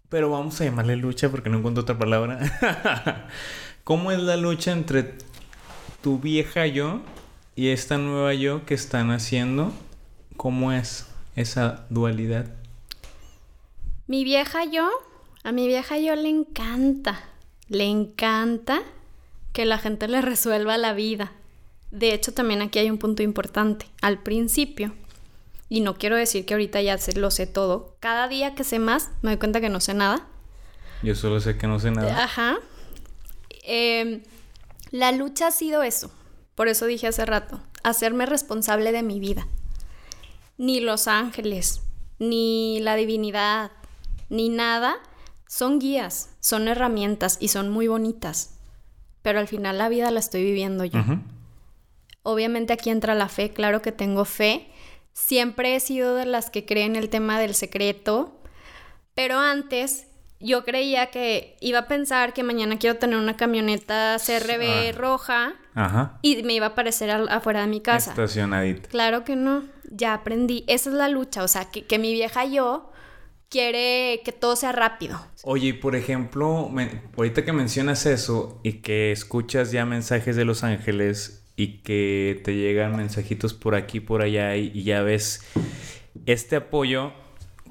pero 0.08 0.30
vamos 0.30 0.60
a 0.60 0.64
llamarle 0.64 0.96
lucha 0.96 1.28
porque 1.28 1.48
no 1.48 1.58
encuentro 1.58 1.82
otra 1.82 1.96
palabra. 1.96 3.28
¿Cómo 3.84 4.10
es 4.10 4.18
la 4.18 4.36
lucha 4.36 4.72
entre 4.72 5.14
tu 6.02 6.18
vieja 6.18 6.66
yo 6.66 7.00
y 7.54 7.68
esta 7.68 7.98
nueva 7.98 8.34
yo 8.34 8.66
que 8.66 8.74
están 8.74 9.12
haciendo? 9.12 9.72
¿Cómo 10.36 10.72
es 10.72 11.06
esa 11.36 11.86
dualidad? 11.88 12.46
Mi 14.08 14.24
vieja 14.24 14.64
yo, 14.64 14.90
a 15.44 15.52
mi 15.52 15.68
vieja 15.68 15.98
yo 15.98 16.16
le 16.16 16.30
encanta, 16.30 17.20
le 17.68 17.84
encanta 17.84 18.82
que 19.52 19.64
la 19.64 19.78
gente 19.78 20.08
le 20.08 20.22
resuelva 20.22 20.78
la 20.78 20.92
vida. 20.92 21.32
De 21.90 22.14
hecho, 22.14 22.32
también 22.32 22.62
aquí 22.62 22.78
hay 22.78 22.90
un 22.90 22.98
punto 22.98 23.22
importante. 23.22 23.86
Al 24.00 24.22
principio, 24.22 24.92
y 25.68 25.80
no 25.80 25.94
quiero 25.94 26.16
decir 26.16 26.44
que 26.44 26.54
ahorita 26.54 26.80
ya 26.82 26.98
lo 27.16 27.30
sé 27.30 27.46
todo. 27.46 27.96
Cada 28.00 28.28
día 28.28 28.54
que 28.54 28.64
sé 28.64 28.78
más, 28.78 29.10
me 29.22 29.30
doy 29.30 29.38
cuenta 29.38 29.60
que 29.60 29.68
no 29.68 29.80
sé 29.80 29.94
nada. 29.94 30.26
Yo 31.02 31.14
solo 31.14 31.40
sé 31.40 31.56
que 31.56 31.66
no 31.66 31.80
sé 31.80 31.90
nada. 31.90 32.24
Ajá. 32.24 32.58
Em, 33.64 34.22
la 34.90 35.12
lucha 35.12 35.48
ha 35.48 35.50
sido 35.50 35.82
eso. 35.82 36.10
Por 36.54 36.68
eso 36.68 36.86
dije 36.86 37.06
hace 37.06 37.24
rato, 37.24 37.60
hacerme 37.82 38.26
responsable 38.26 38.92
de 38.92 39.02
mi 39.02 39.18
vida. 39.18 39.48
Ni 40.58 40.80
los 40.80 41.08
ángeles, 41.08 41.80
ni 42.18 42.78
la 42.80 42.94
divinidad, 42.94 43.72
ni 44.28 44.48
nada 44.48 44.96
son 45.48 45.78
guías, 45.78 46.30
son 46.40 46.68
herramientas 46.68 47.36
y 47.40 47.48
son 47.48 47.70
muy 47.70 47.88
bonitas. 47.88 48.58
Pero 49.22 49.38
al 49.38 49.48
final 49.48 49.78
la 49.78 49.88
vida 49.88 50.10
la 50.10 50.20
estoy 50.20 50.42
viviendo 50.42 50.84
yo. 50.84 51.00
Obviamente 52.22 52.72
aquí 52.72 52.90
entra 52.90 53.14
la 53.14 53.28
fe, 53.28 53.50
claro 53.50 53.82
que 53.82 53.92
tengo 53.92 54.24
fe 54.24 54.68
Siempre 55.12 55.76
he 55.76 55.80
sido 55.80 56.14
de 56.14 56.24
las 56.24 56.50
que 56.50 56.64
creen 56.64 56.96
el 56.96 57.10
tema 57.10 57.38
del 57.38 57.54
secreto, 57.54 58.40
pero 59.14 59.38
antes 59.38 60.06
yo 60.40 60.64
creía 60.64 61.06
que 61.10 61.56
iba 61.60 61.80
a 61.80 61.88
pensar 61.88 62.32
que 62.32 62.42
mañana 62.42 62.78
quiero 62.78 62.98
tener 62.98 63.18
una 63.18 63.36
camioneta 63.36 64.16
CRB 64.18 64.90
ah. 64.90 64.92
roja 64.96 65.54
y 66.22 66.42
me 66.42 66.54
iba 66.54 66.66
a 66.66 66.68
aparecer 66.70 67.10
afuera 67.10 67.60
de 67.60 67.66
mi 67.66 67.80
casa. 67.80 68.10
Estacionadita. 68.10 68.88
Claro 68.88 69.22
que 69.22 69.36
no, 69.36 69.64
ya 69.90 70.14
aprendí. 70.14 70.64
Esa 70.66 70.88
es 70.88 70.96
la 70.96 71.08
lucha, 71.08 71.42
o 71.44 71.48
sea, 71.48 71.66
que, 71.66 71.84
que 71.84 71.98
mi 71.98 72.12
vieja 72.12 72.46
yo 72.46 72.90
quiere 73.52 74.22
que 74.24 74.32
todo 74.32 74.56
sea 74.56 74.72
rápido. 74.72 75.20
Oye, 75.44 75.74
por 75.74 75.94
ejemplo, 75.94 76.70
ahorita 77.16 77.44
que 77.44 77.52
mencionas 77.52 78.06
eso 78.06 78.58
y 78.64 78.80
que 78.80 79.12
escuchas 79.12 79.70
ya 79.70 79.84
mensajes 79.84 80.36
de 80.36 80.46
Los 80.46 80.64
Ángeles 80.64 81.44
y 81.54 81.82
que 81.82 82.40
te 82.42 82.56
llegan 82.56 82.96
mensajitos 82.96 83.52
por 83.52 83.74
aquí, 83.74 84.00
por 84.00 84.22
allá 84.22 84.56
y, 84.56 84.82
ya 84.82 85.02
ves 85.02 85.44
este 86.24 86.56
apoyo, 86.56 87.12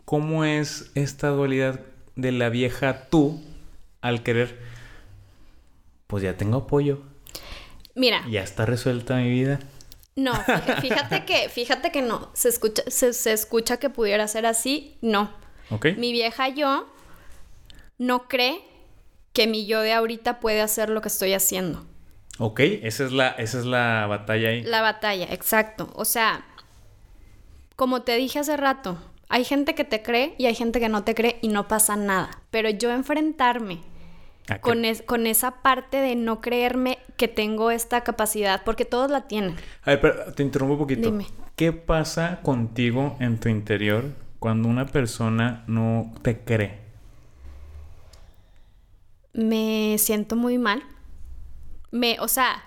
¿cómo 0.06 0.46
es 0.46 0.92
esta 0.94 1.30
dualidad 1.30 1.82
de 2.16 2.32
la 2.32 2.50
vieja 2.50 3.08
tú 3.10 3.42
al 4.02 4.22
querer? 4.22 4.60
Pues 6.06 6.22
ya 6.22 6.38
tengo 6.38 6.58
apoyo. 6.58 7.02
Mira. 7.96 8.24
Ya 8.30 8.44
está 8.44 8.68
resuelta 8.68 9.18
mi 9.18 9.32
vida. 9.32 9.60
No, 10.16 10.34
fíjate 10.82 11.26
que, 11.26 11.50
fíjate 11.50 11.92
que 11.92 12.04
no. 12.04 12.30
Se 12.34 12.50
escucha, 12.50 12.84
se, 12.88 13.34
escucha 13.34 13.78
que 13.78 13.90
pudiera 13.90 14.28
ser 14.28 14.46
así. 14.46 14.98
No. 15.02 15.32
Mi 15.98 16.12
vieja 16.12 16.50
yo 16.50 16.88
no 17.98 18.28
cree 18.28 18.62
que 19.34 19.48
mi 19.48 19.66
yo 19.66 19.82
de 19.82 19.94
ahorita 19.94 20.40
puede 20.40 20.62
hacer 20.62 20.90
lo 20.90 21.02
que 21.02 21.08
estoy 21.08 21.34
haciendo. 21.34 21.86
Ok, 22.40 22.60
esa 22.60 23.06
es 23.06 23.12
la, 23.12 23.30
esa 23.30 23.60
es 23.60 23.66
la 23.66 24.08
batalla 24.08 24.50
ahí. 24.50 24.64
La 24.64 24.82
batalla, 24.82 25.28
exacto. 25.32 25.92
O 25.96 26.06
sea, 26.06 26.44
como 27.76 28.02
te 28.02 28.16
dije 28.16 28.40
hace 28.40 28.58
rato, 28.58 28.98
hay 29.30 29.46
gente 29.46 29.76
que 29.76 29.84
te 29.84 30.02
cree 30.02 30.36
y 30.38 30.48
hay 30.48 30.56
gente 30.56 30.80
que 30.80 30.90
no 30.90 31.04
te 31.04 31.16
cree 31.16 31.40
y 31.42 31.48
no 31.48 31.68
pasa 31.68 31.96
nada. 31.96 32.32
Pero 32.50 32.70
yo 32.70 32.92
enfrentarme 32.92 33.80
con, 34.62 34.84
con, 35.06 35.28
esa 35.28 35.62
parte 35.62 35.98
de 35.98 36.16
no 36.16 36.42
creerme 36.42 36.98
que 37.16 37.28
tengo 37.28 37.72
esta 37.72 38.02
capacidad, 38.02 38.64
porque 38.66 38.84
todos 38.84 39.10
la 39.10 39.28
tienen. 39.28 39.56
A 39.84 39.92
ver, 39.92 40.02
pero 40.02 40.34
te 40.34 40.44
interrumpo 40.44 40.74
un 40.74 40.80
poquito. 40.80 41.12
Dime. 41.12 41.28
¿Qué 41.56 41.72
pasa 41.72 42.40
contigo 42.42 43.16
en 43.20 43.40
tu 43.40 43.48
interior 43.48 44.06
cuando 44.42 44.68
una 44.68 44.86
persona 44.86 45.64
no 45.68 46.14
te 46.22 46.42
cree? 46.42 46.82
Me 49.32 49.96
siento 49.98 50.36
muy 50.36 50.58
mal 50.58 50.84
me, 51.92 52.20
o 52.20 52.28
sea, 52.28 52.64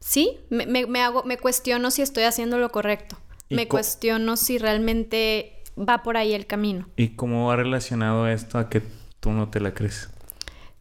sí, 0.00 0.40
me, 0.50 1.00
hago, 1.00 1.22
me 1.22 1.38
cuestiono 1.38 1.90
si 1.90 2.02
estoy 2.02 2.24
haciendo 2.24 2.58
lo 2.58 2.70
correcto. 2.70 3.16
Me 3.50 3.66
cuestiono 3.66 4.36
si 4.36 4.58
realmente 4.58 5.62
va 5.78 6.02
por 6.02 6.18
ahí 6.18 6.34
el 6.34 6.46
camino. 6.46 6.86
¿Y 6.96 7.10
cómo 7.10 7.46
va 7.46 7.56
relacionado 7.56 8.28
esto 8.28 8.58
a 8.58 8.68
que 8.68 8.82
tú 9.20 9.30
no 9.30 9.48
te 9.48 9.60
la 9.60 9.72
crees? 9.72 10.10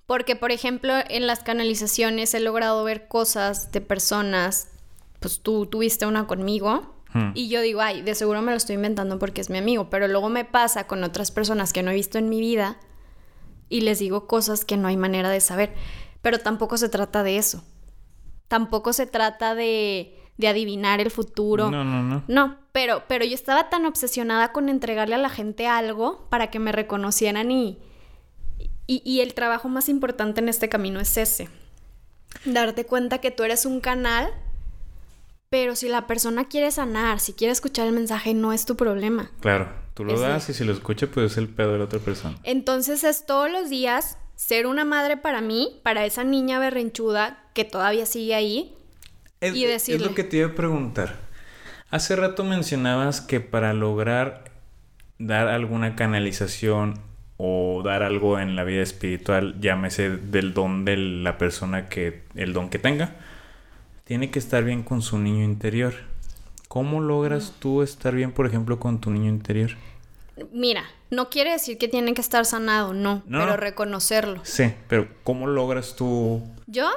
Porque, 0.06 0.36
por 0.36 0.52
ejemplo, 0.52 0.94
en 1.10 1.28
las 1.28 1.44
canalizaciones 1.44 2.34
he 2.34 2.42
logrado 2.42 2.84
ver 2.84 3.08
cosas 3.08 3.72
de 3.72 3.80
personas, 3.80 4.70
pues 5.22 5.40
tú 5.40 5.66
tuviste 5.66 6.06
una 6.06 6.28
conmigo, 6.28 6.97
hmm. 7.14 7.32
y 7.34 7.50
yo 7.50 7.62
digo, 7.62 7.82
ay, 7.82 8.02
de 8.02 8.16
seguro 8.16 8.42
me 8.42 8.52
lo 8.52 8.58
estoy 8.58 8.76
inventando 8.76 9.20
porque 9.20 9.42
es 9.42 9.50
mi 9.50 9.58
amigo, 9.58 9.90
pero 9.90 10.08
luego 10.08 10.30
me 10.30 10.46
pasa 10.46 10.88
con 10.88 11.04
otras 11.04 11.32
personas 11.32 11.74
que 11.74 11.84
no 11.84 11.92
he 11.92 11.96
visto 11.96 12.18
en 12.18 12.30
mi 12.30 12.40
vida 12.40 12.78
y 13.70 13.82
les 13.82 14.00
digo 14.00 14.28
cosas 14.28 14.66
que 14.66 14.78
no 14.78 14.88
hay 14.88 14.98
manera 14.98 15.30
de 15.30 15.42
saber. 15.42 15.74
Pero 16.22 16.40
tampoco 16.40 16.78
se 16.78 16.90
trata 16.90 17.24
de 17.24 17.38
eso. 17.38 17.64
Tampoco 18.48 18.94
se 18.94 19.06
trata 19.06 19.56
de, 19.56 20.18
de 20.38 20.48
adivinar 20.48 21.02
el 21.02 21.12
futuro. 21.12 21.70
No, 21.70 21.84
no, 21.84 22.02
no. 22.04 22.24
No, 22.28 22.58
pero, 22.72 23.04
pero 23.08 23.26
yo 23.26 23.34
estaba 23.34 23.70
tan 23.70 23.86
obsesionada 23.86 24.52
con 24.52 24.70
entregarle 24.70 25.16
a 25.16 25.20
la 25.20 25.30
gente 25.30 25.68
algo 25.68 26.28
para 26.30 26.50
que 26.50 26.60
me 26.60 26.72
reconocieran 26.72 27.52
y, 27.52 27.80
y, 28.88 29.02
y 29.04 29.22
el 29.22 29.34
trabajo 29.34 29.68
más 29.68 29.90
importante 29.90 30.42
en 30.42 30.50
este 30.50 30.70
camino 30.70 31.00
es 31.00 31.18
ese. 31.18 31.50
Darte 32.46 32.86
cuenta 32.86 33.20
que 33.20 33.32
tú 33.32 33.44
eres 33.44 33.66
un 33.66 33.80
canal 33.82 34.32
pero 35.50 35.76
si 35.76 35.88
la 35.88 36.08
persona 36.08 36.46
quiere 36.46 36.72
sanar, 36.72 37.20
si 37.20 37.34
quiere 37.34 37.52
escuchar 37.52 37.88
el 37.88 37.94
mensaje, 37.94 38.34
no 38.34 38.54
es 38.54 38.66
tu 38.66 38.76
problema. 38.76 39.32
Claro, 39.40 39.70
tú 39.94 40.04
lo 40.04 40.20
das 40.20 40.50
y 40.50 40.54
si 40.54 40.64
lo 40.64 40.74
escucha, 40.74 41.08
pues 41.08 41.32
es 41.32 41.38
el 41.38 41.48
pedo 41.48 41.74
de 41.74 41.80
la 41.80 41.86
otra 41.86 42.00
persona. 42.00 42.38
Entonces 42.44 43.04
es 43.04 43.26
todos 43.26 43.52
los 43.52 43.70
días 43.70 44.18
ser 44.36 44.68
una 44.68 44.86
madre 44.86 45.18
para 45.18 45.42
mí, 45.42 45.80
para 45.84 46.06
esa 46.06 46.24
niña 46.24 46.60
berrinchuda 46.60 47.44
que 47.54 47.64
todavía 47.64 48.06
sigue 48.06 48.36
ahí. 48.36 48.76
Es, 49.40 49.56
y 49.56 49.66
decirle... 49.66 50.04
es 50.04 50.10
lo 50.10 50.16
que 50.16 50.24
te 50.24 50.38
iba 50.38 50.48
a 50.48 50.56
preguntar. 50.56 51.16
Hace 51.90 52.16
rato 52.16 52.44
mencionabas 52.44 53.22
que 53.22 53.40
para 53.40 53.74
lograr 53.74 54.52
dar 55.20 55.48
alguna 55.48 55.96
canalización 55.96 57.00
o 57.38 57.82
dar 57.84 58.04
algo 58.04 58.40
en 58.40 58.56
la 58.56 58.64
vida 58.64 58.82
espiritual, 58.82 59.56
llámese 59.62 60.10
del 60.10 60.54
don 60.54 60.86
de 60.86 60.98
la 60.98 61.38
persona 61.38 61.88
que 61.88 62.24
el 62.36 62.52
don 62.52 62.70
que 62.70 62.80
tenga, 62.80 63.16
tiene 64.08 64.32
que 64.32 64.40
estar 64.40 64.64
bien 64.64 64.84
con 64.84 65.02
su 65.02 65.18
niño 65.18 65.44
interior. 65.44 65.94
¿Cómo 66.70 67.02
logras 67.02 67.52
mm. 67.52 67.60
tú 67.60 67.82
estar 67.82 68.16
bien, 68.16 68.32
por 68.32 68.48
ejemplo, 68.48 68.80
con 68.80 69.02
tu 69.02 69.12
niño 69.12 69.30
interior? 69.30 69.72
Mira, 70.54 70.86
no 71.12 71.30
quiere 71.30 71.52
decir 71.52 71.78
que 71.78 71.88
tiene 71.88 72.14
que 72.14 72.22
estar 72.22 72.46
sanado, 72.46 72.94
no, 72.94 73.24
pero 73.30 73.58
reconocerlo. 73.58 74.40
Sí, 74.44 74.74
pero 74.88 75.08
¿cómo 75.24 75.48
logras 75.48 75.96
tú? 75.96 76.42
Yo 76.68 76.90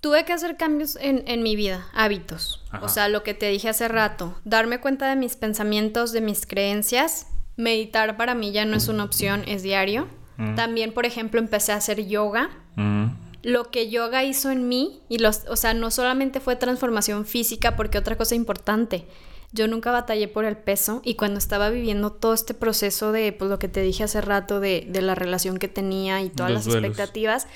tuve 0.00 0.24
que 0.24 0.32
hacer 0.32 0.56
cambios 0.56 0.96
en, 1.00 1.42
mi 1.42 1.54
vida, 1.54 1.86
hábitos. 1.92 2.64
O 2.80 2.88
sea, 2.88 3.08
lo 3.08 3.22
que 3.22 3.34
te 3.34 3.48
dije 3.50 3.68
hace 3.68 3.88
rato, 3.88 4.38
darme 4.44 4.80
cuenta 4.80 5.08
de 5.08 5.16
mis 5.16 5.36
pensamientos, 5.36 6.12
de 6.12 6.20
mis 6.20 6.46
creencias. 6.46 7.26
Meditar 7.56 8.16
para 8.16 8.34
mí 8.34 8.52
ya 8.52 8.64
no 8.64 8.76
es 8.76 8.88
una 8.88 9.04
opción, 9.04 9.42
es 9.46 9.62
diario. 9.62 10.06
Mm. 10.36 10.54
También, 10.54 10.92
por 10.92 11.04
ejemplo, 11.04 11.40
empecé 11.40 11.72
a 11.72 11.76
hacer 11.76 12.06
yoga. 12.06 12.50
Mm. 12.76 13.06
Lo 13.42 13.70
que 13.70 13.88
yoga 13.88 14.24
hizo 14.24 14.50
en 14.50 14.68
mí, 14.68 15.00
y 15.08 15.18
los, 15.18 15.42
o 15.48 15.56
sea, 15.56 15.72
no 15.74 15.90
solamente 15.90 16.40
fue 16.40 16.56
transformación 16.56 17.24
física, 17.24 17.76
porque 17.76 17.98
otra 17.98 18.16
cosa 18.16 18.34
importante, 18.34 19.06
Yo 19.50 19.66
nunca 19.66 19.90
batallé 19.90 20.28
por 20.28 20.44
el 20.44 20.58
peso 20.58 21.00
y 21.04 21.14
cuando 21.14 21.38
estaba 21.38 21.70
viviendo 21.70 22.12
todo 22.12 22.34
este 22.34 22.52
proceso 22.52 23.12
de, 23.12 23.32
pues 23.32 23.48
lo 23.50 23.58
que 23.58 23.66
te 23.68 23.80
dije 23.80 24.04
hace 24.04 24.20
rato, 24.20 24.60
de, 24.60 24.86
de 24.90 25.00
la 25.00 25.14
relación 25.14 25.56
que 25.56 25.68
tenía 25.68 26.20
y 26.20 26.28
todas 26.28 26.52
Los 26.52 26.66
las 26.66 26.74
duelos. 26.74 26.90
expectativas, 26.90 27.46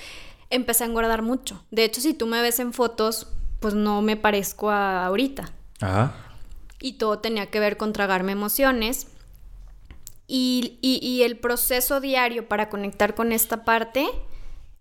empecé 0.48 0.84
a 0.84 0.86
engordar 0.86 1.20
mucho. 1.20 1.62
De 1.70 1.84
hecho, 1.84 2.00
si 2.00 2.14
tú 2.14 2.26
me 2.26 2.40
ves 2.40 2.60
en 2.60 2.72
fotos, 2.72 3.26
pues 3.60 3.74
no 3.74 4.00
me 4.00 4.16
parezco 4.16 4.70
a 4.70 5.04
ahorita. 5.04 5.52
Ajá. 5.82 6.14
Y 6.80 6.94
todo 6.94 7.18
tenía 7.18 7.50
que 7.50 7.60
ver 7.60 7.76
con 7.76 7.92
tragarme 7.92 8.32
emociones. 8.32 9.08
Y, 10.26 10.78
y- 10.80 10.98
y 11.06 11.24
el 11.24 11.36
proceso 11.38 12.00
diario 12.00 12.48
para 12.48 12.70
conectar 12.70 13.14
con 13.14 13.32
esta 13.32 13.64
parte 13.64 14.06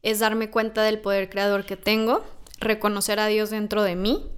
es 0.04 0.20
darme 0.20 0.50
cuenta 0.50 0.84
del 0.84 1.00
poder 1.00 1.30
creador 1.30 1.66
que 1.66 1.78
tengo, 1.78 2.24
reconocer 2.60 3.20
a 3.20 3.28
Dios 3.28 3.50
dentro 3.50 3.84
de 3.84 3.96
mí. 3.96 4.30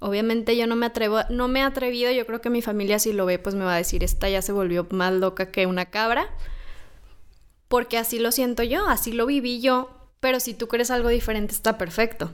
Obviamente 0.00 0.56
yo 0.56 0.66
no 0.66 0.76
me 0.76 0.86
atrevo, 0.86 1.20
no 1.30 1.48
me 1.48 1.60
he 1.60 1.62
atrevido, 1.62 2.10
yo 2.12 2.26
creo 2.26 2.40
que 2.40 2.50
mi 2.50 2.62
familia 2.62 2.98
si 2.98 3.12
lo 3.12 3.26
ve 3.26 3.38
pues 3.38 3.54
me 3.54 3.64
va 3.64 3.74
a 3.74 3.78
decir, 3.78 4.04
esta 4.04 4.28
ya 4.28 4.42
se 4.42 4.52
volvió 4.52 4.86
más 4.90 5.12
loca 5.12 5.50
que 5.50 5.66
una 5.66 5.86
cabra. 5.86 6.28
Porque 7.68 7.98
así 7.98 8.18
lo 8.18 8.32
siento 8.32 8.62
yo, 8.62 8.86
así 8.88 9.12
lo 9.12 9.26
viví 9.26 9.60
yo, 9.60 9.90
pero 10.20 10.40
si 10.40 10.54
tú 10.54 10.68
crees 10.68 10.90
algo 10.90 11.08
diferente 11.08 11.52
está 11.52 11.76
perfecto. 11.76 12.30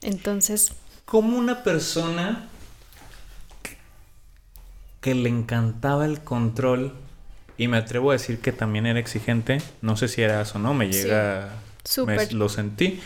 Entonces, 0.00 0.72
Como 1.04 1.36
una 1.36 1.62
persona 1.62 2.48
que 5.00 5.14
le 5.14 5.28
encantaba 5.28 6.04
el 6.06 6.22
control 6.22 6.94
y 7.58 7.68
me 7.68 7.76
atrevo 7.76 8.10
a 8.10 8.14
decir 8.14 8.40
que 8.40 8.52
también 8.52 8.86
era 8.86 8.98
exigente, 8.98 9.60
no 9.82 9.96
sé 9.96 10.08
si 10.08 10.22
eras 10.22 10.54
o 10.54 10.58
no, 10.58 10.74
me 10.74 10.92
Sí. 10.92 11.02
llega, 11.02 11.50
Súper. 11.84 12.16
me- 12.28 12.32
lo 12.34 12.48
sentí. 12.48 13.00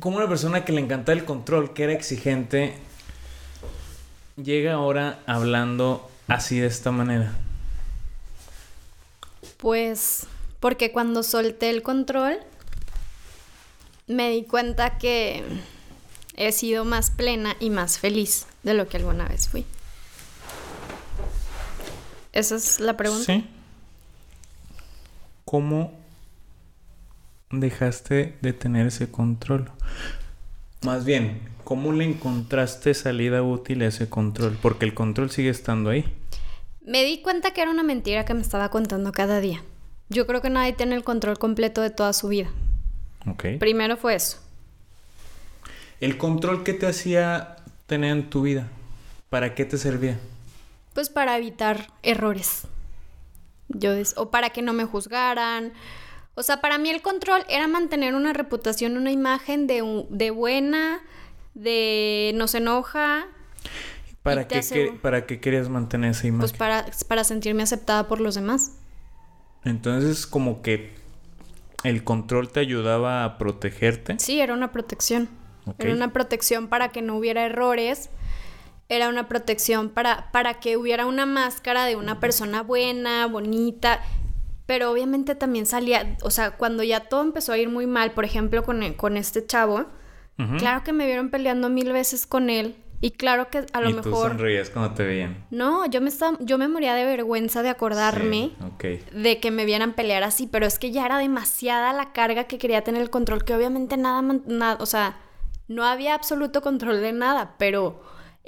Como 0.00 0.16
una 0.18 0.28
persona 0.28 0.64
que 0.64 0.72
le 0.72 0.80
encantaba 0.80 1.18
el 1.18 1.24
control, 1.24 1.72
que 1.74 1.84
era 1.84 1.92
exigente, 1.92 2.74
llega 4.36 4.74
ahora 4.74 5.18
hablando 5.26 6.08
así 6.28 6.58
de 6.60 6.66
esta 6.68 6.92
manera. 6.92 7.32
Pues 9.56 10.26
porque 10.60 10.92
cuando 10.92 11.22
solté 11.22 11.70
el 11.70 11.82
control 11.82 12.38
me 14.06 14.30
di 14.30 14.44
cuenta 14.44 14.98
que 14.98 15.42
he 16.36 16.52
sido 16.52 16.84
más 16.84 17.10
plena 17.10 17.56
y 17.60 17.70
más 17.70 17.98
feliz 17.98 18.46
de 18.62 18.74
lo 18.74 18.88
que 18.88 18.96
alguna 18.98 19.26
vez 19.26 19.48
fui. 19.48 19.64
Esa 22.38 22.54
es 22.54 22.78
la 22.78 22.96
pregunta. 22.96 23.24
¿Sí? 23.24 23.44
¿Cómo 25.44 25.92
dejaste 27.50 28.36
de 28.40 28.52
tener 28.52 28.86
ese 28.86 29.10
control? 29.10 29.72
Más 30.82 31.04
bien, 31.04 31.40
¿cómo 31.64 31.92
le 31.92 32.04
encontraste 32.04 32.94
salida 32.94 33.42
útil 33.42 33.82
a 33.82 33.86
ese 33.86 34.08
control? 34.08 34.56
Porque 34.62 34.84
el 34.84 34.94
control 34.94 35.32
sigue 35.32 35.48
estando 35.48 35.90
ahí. 35.90 36.04
Me 36.86 37.02
di 37.02 37.22
cuenta 37.22 37.52
que 37.52 37.60
era 37.60 37.72
una 37.72 37.82
mentira 37.82 38.24
que 38.24 38.34
me 38.34 38.42
estaba 38.42 38.68
contando 38.68 39.10
cada 39.10 39.40
día. 39.40 39.60
Yo 40.08 40.24
creo 40.28 40.40
que 40.40 40.48
nadie 40.48 40.74
tiene 40.74 40.94
el 40.94 41.02
control 41.02 41.40
completo 41.40 41.82
de 41.82 41.90
toda 41.90 42.12
su 42.12 42.28
vida. 42.28 42.50
Ok. 43.26 43.46
Primero 43.58 43.96
fue 43.96 44.14
eso. 44.14 44.38
¿El 46.00 46.18
control 46.18 46.62
que 46.62 46.72
te 46.72 46.86
hacía 46.86 47.56
tener 47.88 48.12
en 48.12 48.30
tu 48.30 48.42
vida? 48.42 48.68
¿Para 49.28 49.56
qué 49.56 49.64
te 49.64 49.76
servía? 49.76 50.20
Pues 50.98 51.10
para 51.10 51.36
evitar 51.36 51.92
errores. 52.02 52.66
Yo 53.68 53.92
o 54.16 54.32
para 54.32 54.50
que 54.50 54.62
no 54.62 54.72
me 54.72 54.84
juzgaran. 54.84 55.72
O 56.34 56.42
sea, 56.42 56.60
para 56.60 56.76
mí 56.76 56.90
el 56.90 57.02
control 57.02 57.44
era 57.48 57.68
mantener 57.68 58.16
una 58.16 58.32
reputación, 58.32 58.96
una 58.96 59.12
imagen 59.12 59.68
de, 59.68 60.06
de 60.10 60.30
buena, 60.32 60.98
de 61.54 62.32
no 62.34 62.48
se 62.48 62.58
enoja, 62.58 63.28
¿Para 64.24 64.48
qué, 64.48 64.98
¿Para 65.00 65.24
qué 65.24 65.38
querías 65.38 65.68
mantener 65.68 66.10
esa 66.10 66.26
imagen? 66.26 66.40
pues 66.40 66.52
para, 66.52 66.86
para 67.06 67.22
sentirme 67.22 67.62
aceptada 67.62 68.08
por 68.08 68.20
los 68.20 68.34
demás. 68.34 68.72
Entonces, 69.64 70.26
como 70.26 70.62
que 70.62 70.90
el 71.84 72.02
control 72.02 72.50
te 72.50 72.58
ayudaba 72.58 73.22
a 73.22 73.38
protegerte. 73.38 74.18
Sí, 74.18 74.40
era 74.40 74.52
una 74.52 74.72
protección. 74.72 75.28
Era 75.78 75.92
una 75.92 76.12
protección 76.12 76.66
para 76.66 76.88
que 76.88 77.02
no 77.02 77.16
hubiera 77.16 77.46
errores. 77.46 78.10
Era 78.88 79.08
una 79.08 79.28
protección 79.28 79.90
para, 79.90 80.30
para 80.32 80.54
que 80.60 80.76
hubiera 80.76 81.06
una 81.06 81.26
máscara 81.26 81.84
de 81.84 81.96
una 81.96 82.20
persona 82.20 82.62
buena, 82.62 83.26
bonita. 83.26 84.00
Pero 84.66 84.90
obviamente 84.90 85.34
también 85.34 85.66
salía, 85.66 86.16
o 86.22 86.30
sea, 86.30 86.52
cuando 86.52 86.82
ya 86.82 87.00
todo 87.00 87.22
empezó 87.22 87.52
a 87.52 87.58
ir 87.58 87.68
muy 87.68 87.86
mal, 87.86 88.12
por 88.12 88.24
ejemplo, 88.24 88.62
con, 88.64 88.82
el- 88.82 88.96
con 88.96 89.16
este 89.16 89.46
chavo, 89.46 89.86
claro 90.58 90.84
que 90.84 90.92
me 90.92 91.06
vieron 91.06 91.30
peleando 91.30 91.68
mil 91.68 91.92
veces 91.92 92.26
con 92.26 92.48
él. 92.50 92.76
Y 93.00 93.12
claro 93.12 93.48
que 93.48 93.64
a 93.72 93.80
lo 93.80 93.90
y 93.90 93.94
tú 93.94 94.08
mejor... 94.08 94.30
sonreías 94.30 94.70
cuando 94.70 94.92
te 94.94 95.04
veían. 95.04 95.46
No, 95.50 95.86
yo 95.86 96.00
me, 96.00 96.08
estaba, 96.08 96.36
yo 96.40 96.58
me 96.58 96.66
moría 96.66 96.94
de 96.94 97.04
vergüenza 97.04 97.62
de 97.62 97.68
acordarme 97.68 98.50
Sí, 98.80 99.00
de 99.12 99.38
que 99.38 99.50
me 99.52 99.64
vieran 99.64 99.92
pelear 99.92 100.24
así, 100.24 100.48
pero 100.48 100.66
es 100.66 100.78
que 100.80 100.90
ya 100.90 101.06
era 101.06 101.16
demasiada 101.18 101.92
la 101.92 102.12
carga 102.12 102.44
que 102.44 102.58
quería 102.58 102.82
tener 102.82 103.00
el 103.02 103.08
control, 103.10 103.44
que 103.44 103.54
obviamente 103.54 103.96
nada, 103.96 104.20
nada, 104.46 104.76
o 104.80 104.86
sea, 104.86 105.16
no 105.68 105.84
había 105.84 106.14
absoluto 106.14 106.60
control 106.60 107.00
de 107.00 107.12
nada, 107.12 107.54
pero 107.56 108.02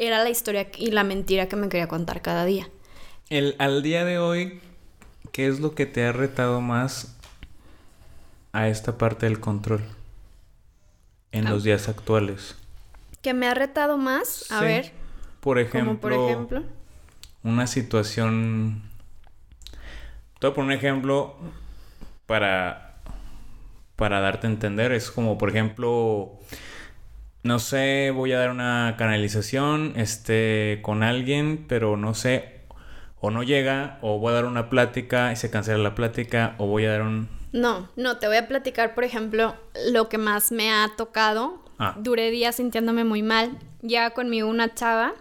era 0.06 0.22
la 0.24 0.30
historia 0.30 0.68
y 0.76 0.90
la 0.90 1.04
mentira 1.04 1.46
que 1.48 1.56
me 1.56 1.68
quería 1.68 1.86
contar 1.88 2.22
cada 2.22 2.44
día. 2.44 2.68
El, 3.28 3.54
al 3.58 3.82
día 3.82 4.04
de 4.04 4.18
hoy, 4.18 4.60
¿qué 5.32 5.46
es 5.46 5.60
lo 5.60 5.74
que 5.74 5.86
te 5.86 6.04
ha 6.04 6.12
retado 6.12 6.60
más 6.60 7.16
a 8.52 8.68
esta 8.68 8.98
parte 8.98 9.26
del 9.26 9.40
control? 9.40 9.82
En 11.32 11.46
Ah. 11.46 11.50
los 11.50 11.62
días 11.62 11.88
actuales. 11.88 12.56
Que 13.22 13.34
me 13.34 13.46
ha 13.46 13.54
retado 13.54 13.98
más, 13.98 14.50
a 14.50 14.58
Sí. 14.60 14.64
ver, 14.64 14.92
Por 15.40 15.58
ejemplo, 15.58 16.00
por 16.00 16.12
ejemplo, 16.12 16.62
una 17.42 17.66
situación. 17.66 18.82
Te 20.40 20.46
voy 20.46 20.50
a 20.50 20.54
poner 20.54 20.68
un 20.70 20.72
ejemplo 20.72 21.36
para, 22.26 22.96
para 23.96 24.20
darte 24.20 24.46
a 24.46 24.50
entender. 24.50 24.92
Es 24.92 25.10
como, 25.10 25.36
por 25.38 25.50
ejemplo, 25.50 26.38
no 27.42 27.58
sé, 27.58 28.10
voy 28.14 28.32
a 28.32 28.38
dar 28.38 28.50
una 28.50 28.94
canalización 28.98 29.94
este, 29.96 30.80
con 30.82 31.02
alguien, 31.02 31.64
pero 31.68 31.96
no 31.96 32.14
sé, 32.14 32.60
o 33.20 33.30
no 33.30 33.42
llega, 33.42 33.98
o 34.02 34.18
voy 34.18 34.30
a 34.32 34.34
dar 34.34 34.44
una 34.44 34.68
plática 34.70 35.32
y 35.32 35.36
se 35.36 35.50
cancela 35.50 35.78
la 35.78 35.94
plática, 35.94 36.54
o 36.58 36.66
voy 36.66 36.84
a 36.84 36.92
dar 36.92 37.02
un... 37.02 37.28
no, 37.52 37.88
no, 37.96 38.18
te 38.18 38.26
voy 38.28 38.36
a 38.36 38.48
platicar, 38.48 38.94
por 38.94 39.04
ejemplo, 39.04 39.56
lo 39.90 40.08
que 40.08 40.18
más 40.18 40.52
me 40.52 40.70
ha 40.70 40.92
tocado. 40.96 41.64
Ah. 41.78 41.94
Duré 41.98 42.30
días 42.30 42.56
sintiéndome 42.56 43.04
muy 43.04 43.22
mal. 43.22 43.58
Ya 43.80 44.10
conmigo 44.10 44.48
una 44.48 44.74
chava. 44.74 45.14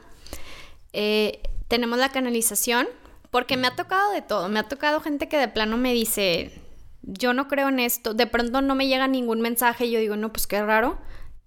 eh, 0.92 1.42
tenemos 1.70 1.98
la 2.00 2.10
canalización. 2.10 2.88
Porque 3.32 3.58
me 3.58 3.68
ha 3.68 3.76
tocado 3.76 4.12
de 4.12 4.22
todo. 4.24 4.50
Me 4.50 4.60
ha 4.60 4.64
tocado 4.68 5.02
gente 5.02 5.28
que 5.30 5.38
de 5.38 5.48
plano 5.48 5.78
me 5.78 5.94
dice, 5.94 6.52
yo 7.04 7.34
no 7.34 7.48
creo 7.48 7.70
en 7.70 7.80
esto. 7.80 8.14
De 8.14 8.26
pronto 8.26 8.62
no 8.62 8.74
me 8.76 8.88
llega 8.88 9.08
ningún 9.08 9.40
mensaje 9.40 9.86
y 9.86 9.92
yo 9.92 10.00
digo, 10.00 10.16
no, 10.16 10.32
pues 10.34 10.48
qué 10.48 10.62
raro. 10.64 10.98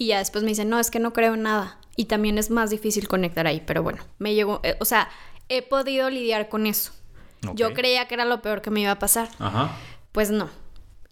Y 0.03 0.07
ya 0.07 0.19
después 0.19 0.43
me 0.43 0.51
dicen, 0.51 0.69
no, 0.69 0.81
es 0.81 0.91
que 0.91 0.99
no 0.99 1.13
creo 1.13 1.35
en 1.35 1.43
nada. 1.43 1.79
Y 1.95 2.07
también 2.07 2.37
es 2.37 2.51
más 2.51 2.71
difícil 2.71 3.07
conectar 3.07 3.47
ahí. 3.47 3.63
Pero 3.65 3.85
bueno, 3.85 4.03
me 4.19 4.35
llegó, 4.35 4.59
eh, 4.65 4.77
o 4.81 4.85
sea, 4.85 5.09
he 5.49 5.63
podido 5.63 6.11
lidiar 6.11 6.49
con 6.49 6.67
eso. 6.67 6.91
Yo 7.55 7.73
creía 7.73 8.09
que 8.09 8.15
era 8.15 8.25
lo 8.25 8.43
peor 8.43 8.63
que 8.63 8.71
me 8.73 8.81
iba 8.81 8.91
a 8.91 8.99
pasar. 8.99 9.29
Ajá. 9.39 9.77
Pues 10.11 10.33
no. 10.33 10.51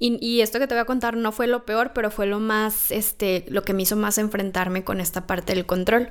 Y, 0.01 0.19
y 0.21 0.41
esto 0.41 0.59
que 0.59 0.67
te 0.67 0.75
voy 0.75 0.83
a 0.83 0.87
contar 0.87 1.17
no 1.17 1.31
fue 1.31 1.47
lo 1.47 1.65
peor, 1.65 1.93
pero 1.95 2.11
fue 2.11 2.27
lo 2.27 2.41
más, 2.41 2.91
este, 2.91 3.45
lo 3.49 3.63
que 3.63 3.75
me 3.75 3.83
hizo 3.83 3.95
más 3.95 4.19
enfrentarme 4.19 4.83
con 4.83 5.01
esta 5.01 5.25
parte 5.29 5.55
del 5.55 5.67
control. 5.67 6.09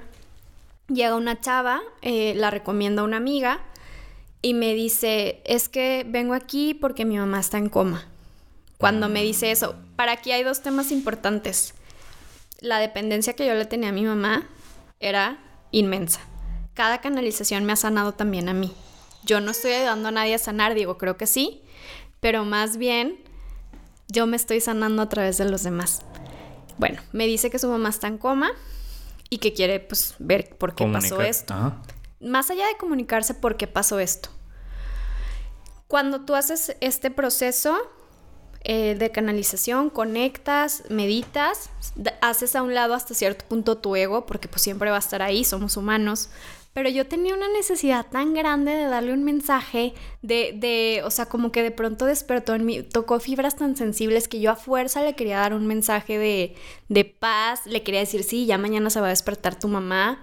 Llega 0.88 1.16
una 1.16 1.42
chava, 1.42 1.82
eh, 2.02 2.34
la 2.34 2.50
recomienda 2.50 3.04
una 3.04 3.18
amiga 3.18 3.60
y 4.42 4.54
me 4.54 4.74
dice, 4.74 5.42
es 5.44 5.68
que 5.68 6.06
vengo 6.08 6.34
aquí 6.34 6.74
porque 6.74 7.04
mi 7.04 7.18
mamá 7.18 7.42
está 7.42 7.58
en 7.58 7.68
coma. 7.68 8.06
Cuando 8.78 9.10
me 9.10 9.22
dice 9.22 9.52
eso, 9.52 9.76
para 9.98 10.14
aquí 10.14 10.32
hay 10.32 10.44
dos 10.44 10.62
temas 10.62 10.94
importantes. 10.94 11.74
La 12.62 12.80
dependencia 12.80 13.34
que 13.34 13.46
yo 13.46 13.54
le 13.54 13.66
tenía 13.66 13.90
a 13.90 13.94
mi 13.94 14.04
mamá 14.04 14.48
era 15.00 15.40
inmensa. 15.72 16.20
Cada 16.74 17.02
canalización 17.02 17.66
me 17.66 17.74
ha 17.74 17.78
sanado 17.78 18.14
también 18.14 18.50
a 18.50 18.54
mí. 18.54 18.74
Yo 19.24 19.42
no 19.42 19.52
estoy 19.52 19.72
ayudando 19.72 20.10
a 20.10 20.12
nadie 20.12 20.36
a 20.36 20.40
sanar, 20.40 20.74
digo, 20.76 20.98
creo 20.98 21.18
que 21.18 21.28
sí, 21.28 21.62
pero 22.20 22.46
más 22.46 22.78
bien 22.78 23.20
yo 24.08 24.28
me 24.28 24.36
estoy 24.36 24.60
sanando 24.60 25.02
a 25.02 25.10
través 25.10 25.38
de 25.38 25.46
los 25.46 25.64
demás. 25.64 26.02
Bueno, 26.78 27.02
me 27.12 27.28
dice 27.28 27.50
que 27.50 27.60
su 27.60 27.70
mamá 27.70 27.90
está 27.90 28.08
en 28.08 28.18
coma 28.18 28.52
y 29.30 29.38
que 29.38 29.54
quiere 29.54 29.80
pues 29.80 30.16
ver 30.20 30.58
por 30.58 30.76
qué 30.76 30.86
pasó 30.86 31.22
esto. 31.22 31.54
Ajá. 31.54 31.82
Más 32.20 32.50
allá 32.50 32.68
de 32.68 32.78
comunicarse 32.78 33.34
por 33.34 33.56
qué 33.56 33.68
pasó 33.68 34.00
esto. 34.00 34.30
Cuando 35.88 36.22
tú 36.22 36.36
haces 36.36 36.76
este 36.82 37.12
proceso 37.12 37.78
eh, 38.62 38.96
de 38.96 39.10
canalización, 39.10 39.90
conectas, 39.90 40.84
meditas, 40.90 41.70
haces 42.22 42.56
a 42.58 42.62
un 42.62 42.74
lado 42.74 42.94
hasta 42.94 43.14
cierto 43.14 43.46
punto 43.46 43.78
tu 43.78 43.96
ego, 43.96 44.26
porque 44.26 44.50
pues 44.50 44.62
siempre 44.62 44.90
va 44.90 44.98
a 44.98 45.00
estar 45.00 45.22
ahí, 45.22 45.46
somos 45.46 45.78
humanos. 45.78 46.30
Pero 46.74 46.90
yo 46.90 47.08
tenía 47.08 47.34
una 47.34 47.48
necesidad 47.50 48.06
tan 48.06 48.34
grande 48.34 48.74
de 48.74 48.86
darle 48.86 49.14
un 49.14 49.24
mensaje, 49.24 49.94
de, 50.22 50.54
de, 50.56 51.02
o 51.04 51.10
sea, 51.10 51.26
como 51.26 51.52
que 51.52 51.64
de 51.64 51.72
pronto 51.72 52.06
despertó 52.06 52.54
en 52.54 52.66
mí, 52.66 52.84
tocó 52.84 53.20
fibras 53.20 53.56
tan 53.56 53.76
sensibles 53.76 54.28
que 54.28 54.40
yo 54.40 54.52
a 54.52 54.56
fuerza 54.56 55.04
le 55.04 55.16
quería 55.16 55.38
dar 55.40 55.54
un 55.54 55.66
mensaje 55.66 56.18
de, 56.20 56.56
de 56.90 57.06
paz, 57.06 57.66
le 57.66 57.82
quería 57.82 58.02
decir, 58.02 58.24
sí, 58.24 58.46
ya 58.46 58.58
mañana 58.58 58.90
se 58.90 59.00
va 59.00 59.08
a 59.08 59.10
despertar 59.10 59.58
tu 59.58 59.68
mamá. 59.68 60.22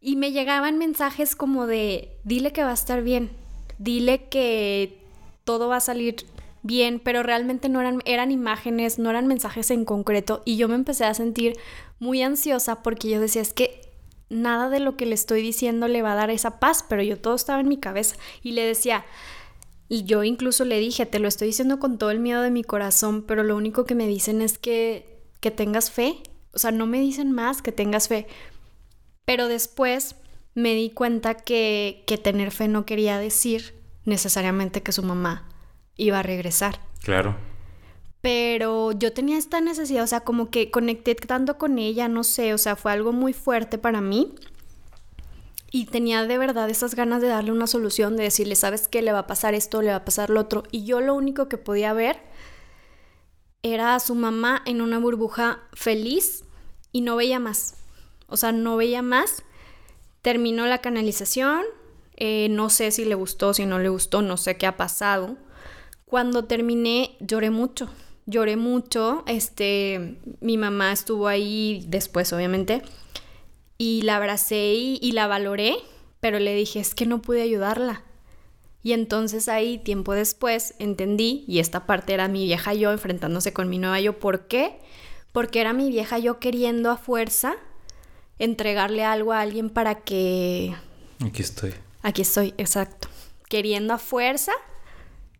Y 0.00 0.16
me 0.16 0.32
llegaban 0.32 0.78
mensajes 0.78 1.36
como 1.36 1.66
de, 1.66 2.10
dile 2.24 2.52
que 2.52 2.64
va 2.64 2.72
a 2.72 2.74
estar 2.74 3.02
bien, 3.02 3.30
dile 3.78 4.28
que 4.28 4.98
todo 5.44 5.68
va 5.68 5.76
a 5.76 5.80
salir 5.80 6.26
bien, 6.64 6.98
pero 6.98 7.22
realmente 7.22 7.68
no 7.68 7.80
eran, 7.80 8.00
eran 8.06 8.32
imágenes, 8.32 8.98
no 8.98 9.10
eran 9.10 9.28
mensajes 9.28 9.70
en 9.70 9.84
concreto. 9.84 10.42
Y 10.44 10.56
yo 10.56 10.66
me 10.66 10.74
empecé 10.74 11.04
a 11.04 11.14
sentir 11.14 11.56
muy 12.00 12.22
ansiosa 12.22 12.82
porque 12.82 13.08
yo 13.10 13.20
decía, 13.20 13.42
es 13.42 13.52
que 13.52 13.92
nada 14.30 14.70
de 14.70 14.80
lo 14.80 14.96
que 14.96 15.06
le 15.06 15.14
estoy 15.14 15.42
diciendo 15.42 15.86
le 15.86 16.02
va 16.02 16.12
a 16.12 16.16
dar 16.16 16.30
esa 16.30 16.58
paz, 16.58 16.84
pero 16.88 17.02
yo 17.02 17.18
todo 17.18 17.34
estaba 17.34 17.60
en 17.60 17.68
mi 17.68 17.76
cabeza. 17.76 18.16
Y 18.42 18.52
le 18.52 18.62
decía, 18.62 19.04
y 19.90 20.04
yo 20.04 20.24
incluso 20.24 20.64
le 20.64 20.80
dije, 20.80 21.04
te 21.04 21.18
lo 21.18 21.28
estoy 21.28 21.48
diciendo 21.48 21.78
con 21.78 21.98
todo 21.98 22.10
el 22.10 22.18
miedo 22.18 22.40
de 22.40 22.50
mi 22.50 22.64
corazón, 22.64 23.22
pero 23.22 23.44
lo 23.44 23.56
único 23.56 23.84
que 23.84 23.94
me 23.94 24.08
dicen 24.08 24.40
es 24.40 24.58
que, 24.58 25.20
que 25.40 25.50
tengas 25.50 25.90
fe. 25.90 26.16
O 26.54 26.58
sea, 26.58 26.70
no 26.70 26.86
me 26.86 26.98
dicen 26.98 27.30
más 27.30 27.60
que 27.60 27.72
tengas 27.72 28.08
fe. 28.08 28.26
Pero 29.26 29.48
después 29.48 30.16
me 30.54 30.74
di 30.74 30.88
cuenta 30.88 31.34
que, 31.34 32.04
que 32.06 32.16
tener 32.16 32.52
fe 32.52 32.68
no 32.68 32.86
quería 32.86 33.18
decir 33.18 33.74
necesariamente 34.06 34.82
que 34.82 34.92
su 34.92 35.02
mamá 35.02 35.50
iba 35.96 36.18
a 36.18 36.22
regresar. 36.22 36.80
Claro. 37.02 37.36
Pero 38.20 38.92
yo 38.92 39.12
tenía 39.12 39.36
esta 39.36 39.60
necesidad, 39.60 40.04
o 40.04 40.06
sea, 40.06 40.20
como 40.20 40.50
que 40.50 40.70
conecté 40.70 41.14
tanto 41.14 41.58
con 41.58 41.78
ella, 41.78 42.08
no 42.08 42.24
sé, 42.24 42.54
o 42.54 42.58
sea, 42.58 42.74
fue 42.74 42.92
algo 42.92 43.12
muy 43.12 43.34
fuerte 43.34 43.76
para 43.76 44.00
mí. 44.00 44.34
Y 45.70 45.86
tenía 45.86 46.24
de 46.24 46.38
verdad 46.38 46.70
esas 46.70 46.94
ganas 46.94 47.20
de 47.20 47.28
darle 47.28 47.52
una 47.52 47.66
solución, 47.66 48.16
de 48.16 48.22
decirle, 48.22 48.54
¿sabes 48.54 48.88
qué? 48.88 49.02
Le 49.02 49.12
va 49.12 49.18
a 49.20 49.26
pasar 49.26 49.54
esto, 49.54 49.82
le 49.82 49.90
va 49.90 49.96
a 49.96 50.04
pasar 50.04 50.30
lo 50.30 50.40
otro. 50.40 50.62
Y 50.70 50.84
yo 50.84 51.00
lo 51.00 51.14
único 51.14 51.48
que 51.48 51.58
podía 51.58 51.92
ver 51.92 52.16
era 53.62 53.94
a 53.94 54.00
su 54.00 54.14
mamá 54.14 54.62
en 54.66 54.80
una 54.80 54.98
burbuja 54.98 55.60
feliz 55.72 56.44
y 56.92 57.00
no 57.00 57.16
veía 57.16 57.40
más. 57.40 57.74
O 58.28 58.36
sea, 58.36 58.52
no 58.52 58.76
veía 58.76 59.02
más. 59.02 59.42
Terminó 60.22 60.64
la 60.66 60.78
canalización. 60.78 61.62
Eh, 62.16 62.48
no 62.50 62.70
sé 62.70 62.90
si 62.92 63.04
le 63.04 63.16
gustó, 63.16 63.52
si 63.52 63.66
no 63.66 63.80
le 63.80 63.88
gustó, 63.88 64.22
no 64.22 64.36
sé 64.36 64.56
qué 64.56 64.66
ha 64.66 64.76
pasado. 64.76 65.36
Cuando 66.14 66.44
terminé, 66.44 67.16
lloré 67.18 67.50
mucho. 67.50 67.88
Lloré 68.26 68.54
mucho. 68.54 69.24
Este, 69.26 70.20
mi 70.40 70.56
mamá 70.56 70.92
estuvo 70.92 71.26
ahí 71.26 71.84
después, 71.88 72.32
obviamente. 72.32 72.82
Y 73.78 74.02
la 74.02 74.18
abracé 74.18 74.74
y, 74.74 75.00
y 75.02 75.10
la 75.10 75.26
valoré, 75.26 75.74
pero 76.20 76.38
le 76.38 76.54
dije, 76.54 76.78
es 76.78 76.94
que 76.94 77.04
no 77.04 77.20
pude 77.20 77.42
ayudarla. 77.42 78.04
Y 78.84 78.92
entonces 78.92 79.48
ahí, 79.48 79.78
tiempo 79.78 80.12
después, 80.12 80.76
entendí, 80.78 81.44
y 81.48 81.58
esta 81.58 81.84
parte 81.84 82.14
era 82.14 82.28
mi 82.28 82.44
vieja 82.44 82.74
yo 82.74 82.92
enfrentándose 82.92 83.52
con 83.52 83.68
mi 83.68 83.80
nueva 83.80 84.00
yo. 84.00 84.20
¿Por 84.20 84.46
qué? 84.46 84.78
Porque 85.32 85.60
era 85.60 85.72
mi 85.72 85.90
vieja 85.90 86.20
yo 86.20 86.38
queriendo 86.38 86.92
a 86.92 86.96
fuerza 86.96 87.56
entregarle 88.38 89.02
algo 89.02 89.32
a 89.32 89.40
alguien 89.40 89.68
para 89.68 89.96
que... 89.96 90.76
Aquí 91.26 91.42
estoy. 91.42 91.74
Aquí 92.02 92.22
estoy, 92.22 92.54
exacto. 92.56 93.08
Queriendo 93.48 93.94
a 93.94 93.98
fuerza 93.98 94.52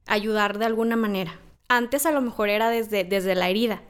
ayudar 0.07 0.59
de 0.59 0.67
alguna 0.67 0.97
manera. 0.97 1.39
Antes 1.69 2.07
a 2.07 2.13
lo 2.13 2.21
mejor 2.21 2.49
era 2.49 2.71
desde, 2.71 3.05
desde 3.05 3.35
la 3.35 3.49
herida, 3.49 3.83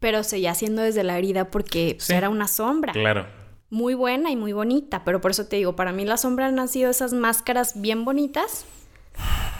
pero 0.00 0.22
seguía 0.22 0.54
siendo 0.54 0.82
desde 0.82 1.04
la 1.04 1.18
herida 1.18 1.50
porque 1.50 1.94
pues, 1.96 2.06
Sí. 2.06 2.12
era 2.14 2.28
una 2.28 2.48
sombra. 2.48 2.92
Claro. 2.92 3.26
Muy 3.70 3.94
buena 3.94 4.30
y 4.30 4.36
muy 4.36 4.52
bonita, 4.52 5.02
pero 5.04 5.20
por 5.20 5.30
eso 5.30 5.46
te 5.46 5.56
digo, 5.56 5.74
para 5.76 5.92
mí 5.92 6.04
las 6.04 6.22
sombras 6.22 6.56
han 6.56 6.68
sido 6.68 6.90
esas 6.90 7.12
máscaras 7.12 7.80
bien 7.80 8.04
bonitas 8.04 8.64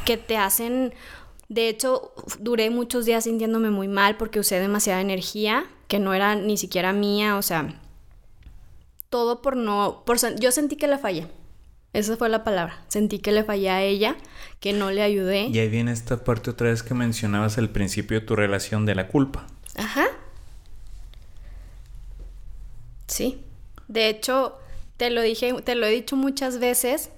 que 0.05 0.17
te 0.17 0.37
hacen... 0.37 0.93
De 1.49 1.69
hecho, 1.69 2.13
duré 2.39 2.71
muchos 2.71 3.05
días 3.05 3.25
sintiéndome 3.25 3.71
muy 3.71 3.87
mal 3.87 4.17
porque 4.17 4.41
usé 4.41 4.59
demasiada 4.59 5.03
energía 5.03 5.65
que 5.87 5.99
no 5.99 6.15
era 6.15 6.35
ni 6.35 6.57
siquiera 6.57 6.95
mía, 6.95 7.37
o 7.37 7.43
sea, 7.43 7.79
todo 9.11 9.43
por 9.43 9.57
no... 9.57 10.03
Por, 10.07 10.17
yo 10.41 10.51
sentí 10.51 10.77
que 10.77 10.87
le 10.89 10.97
fallé. 10.97 11.27
Esa 11.93 12.17
fue 12.17 12.29
la 12.29 12.43
palabra. 12.43 12.83
Sentí 12.89 13.19
que 13.19 13.33
le 13.33 13.45
fallé 13.45 13.69
a 13.71 13.83
ella, 13.83 14.17
que 14.61 14.73
no 14.73 14.91
le 14.91 15.03
ayudé. 15.03 15.49
Y 15.49 15.59
ahí 15.59 15.69
viene 15.69 15.93
esta 15.93 16.25
parte 16.25 16.51
otra 16.51 16.69
vez 16.71 16.83
que 16.83 16.95
mencionabas 16.95 17.59
al 17.59 17.69
principio 17.71 18.21
de 18.21 18.27
tu 18.27 18.35
relación 18.35 18.87
de 18.87 18.95
la 18.95 19.09
culpa. 19.09 19.47
Ajá. 19.77 20.07
Sí. 23.07 23.43
De 23.89 24.09
hecho, 24.09 24.59
te 24.97 25.11
lo 25.11 25.21
dije, 25.21 25.53
te 25.65 25.75
lo 25.75 25.85
he 25.85 25.91
dicho 25.91 26.17
muchas 26.17 26.59
veces, 26.59 27.11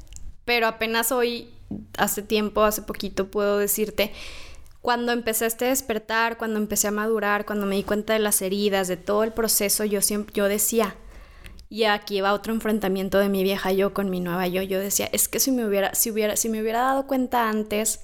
pero 0.45 0.67
apenas 0.67 1.13
hoy, 1.13 1.49
hace 1.97 2.23
tiempo, 2.23 2.65
hace 2.65 2.83
poquito, 2.83 3.31
puedo 3.31 3.59
decirte, 3.59 4.13
cuando 4.81 5.13
empecé 5.13 5.47
este 5.47 5.67
despertar, 5.67 6.37
cuando 6.37 6.59
empecé 6.59 6.89
a 6.89 6.91
madurar, 6.91 7.47
cuando 7.47 7.65
me 7.65 7.77
di 7.77 7.85
cuenta 7.85 8.13
de 8.13 8.19
las 8.19 8.43
heridas, 8.43 8.89
de 8.89 8.97
todo 8.97 9.23
el 9.23 9.33
proceso, 9.33 9.85
yo 9.85 10.03
siempre, 10.03 10.35
yo 10.35 10.49
decía, 10.49 10.97
y 11.75 11.85
aquí 11.85 12.21
va 12.21 12.33
otro 12.35 12.53
enfrentamiento 12.53 13.19
de 13.19 13.29
mi 13.29 13.43
vieja 13.43 13.73
yo 13.73 13.93
con 13.95 14.09
mi 14.09 14.21
nueva 14.21 14.47
yo. 14.47 14.63
Yo 14.63 14.79
decía, 14.79 15.09
es 15.13 15.27
que 15.29 15.41
si 15.41 15.51
me 15.51 15.67
hubiera, 15.67 15.95
si 15.95 16.11
hubiera, 16.13 16.37
si 16.37 16.49
me 16.49 16.61
hubiera 16.63 16.81
dado 16.83 17.07
cuenta 17.09 17.49
antes 17.49 18.01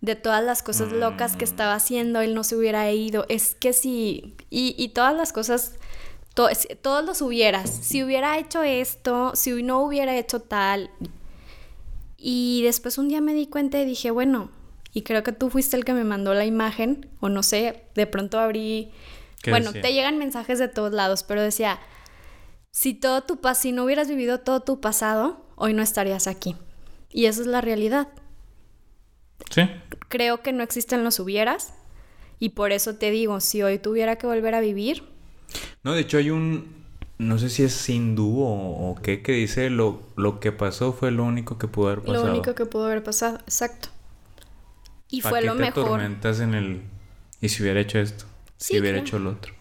de 0.00 0.16
todas 0.16 0.42
las 0.42 0.64
cosas 0.64 0.90
locas 0.90 1.36
que 1.36 1.44
estaba 1.44 1.74
haciendo, 1.74 2.20
él 2.20 2.34
no 2.34 2.42
se 2.42 2.56
hubiera 2.56 2.90
ido. 2.90 3.24
Es 3.28 3.54
que 3.54 3.72
si, 3.72 4.34
y, 4.50 4.74
y 4.76 4.88
todas 4.88 5.14
las 5.14 5.32
cosas, 5.32 5.74
to- 6.34 6.48
todos 6.82 7.04
los 7.04 7.22
hubieras. 7.22 7.70
Si 7.70 8.02
hubiera 8.02 8.36
hecho 8.38 8.64
esto, 8.64 9.30
si 9.36 9.62
no 9.62 9.78
hubiera 9.84 10.16
hecho 10.18 10.40
tal. 10.40 10.90
Y 12.16 12.62
después 12.64 12.98
un 12.98 13.08
día 13.08 13.20
me 13.20 13.34
di 13.34 13.46
cuenta 13.46 13.80
y 13.80 13.84
dije, 13.84 14.10
bueno, 14.10 14.50
y 14.92 15.02
creo 15.02 15.22
que 15.22 15.32
tú 15.32 15.50
fuiste 15.50 15.76
el 15.76 15.84
que 15.84 15.92
me 15.94 16.04
mandó 16.04 16.34
la 16.34 16.44
imagen, 16.44 17.08
o 17.20 17.28
no 17.28 17.42
sé, 17.42 17.84
de 17.94 18.06
pronto 18.06 18.38
abrí. 18.40 18.90
¿Qué 19.40 19.50
Bueno, 19.50 19.66
decía? 19.66 19.82
te 19.82 19.92
llegan 19.92 20.18
mensajes 20.18 20.58
de 20.58 20.68
todos 20.68 20.92
lados, 20.92 21.22
pero 21.22 21.42
decía, 21.42 21.78
si 22.72 22.94
todo 22.94 23.22
tu 23.22 23.40
pas 23.40 23.58
si 23.58 23.72
no 23.72 23.84
hubieras 23.84 24.08
vivido 24.08 24.40
todo 24.40 24.60
tu 24.60 24.80
pasado, 24.80 25.46
hoy 25.56 25.74
no 25.74 25.82
estarías 25.82 26.26
aquí. 26.26 26.56
Y 27.10 27.26
esa 27.26 27.42
es 27.42 27.46
la 27.46 27.60
realidad. 27.60 28.08
¿Sí? 29.50 29.62
Creo 30.08 30.42
que 30.42 30.52
no 30.52 30.62
existen 30.62 31.04
los 31.04 31.20
hubieras. 31.20 31.74
Y 32.38 32.50
por 32.50 32.72
eso 32.72 32.96
te 32.96 33.10
digo, 33.10 33.40
si 33.40 33.62
hoy 33.62 33.78
tuviera 33.78 34.16
que 34.16 34.26
volver 34.26 34.54
a 34.54 34.60
vivir, 34.60 35.04
No, 35.82 35.92
de 35.94 36.00
hecho 36.02 36.18
hay 36.18 36.30
un... 36.30 36.82
No 37.18 37.38
sé 37.38 37.50
si 37.50 37.62
es 37.62 37.88
hindú 37.88 38.40
o, 38.42 38.90
o 38.90 38.94
qué, 39.02 39.22
que 39.22 39.32
dice 39.32 39.70
lo, 39.70 40.02
lo 40.16 40.40
que 40.40 40.50
pasó 40.52 40.92
fue 40.92 41.10
lo 41.12 41.24
único 41.24 41.58
que 41.58 41.68
pudo 41.68 41.88
haber 41.88 42.04
pasado. 42.04 42.24
lo 42.26 42.30
único 42.32 42.54
que 42.54 42.66
pudo 42.66 42.86
haber 42.86 43.02
pasado, 43.04 43.38
exacto. 43.46 43.88
Y 45.08 45.22
¿Pa' 45.22 45.30
fue 45.30 45.40
qué 45.40 45.46
lo 45.46 45.56
te 45.56 45.60
mejor. 45.60 46.02
atormentas 46.02 46.40
en 46.40 46.54
el... 46.54 46.82
Y 47.40 47.48
si 47.50 47.62
hubiera 47.62 47.80
hecho 47.80 47.98
esto. 47.98 48.24
Sí, 48.56 48.74
si 48.74 48.80
hubiera 48.80 48.98
claro. 48.98 49.00
hecho 49.00 49.18
lo 49.18 49.30
otro. 49.30 49.54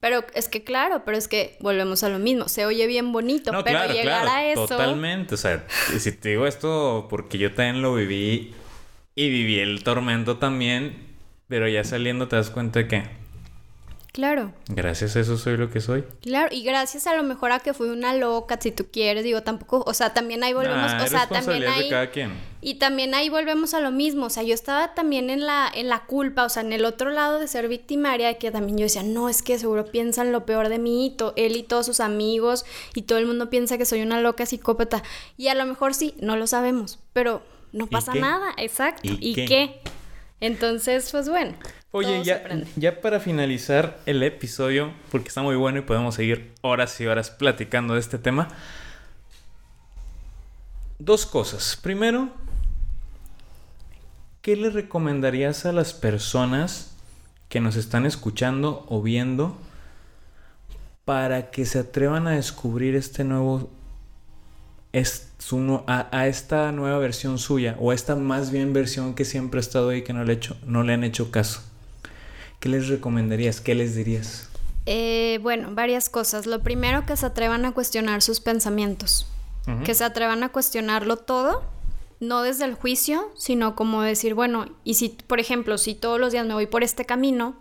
Pero 0.00 0.24
es 0.34 0.48
que 0.48 0.62
claro, 0.62 1.02
pero 1.04 1.16
es 1.16 1.26
que 1.26 1.56
volvemos 1.60 2.04
a 2.04 2.08
lo 2.08 2.18
mismo. 2.18 2.48
Se 2.48 2.66
oye 2.66 2.86
bien 2.86 3.12
bonito, 3.12 3.50
No, 3.50 3.64
pero 3.64 3.78
claro, 3.78 3.92
llegar 3.92 4.22
claro, 4.22 4.30
a 4.30 4.44
eso. 4.44 4.66
Totalmente. 4.68 5.34
O 5.34 5.38
sea, 5.38 5.66
si 5.98 6.12
te 6.12 6.30
digo 6.30 6.46
esto 6.46 7.08
porque 7.10 7.38
yo 7.38 7.52
también 7.52 7.82
lo 7.82 7.94
viví 7.94 8.54
y 9.16 9.30
viví 9.30 9.58
el 9.58 9.82
tormento 9.82 10.36
también, 10.38 10.96
pero 11.48 11.66
ya 11.66 11.82
saliendo 11.82 12.28
te 12.28 12.36
das 12.36 12.50
cuenta 12.50 12.78
de 12.80 12.88
que 12.88 13.02
Claro, 14.12 14.52
gracias 14.68 15.14
a 15.16 15.20
eso 15.20 15.36
soy 15.36 15.56
lo 15.56 15.70
que 15.70 15.80
soy. 15.80 16.02
claro. 16.22 16.48
Y 16.50 16.64
gracias 16.64 17.06
a 17.06 17.14
lo 17.14 17.22
mejor 17.22 17.52
a 17.52 17.60
que 17.60 17.74
fui 17.74 17.88
una 17.88 18.14
loca, 18.14 18.58
si 18.60 18.72
tú 18.72 18.86
quieres, 18.90 19.22
digo, 19.22 19.42
tampoco, 19.42 19.84
o 19.86 19.94
sea, 19.94 20.12
también 20.14 20.42
ahí 20.42 20.52
volvemos, 20.54 20.92
Nah, 20.92 21.04
o 21.04 21.06
sea, 21.06 21.28
también 21.28 21.62
responsabilidad 21.62 21.74
de 21.76 21.84
ahí. 21.84 21.90
cada 21.90 22.10
quien. 22.10 22.32
Y 22.60 22.74
también 22.76 23.14
ahí 23.14 23.28
volvemos 23.28 23.74
a 23.74 23.80
lo 23.80 23.92
mismo, 23.92 24.26
o 24.26 24.30
sea, 24.30 24.42
yo 24.42 24.54
estaba 24.54 24.94
también 24.94 25.30
en 25.30 25.46
la, 25.46 25.70
en 25.72 25.88
la 25.88 26.00
culpa, 26.06 26.44
o 26.44 26.48
sea, 26.48 26.62
en 26.62 26.72
el 26.72 26.84
otro 26.84 27.10
lado 27.10 27.38
de 27.38 27.46
ser 27.46 27.68
victimaria, 27.68 28.38
que 28.38 28.50
también 28.50 28.78
yo 28.78 28.84
decía, 28.84 29.02
no, 29.04 29.28
es 29.28 29.42
que 29.42 29.58
seguro 29.58 29.84
piensan 29.84 30.32
lo 30.32 30.44
peor 30.46 30.68
de 30.68 30.78
mí, 30.78 31.06
y 31.06 31.16
él 31.40 31.56
y 31.56 31.62
todos 31.62 31.86
sus 31.86 32.00
amigos, 32.00 32.64
y 32.94 33.02
todo 33.02 33.18
el 33.18 33.26
mundo 33.26 33.50
piensa 33.50 33.78
que 33.78 33.84
soy 33.84 34.02
una 34.02 34.20
loca 34.20 34.46
psicópata. 34.46 35.02
Y 35.36 35.48
a 35.48 35.54
lo 35.54 35.64
mejor 35.66 35.94
sí, 35.94 36.14
no 36.20 36.36
lo 36.36 36.46
sabemos, 36.48 36.98
pero 37.12 37.42
no 37.72 37.84
¿Y 37.84 37.88
pasa 37.88 38.14
nada, 38.14 38.52
exacto. 38.56 39.02
¿Y 39.04 39.18
¿Y, 39.20 39.34
qué? 39.34 39.44
qué? 39.44 39.80
Entonces, 40.40 41.10
pues 41.12 41.28
bueno. 41.28 41.54
Oye, 41.90 42.16
todo 42.16 42.24
ya, 42.24 42.42
ya 42.76 43.00
para 43.00 43.18
finalizar 43.18 43.98
el 44.04 44.22
episodio, 44.22 44.92
porque 45.10 45.28
está 45.28 45.42
muy 45.42 45.56
bueno 45.56 45.78
y 45.78 45.82
podemos 45.82 46.14
seguir 46.14 46.52
horas 46.60 47.00
y 47.00 47.06
horas 47.06 47.30
platicando 47.30 47.94
de 47.94 48.00
este 48.00 48.18
tema. 48.18 48.48
Dos 50.98 51.24
cosas. 51.24 51.78
Primero, 51.80 52.28
¿qué 54.42 54.56
le 54.56 54.68
recomendarías 54.68 55.64
a 55.64 55.72
las 55.72 55.94
personas 55.94 56.94
que 57.48 57.60
nos 57.60 57.76
están 57.76 58.04
escuchando 58.04 58.84
o 58.88 59.00
viendo 59.00 59.56
para 61.06 61.50
que 61.50 61.64
se 61.64 61.78
atrevan 61.78 62.26
a 62.26 62.32
descubrir 62.32 62.94
este 62.94 63.24
nuevo 63.24 63.70
es 64.92 65.32
su 65.38 65.82
a, 65.86 66.08
a 66.16 66.26
esta 66.26 66.72
nueva 66.72 66.98
versión 66.98 67.38
suya 67.38 67.76
o 67.78 67.90
a 67.90 67.94
esta 67.94 68.16
más 68.16 68.50
bien 68.50 68.72
versión 68.72 69.14
que 69.14 69.24
siempre 69.24 69.58
ha 69.58 69.60
estado 69.60 69.90
ahí 69.90 70.02
que 70.02 70.12
no 70.12 70.24
le, 70.24 70.34
hecho, 70.34 70.56
no 70.66 70.82
le 70.82 70.92
han 70.92 71.04
hecho 71.04 71.30
caso. 71.30 71.67
¿Qué 72.60 72.68
les 72.68 72.88
recomendarías? 72.88 73.60
¿Qué 73.60 73.74
les 73.74 73.94
dirías? 73.94 74.48
Eh, 74.86 75.38
bueno, 75.42 75.68
varias 75.72 76.08
cosas. 76.08 76.46
Lo 76.46 76.62
primero, 76.62 77.04
que 77.06 77.16
se 77.16 77.26
atrevan 77.26 77.64
a 77.64 77.72
cuestionar 77.72 78.22
sus 78.22 78.40
pensamientos. 78.40 79.26
Que 79.84 79.92
se 79.92 80.02
atrevan 80.02 80.42
a 80.42 80.48
cuestionarlo 80.48 81.18
todo, 81.18 81.62
no 82.20 82.40
desde 82.40 82.64
el 82.64 82.72
juicio, 82.72 83.30
sino 83.36 83.76
como 83.76 84.00
decir, 84.00 84.32
bueno, 84.32 84.64
y 84.82 84.94
si, 84.94 85.10
por 85.10 85.40
ejemplo, 85.40 85.76
si 85.76 85.94
todos 85.94 86.18
los 86.18 86.32
días 86.32 86.46
me 86.46 86.54
voy 86.54 86.66
por 86.66 86.82
este 86.82 87.04
camino, 87.04 87.54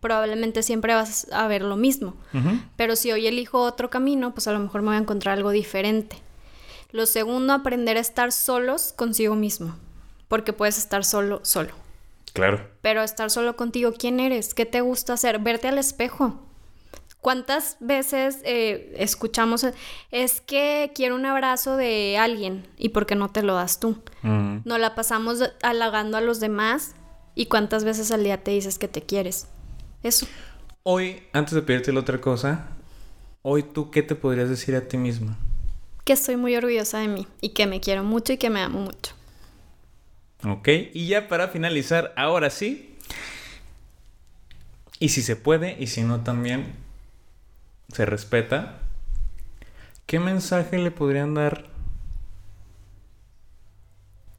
probablemente 0.00 0.62
siempre 0.62 0.94
vas 0.94 1.26
a 1.30 1.46
ver 1.48 1.60
lo 1.60 1.76
mismo. 1.76 2.14
Pero 2.76 2.96
si 2.96 3.12
hoy 3.12 3.26
elijo 3.26 3.60
otro 3.60 3.90
camino, 3.90 4.32
pues 4.32 4.48
a 4.48 4.52
lo 4.52 4.60
mejor 4.60 4.80
me 4.80 4.88
voy 4.88 4.96
a 4.96 5.00
encontrar 5.00 5.36
algo 5.36 5.50
diferente. 5.50 6.16
Lo 6.90 7.04
segundo, 7.04 7.52
aprender 7.52 7.98
a 7.98 8.00
estar 8.00 8.32
solos 8.32 8.94
consigo 8.96 9.34
mismo, 9.34 9.76
porque 10.28 10.54
puedes 10.54 10.78
estar 10.78 11.04
solo, 11.04 11.40
solo. 11.42 11.81
Claro. 12.32 12.66
Pero 12.80 13.02
estar 13.02 13.30
solo 13.30 13.56
contigo, 13.56 13.92
¿quién 13.96 14.20
eres? 14.20 14.54
¿Qué 14.54 14.66
te 14.66 14.80
gusta 14.80 15.14
hacer? 15.14 15.38
Verte 15.38 15.68
al 15.68 15.78
espejo. 15.78 16.40
¿Cuántas 17.20 17.76
veces 17.78 18.40
eh, 18.42 18.94
escuchamos, 18.96 19.64
es 20.10 20.40
que 20.40 20.90
quiero 20.92 21.14
un 21.14 21.24
abrazo 21.24 21.76
de 21.76 22.18
alguien 22.18 22.66
y 22.78 22.88
por 22.88 23.06
qué 23.06 23.14
no 23.14 23.30
te 23.30 23.44
lo 23.44 23.54
das 23.54 23.78
tú? 23.78 23.96
No 24.22 24.76
la 24.76 24.96
pasamos 24.96 25.38
halagando 25.62 26.16
a 26.16 26.20
los 26.20 26.40
demás 26.40 26.96
y 27.36 27.46
cuántas 27.46 27.84
veces 27.84 28.10
al 28.10 28.24
día 28.24 28.42
te 28.42 28.50
dices 28.50 28.76
que 28.76 28.88
te 28.88 29.02
quieres. 29.02 29.46
Eso. 30.02 30.26
Hoy, 30.82 31.22
antes 31.32 31.54
de 31.54 31.62
pedirte 31.62 31.92
la 31.92 32.00
otra 32.00 32.20
cosa, 32.20 32.66
hoy 33.42 33.62
tú 33.62 33.92
qué 33.92 34.02
te 34.02 34.16
podrías 34.16 34.48
decir 34.48 34.74
a 34.74 34.88
ti 34.88 34.96
misma? 34.96 35.38
Que 36.04 36.14
estoy 36.14 36.36
muy 36.36 36.56
orgullosa 36.56 36.98
de 36.98 37.06
mí 37.06 37.28
y 37.40 37.50
que 37.50 37.68
me 37.68 37.80
quiero 37.80 38.02
mucho 38.02 38.32
y 38.32 38.36
que 38.36 38.50
me 38.50 38.60
amo 38.60 38.80
mucho. 38.80 39.14
Ok, 40.44 40.68
y 40.92 41.06
ya 41.06 41.28
para 41.28 41.48
finalizar, 41.48 42.12
ahora 42.16 42.50
sí. 42.50 42.96
Y 44.98 45.10
si 45.10 45.22
se 45.22 45.36
puede, 45.36 45.76
y 45.78 45.86
si 45.86 46.02
no 46.02 46.22
también, 46.22 46.74
se 47.92 48.06
respeta. 48.06 48.80
¿Qué 50.06 50.18
mensaje 50.18 50.78
le 50.78 50.90
podrían 50.90 51.34
dar 51.34 51.66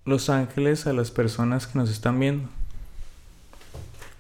los 0.06 0.30
ángeles 0.30 0.88
a 0.88 0.94
las 0.94 1.12
personas 1.12 1.68
que 1.68 1.80
nos 1.80 1.90
están 1.90 2.20
viendo? 2.20 2.50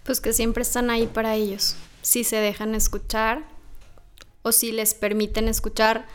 Pues 0.03 0.21
que 0.21 0.33
siempre 0.33 0.63
están 0.63 0.89
ahí 0.89 1.07
para 1.07 1.35
ellos. 1.35 1.75
Si 2.01 2.23
se 2.23 2.37
dejan 2.37 2.75
escuchar 2.75 3.43
o 4.41 4.51
si 4.51 4.71
les 4.71 4.93
permiten 4.93 5.47
escuchar. 5.47 6.05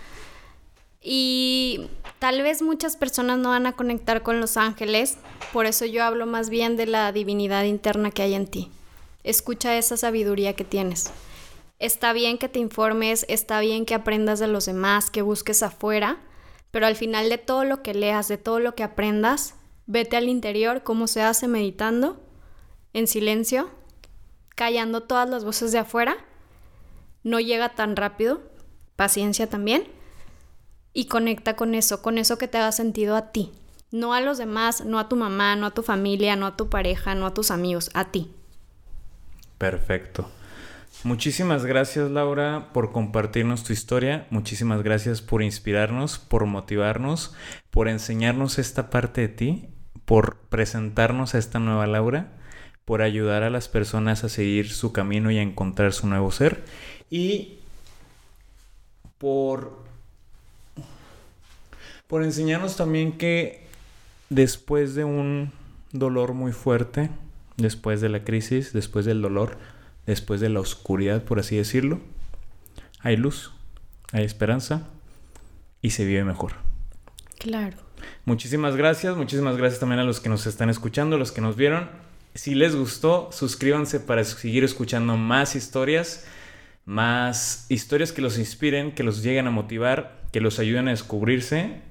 Y 1.10 1.88
tal 2.18 2.42
vez 2.42 2.60
muchas 2.60 2.98
personas 2.98 3.38
no 3.38 3.48
van 3.48 3.66
a 3.66 3.72
conectar 3.72 4.22
con 4.22 4.42
los 4.42 4.58
ángeles, 4.58 5.16
por 5.54 5.64
eso 5.64 5.86
yo 5.86 6.04
hablo 6.04 6.26
más 6.26 6.50
bien 6.50 6.76
de 6.76 6.84
la 6.84 7.10
divinidad 7.12 7.64
interna 7.64 8.10
que 8.10 8.20
hay 8.20 8.34
en 8.34 8.46
ti. 8.46 8.70
Escucha 9.24 9.78
esa 9.78 9.96
sabiduría 9.96 10.52
que 10.52 10.64
tienes. 10.64 11.10
Está 11.78 12.12
bien 12.12 12.36
que 12.36 12.50
te 12.50 12.58
informes, 12.58 13.24
está 13.30 13.58
bien 13.60 13.86
que 13.86 13.94
aprendas 13.94 14.38
de 14.38 14.48
los 14.48 14.66
demás, 14.66 15.08
que 15.08 15.22
busques 15.22 15.62
afuera, 15.62 16.18
pero 16.70 16.84
al 16.84 16.94
final 16.94 17.30
de 17.30 17.38
todo 17.38 17.64
lo 17.64 17.82
que 17.82 17.94
leas, 17.94 18.28
de 18.28 18.36
todo 18.36 18.60
lo 18.60 18.74
que 18.74 18.82
aprendas, 18.82 19.54
vete 19.86 20.18
al 20.18 20.28
interior, 20.28 20.82
como 20.82 21.06
se 21.06 21.22
hace 21.22 21.48
meditando, 21.48 22.20
en 22.92 23.06
silencio, 23.06 23.70
callando 24.54 25.04
todas 25.04 25.26
las 25.30 25.42
voces 25.42 25.72
de 25.72 25.78
afuera, 25.78 26.18
no 27.22 27.40
llega 27.40 27.70
tan 27.70 27.96
rápido, 27.96 28.42
paciencia 28.94 29.48
también, 29.48 29.96
y 30.92 31.06
conecta 31.06 31.56
con 31.56 31.74
eso, 31.74 32.02
con 32.02 32.18
eso 32.18 32.38
que 32.38 32.48
te 32.48 32.58
haga 32.58 32.72
sentido 32.72 33.16
a 33.16 33.32
ti, 33.32 33.52
no 33.90 34.14
a 34.14 34.20
los 34.20 34.38
demás, 34.38 34.84
no 34.84 34.98
a 34.98 35.08
tu 35.08 35.16
mamá, 35.16 35.56
no 35.56 35.66
a 35.66 35.70
tu 35.72 35.82
familia, 35.82 36.36
no 36.36 36.46
a 36.46 36.56
tu 36.56 36.68
pareja, 36.68 37.14
no 37.14 37.26
a 37.26 37.34
tus 37.34 37.50
amigos, 37.50 37.90
a 37.94 38.10
ti. 38.10 38.30
Perfecto. 39.58 40.30
Muchísimas 41.04 41.64
gracias 41.64 42.10
Laura 42.10 42.70
por 42.72 42.90
compartirnos 42.90 43.62
tu 43.62 43.72
historia, 43.72 44.26
muchísimas 44.30 44.82
gracias 44.82 45.22
por 45.22 45.42
inspirarnos, 45.42 46.18
por 46.18 46.46
motivarnos, 46.46 47.34
por 47.70 47.88
enseñarnos 47.88 48.58
esta 48.58 48.90
parte 48.90 49.20
de 49.22 49.28
ti, 49.28 49.68
por 50.04 50.38
presentarnos 50.48 51.34
a 51.34 51.38
esta 51.38 51.60
nueva 51.60 51.86
Laura 51.86 52.38
por 52.88 53.02
ayudar 53.02 53.42
a 53.42 53.50
las 53.50 53.68
personas 53.68 54.24
a 54.24 54.30
seguir 54.30 54.70
su 54.70 54.94
camino 54.94 55.30
y 55.30 55.36
a 55.36 55.42
encontrar 55.42 55.92
su 55.92 56.06
nuevo 56.06 56.32
ser. 56.32 56.64
Y 57.10 57.58
por, 59.18 59.77
por 62.08 62.24
enseñarnos 62.24 62.76
también 62.76 63.12
que 63.12 63.62
después 64.30 64.94
de 64.94 65.04
un 65.04 65.52
dolor 65.92 66.34
muy 66.34 66.52
fuerte, 66.52 67.10
después 67.56 68.00
de 68.00 68.08
la 68.08 68.24
crisis, 68.24 68.72
después 68.72 69.04
del 69.04 69.22
dolor, 69.22 69.58
después 70.06 70.40
de 70.40 70.48
la 70.48 70.60
oscuridad, 70.60 71.22
por 71.22 71.38
así 71.38 71.56
decirlo, 71.56 72.00
hay 73.00 73.16
luz, 73.16 73.52
hay 74.12 74.24
esperanza 74.24 74.88
y 75.82 75.90
se 75.90 76.04
vive 76.04 76.24
mejor. 76.24 76.54
Claro. 77.38 77.76
Muchísimas 78.24 78.74
gracias, 78.74 79.16
muchísimas 79.16 79.56
gracias 79.56 79.80
también 79.80 80.00
a 80.00 80.04
los 80.04 80.20
que 80.20 80.28
nos 80.28 80.46
están 80.46 80.70
escuchando, 80.70 81.18
los 81.18 81.30
que 81.30 81.40
nos 81.40 81.56
vieron. 81.56 81.88
Si 82.34 82.54
les 82.54 82.74
gustó, 82.74 83.30
suscríbanse 83.32 84.00
para 84.00 84.24
seguir 84.24 84.64
escuchando 84.64 85.16
más 85.16 85.56
historias, 85.56 86.26
más 86.84 87.66
historias 87.68 88.12
que 88.12 88.22
los 88.22 88.38
inspiren, 88.38 88.92
que 88.92 89.02
los 89.02 89.22
lleguen 89.22 89.46
a 89.46 89.50
motivar, 89.50 90.22
que 90.32 90.40
los 90.40 90.58
ayuden 90.58 90.88
a 90.88 90.92
descubrirse. 90.92 91.82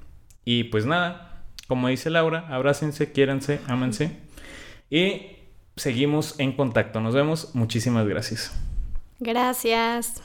Y 0.49 0.63
pues 0.63 0.85
nada, 0.85 1.43
como 1.67 1.89
dice 1.89 2.09
Laura, 2.09 2.45
abrácense, 2.47 3.11
quiéranse, 3.11 3.59
ámense. 3.67 4.11
Y 4.89 5.23
seguimos 5.75 6.39
en 6.39 6.53
contacto. 6.53 7.01
Nos 7.01 7.13
vemos. 7.13 7.53
Muchísimas 7.53 8.07
gracias. 8.07 8.53
Gracias. 9.19 10.23